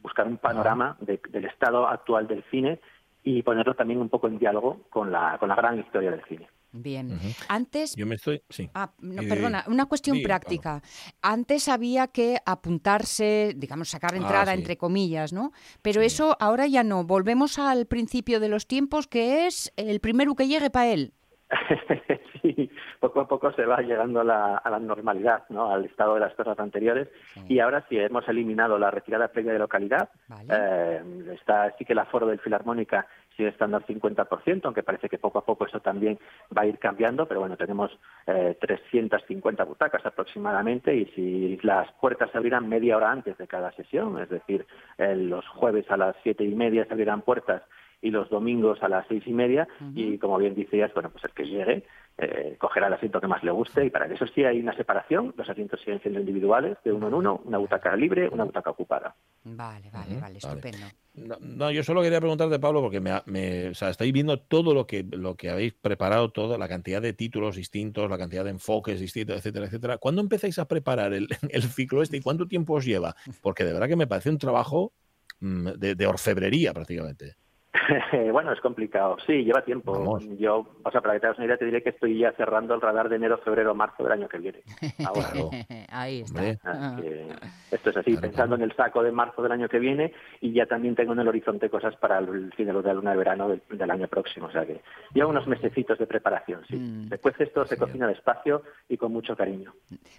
buscar 0.03 0.27
un 0.27 0.39
panorama 0.39 0.97
de- 1.01 1.21
del 1.31 1.45
estado 1.45 1.87
actual 1.87 2.27
del 2.27 2.43
cine 2.51 2.81
y 3.23 3.43
ponerlo 3.45 3.75
también 3.75 4.01
un 4.01 4.09
poco 4.09 4.27
en 4.27 4.41
diálogo 4.41 4.81
con 4.91 5.13
la, 5.13 5.37
con 5.39 5.49
la 5.49 5.55
gran 5.55 5.79
historia 5.79 6.11
del 6.11 6.25
cine. 6.25 6.49
Bien. 6.73 7.19
Antes 7.49 7.97
Yo 7.97 8.07
me 8.07 8.15
estoy. 8.15 8.43
Sí. 8.49 8.71
Ah, 8.75 8.93
no, 9.01 9.23
perdona, 9.23 9.65
una 9.67 9.87
cuestión 9.87 10.23
práctica. 10.23 10.83
Antes 11.21 11.69
había 11.69 12.09
que 12.09 12.39
apuntarse, 12.47 13.55
digamos, 13.57 13.89
sacar 13.89 14.15
entrada, 14.15 14.53
Ah, 14.53 14.55
sí. 14.55 14.61
entre 14.61 14.77
comillas, 14.77 15.33
¿no? 15.33 15.53
Pero 15.83 16.01
eso 16.01 16.37
ahora 16.41 16.67
ya 16.67 16.85
no. 16.85 17.05
Volvemos 17.05 17.59
al 17.59 17.87
principio 17.87 18.41
de 18.41 18.49
los 18.49 18.67
tiempos, 18.67 19.07
que 19.09 19.47
es 19.47 19.73
el 19.77 20.01
primero 20.01 20.35
que 20.35 20.47
llegue 20.49 20.71
para 20.71 20.89
él. 20.93 21.13
sí, 22.43 22.71
poco 23.01 23.21
a 23.21 23.29
poco 23.29 23.53
se 23.53 23.65
va 23.65 23.81
llegando 23.81 24.21
a 24.21 24.25
la, 24.25 24.57
a 24.57 24.71
la 24.71 24.79
normalidad, 24.79 25.45
¿no? 25.49 25.71
al 25.71 25.85
estado 25.85 26.15
de 26.15 26.21
las 26.21 26.35
cosas 26.35 26.59
anteriores. 26.59 27.09
Y 27.49 27.59
ahora 27.59 27.85
sí 27.89 27.99
hemos 27.99 28.29
eliminado 28.29 28.79
la 28.79 28.91
retirada 28.91 29.29
previa 29.29 29.53
de 29.53 29.59
localidad. 29.59 30.11
Eh, 30.49 31.03
está 31.33 31.75
sí 31.77 31.85
que 31.85 31.93
el 31.93 31.99
aforo 31.99 32.27
del 32.27 32.39
Filarmónica 32.41 33.07
sigue 33.37 33.49
estando 33.49 33.77
al 33.77 33.87
50%, 33.87 34.61
aunque 34.65 34.83
parece 34.83 35.09
que 35.09 35.19
poco 35.19 35.39
a 35.39 35.45
poco 35.45 35.67
eso 35.67 35.81
también 35.81 36.19
va 36.57 36.63
a 36.63 36.67
ir 36.67 36.79
cambiando, 36.79 37.27
pero 37.27 37.41
bueno, 37.41 37.57
tenemos 37.57 37.91
eh, 38.27 38.57
350 38.61 39.65
butacas 39.65 40.05
aproximadamente 40.05 40.95
y 40.95 41.07
si 41.07 41.59
las 41.63 41.91
puertas 41.95 42.31
se 42.31 42.39
abrirán 42.39 42.69
media 42.69 42.97
hora 42.97 43.11
antes 43.11 43.37
de 43.39 43.47
cada 43.47 43.73
sesión, 43.73 44.21
es 44.21 44.29
decir, 44.29 44.67
eh, 44.99 45.17
los 45.17 45.47
jueves 45.49 45.91
a 45.91 45.97
las 45.97 46.17
siete 46.23 46.45
y 46.45 46.55
media 46.55 46.85
se 46.85 46.93
abrirán 46.93 47.23
puertas 47.23 47.63
y 48.03 48.11
los 48.11 48.31
domingos 48.31 48.83
a 48.83 48.89
las 48.89 49.07
seis 49.09 49.23
y 49.27 49.33
media 49.33 49.69
y 49.95 50.19
como 50.19 50.39
bien 50.39 50.55
decías, 50.55 50.93
bueno, 50.95 51.11
pues 51.11 51.25
el 51.25 51.31
que 51.33 51.45
llegue 51.45 51.85
eh, 52.19 52.57
cogerá 52.59 52.89
el 52.89 52.93
asiento 52.93 53.21
que 53.21 53.27
más 53.27 53.43
le 53.43 53.51
guste 53.51 53.85
y 53.85 53.91
para 53.91 54.07
eso 54.07 54.27
sí 54.27 54.45
hay 54.45 54.61
una 54.61 54.77
separación, 54.77 55.33
los 55.37 55.49
asientos 55.49 55.81
siguen 55.81 56.03
siendo 56.03 56.21
individuales, 56.21 56.77
de 56.85 56.93
uno 56.93 57.09
en 57.09 57.15
uno, 57.15 57.41
una 57.45 57.57
butaca 57.57 57.97
libre, 57.97 58.29
una 58.29 58.45
butaca 58.45 58.71
ocupada. 58.71 59.15
Vale, 59.45 59.91
vale, 59.91 60.21
vale, 60.21 60.37
estupendo. 60.37 60.87
No, 61.15 61.37
no, 61.41 61.71
yo 61.71 61.83
solo 61.83 62.03
quería 62.03 62.21
preguntarte, 62.21 62.59
Pablo, 62.59 62.83
porque 62.83 63.01
me, 63.01 63.13
me, 63.25 63.69
o 63.69 63.75
sea, 63.75 63.89
estáis 63.89 64.13
viendo 64.13 64.39
todo 64.39 64.75
lo 64.75 64.87
que, 64.87 65.03
lo 65.03 65.35
que 65.35 65.51
habéis 65.51 65.73
preparado, 65.73 66.31
toda 66.31 66.59
la 66.59 66.69
cantidad 66.69 67.01
de 67.01 67.15
títulos 67.15 67.57
distintos, 67.57 68.11
la 68.11 68.19
cantidad 68.19 68.45
de 68.45 68.51
enfoques 68.51 69.01
distintos, 69.01 69.37
etcétera, 69.37 69.67
etcétera. 69.67 69.99
¿Cuándo 69.99 70.21
empezáis 70.21 70.59
a 70.59 70.69
preparar 70.69 71.15
el, 71.15 71.27
el 71.49 71.63
ciclo 71.63 72.03
este 72.03 72.19
y 72.19 72.21
cuánto 72.21 72.47
tiempo 72.47 72.75
os 72.75 72.85
lleva? 72.85 73.17
Porque 73.41 73.65
de 73.65 73.73
verdad 73.73 73.89
que 73.89 73.97
me 73.97 74.07
parece 74.07 74.31
un 74.31 74.39
trabajo 74.39 74.93
mm, 75.41 75.69
de, 75.79 75.95
de 75.95 76.07
orfebrería 76.07 76.75
prácticamente. 76.75 77.37
bueno, 78.33 78.53
es 78.53 78.61
complicado. 78.61 79.17
Sí, 79.27 79.45
lleva 79.45 79.63
tiempo. 79.65 79.93
Vamos. 79.93 80.25
Yo, 80.39 80.67
o 80.83 80.91
sea, 80.91 81.01
para 81.01 81.15
que 81.15 81.21
te 81.21 81.27
hagas 81.27 81.39
una 81.39 81.47
idea, 81.47 81.57
te 81.57 81.65
diré 81.65 81.83
que 81.83 81.91
estoy 81.91 82.19
ya 82.19 82.33
cerrando 82.33 82.75
el 82.75 82.81
radar 82.81 83.09
de 83.09 83.17
enero, 83.17 83.39
febrero, 83.39 83.75
marzo 83.75 84.03
del 84.03 84.13
año 84.13 84.29
que 84.29 84.39
viene. 84.39 84.63
Ahora. 85.05 85.31
Ahí 85.91 86.21
está. 86.23 86.41
Así 86.65 87.03
que 87.03 87.29
esto 87.71 87.91
es 87.91 87.97
así, 87.97 88.17
pensando 88.17 88.57
en 88.57 88.63
el 88.63 88.75
saco 88.75 89.03
de 89.03 89.13
marzo 89.13 89.43
del 89.43 89.53
año 89.53 89.69
que 89.69 89.79
viene 89.79 90.13
y 90.41 90.53
ya 90.53 90.67
también 90.67 90.97
tengo 90.97 91.13
en 91.13 91.21
el 91.21 91.29
horizonte 91.29 91.71
cosas 91.71 91.95
para 91.97 92.19
el 92.19 92.53
fin 92.55 92.67
de 92.67 92.73
la 92.73 92.93
luna 92.93 93.13
de 93.13 93.17
verano 93.17 93.49
del, 93.49 93.63
del 93.71 93.91
año 93.91 94.09
próximo. 94.09 94.47
O 94.47 94.51
sea 94.51 94.67
que 94.67 94.81
lleva 95.15 95.29
unos 95.29 95.47
mesecitos 95.47 95.99
de 95.99 96.07
preparación, 96.07 96.63
sí. 96.69 96.77
Mm. 96.77 97.09
Después 97.09 97.35
esto 97.41 97.65
se 97.67 97.77
cocina 97.77 98.09
despacio 98.09 98.63
y 98.89 98.97
con 98.97 99.13
mucho 99.13 99.37
cariño. 99.37 99.73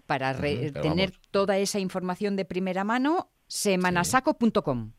Para 0.08 0.32
re- 0.34 0.72
tener 0.72 1.10
vamos. 1.12 1.28
toda 1.32 1.58
esa 1.58 1.80
información 1.80 2.36
de 2.38 2.46
primera 2.46 2.84
mano, 2.84 3.30
semanasaco.com. 3.48 4.92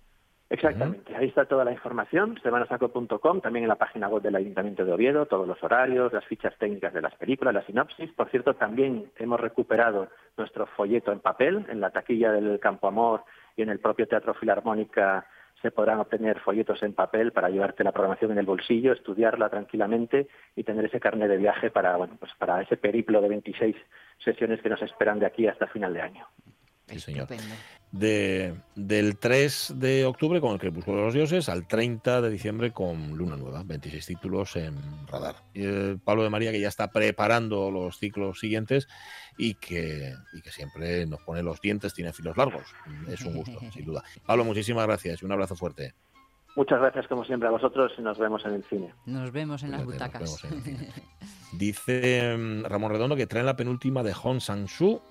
Exactamente, 0.53 1.17
ahí 1.17 1.29
está 1.29 1.47
toda 1.47 1.65
la 1.65 1.73
información, 1.73 2.39
semanasaco.com, 2.43 3.41
también 3.41 3.65
en 3.65 3.69
la 3.71 3.77
página 3.77 4.09
web 4.09 4.23
del 4.23 4.37
Ayuntamiento 4.37 4.85
de 4.85 4.93
Oviedo, 4.93 5.25
todos 5.25 5.49
los 5.49 5.63
horarios, 5.63 6.13
las 6.13 6.27
fichas 6.27 6.55
técnicas 6.59 6.93
de 6.93 7.01
las 7.01 7.15
películas, 7.15 7.55
la 7.55 7.65
sinopsis. 7.65 8.13
Por 8.13 8.29
cierto, 8.29 8.55
también 8.55 9.11
hemos 9.17 9.41
recuperado 9.41 10.09
nuestro 10.37 10.67
folleto 10.67 11.11
en 11.11 11.21
papel, 11.21 11.65
en 11.71 11.81
la 11.81 11.89
taquilla 11.89 12.33
del 12.33 12.61
Campo 12.61 12.87
Amor 12.87 13.25
y 13.57 13.63
en 13.63 13.71
el 13.71 13.81
propio 13.81 14.07
Teatro 14.07 14.35
Filarmónica 14.35 15.27
se 15.63 15.71
podrán 15.71 16.01
obtener 16.01 16.39
folletos 16.41 16.83
en 16.83 16.93
papel 16.93 17.33
para 17.33 17.49
llevarte 17.49 17.83
la 17.83 17.93
programación 17.93 18.33
en 18.33 18.39
el 18.39 18.47
bolsillo, 18.47 18.93
estudiarla 18.93 19.49
tranquilamente 19.49 20.29
y 20.55 20.65
tener 20.65 20.85
ese 20.85 21.01
carnet 21.01 21.31
de 21.31 21.39
viaje 21.39 21.71
para, 21.71 21.97
bueno, 21.97 22.17
pues 22.21 22.33
para 22.37 22.61
ese 22.61 22.77
periplo 22.77 23.23
de 23.23 23.29
26 23.29 23.77
sesiones 24.23 24.61
que 24.61 24.69
nos 24.69 24.83
esperan 24.83 25.19
de 25.19 25.27
aquí 25.27 25.47
hasta 25.47 25.67
final 25.69 25.95
de 25.95 26.03
año. 26.03 26.27
Sí, 26.89 27.01
señor. 27.01 27.29
De, 27.93 28.55
del 28.75 29.19
3 29.19 29.75
de 29.77 30.07
octubre 30.07 30.41
con 30.41 30.53
el 30.53 30.59
Crepúsculo 30.59 30.97
de 30.97 31.05
los 31.05 31.15
Dioses 31.15 31.51
al 31.51 31.69
30 31.69 32.23
de 32.23 32.31
diciembre 32.31 32.73
con 32.73 33.19
Luna 33.19 33.37
Nueva, 33.37 33.63
26 33.65 34.07
títulos 34.07 34.57
en 34.57 34.77
radar. 35.07 35.37
Y, 35.53 35.67
eh, 35.67 35.99
Pablo 36.03 36.23
de 36.23 36.31
María 36.31 36.53
que 36.53 36.61
ya 36.61 36.69
está 36.69 36.91
preparando 36.91 37.71
los 37.71 37.99
ciclos 37.99 38.41
siguientes 38.41 38.89
y 39.37 39.55
que, 39.55 40.15
y 40.33 40.41
que 40.41 40.51
siempre 40.51 41.05
nos 41.05 41.21
pone 41.21 41.43
los 41.43 41.61
dientes, 41.61 41.93
tiene 41.93 42.15
filos 42.15 42.37
largos. 42.37 42.65
Es 43.09 43.23
un 43.23 43.37
gusto, 43.37 43.61
sin 43.73 43.85
duda. 43.85 44.03
Pablo, 44.25 44.45
muchísimas 44.45 44.87
gracias 44.87 45.23
y 45.23 45.27
un 45.27 45.33
abrazo 45.33 45.55
fuerte. 45.55 45.95
Muchas 46.55 46.81
gracias, 46.81 47.07
como 47.09 47.25
siempre, 47.25 47.49
a 47.49 47.51
vosotros 47.51 47.93
y 47.97 48.03
nos 48.03 48.19
vemos 48.19 48.45
en 48.45 48.53
el 48.55 48.65
cine. 48.65 48.95
Nos 49.07 49.33
vemos 49.33 49.63
en 49.63 49.71
las 49.71 49.85
butacas. 49.85 50.43
vemos 50.43 50.45
en 50.45 50.77
el 50.77 50.93
Dice 51.59 52.37
mm, 52.37 52.65
Ramón 52.65 52.93
Redondo 52.93 53.17
que 53.17 53.27
traen 53.27 53.47
la 53.47 53.57
penúltima 53.57 54.03
de 54.03 54.13
Hong 54.13 54.41
Sang-soo 54.41 55.03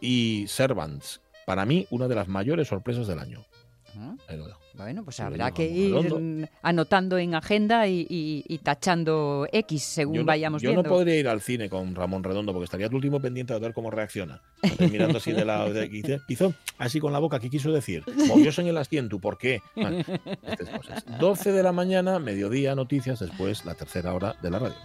y 0.00 0.44
Servants. 0.48 1.21
Para 1.46 1.64
mí, 1.64 1.86
una 1.90 2.08
de 2.08 2.14
las 2.14 2.28
mayores 2.28 2.68
sorpresas 2.68 3.06
del 3.06 3.18
año. 3.18 3.44
Ah, 3.96 4.14
Ahí 4.28 4.38
lo 4.38 4.46
dejo. 4.46 4.58
Bueno, 4.74 5.04
pues 5.04 5.20
habrá 5.20 5.50
que 5.50 5.66
ir 5.68 5.92
Redondo. 5.94 6.48
anotando 6.62 7.18
en 7.18 7.34
agenda 7.34 7.86
y, 7.86 8.06
y- 8.08 8.42
y 8.48 8.56
tachando 8.58 9.46
X 9.52 9.82
según 9.82 10.14
Yo 10.14 10.20
no, 10.22 10.26
vayamos 10.26 10.62
yo 10.62 10.70
viendo. 10.70 10.82
no 10.84 10.88
podría 10.88 11.16
ir 11.16 11.28
al 11.28 11.42
cine 11.42 11.68
con 11.68 11.94
Ramón 11.94 12.24
Redondo 12.24 12.54
porque 12.54 12.64
estaría 12.64 12.86
el 12.86 12.94
último 12.94 13.20
pendiente 13.20 13.52
de 13.52 13.60
ver 13.60 13.74
cómo 13.74 13.90
reacciona. 13.90 14.40
Mirando 14.78 15.18
así 15.18 15.32
de 15.32 15.44
la. 15.44 15.68
de- 15.68 15.90
hizo- 16.28 16.54
así 16.78 17.00
con 17.00 17.12
la 17.12 17.18
boca, 17.18 17.38
¿qué 17.38 17.50
quiso 17.50 17.70
decir? 17.70 18.02
Movióse 18.26 18.62
en 18.62 18.68
el 18.68 18.78
asiento, 18.78 19.18
¿por 19.18 19.36
qué? 19.36 19.60
Bueno, 19.76 19.98
estas 20.46 20.70
cosas. 20.70 21.04
12 21.20 21.52
de 21.52 21.62
la 21.62 21.72
mañana, 21.72 22.18
mediodía, 22.18 22.74
noticias, 22.74 23.18
después 23.20 23.66
la 23.66 23.74
tercera 23.74 24.14
hora 24.14 24.36
de 24.40 24.50
la 24.50 24.58
radio. 24.58 24.76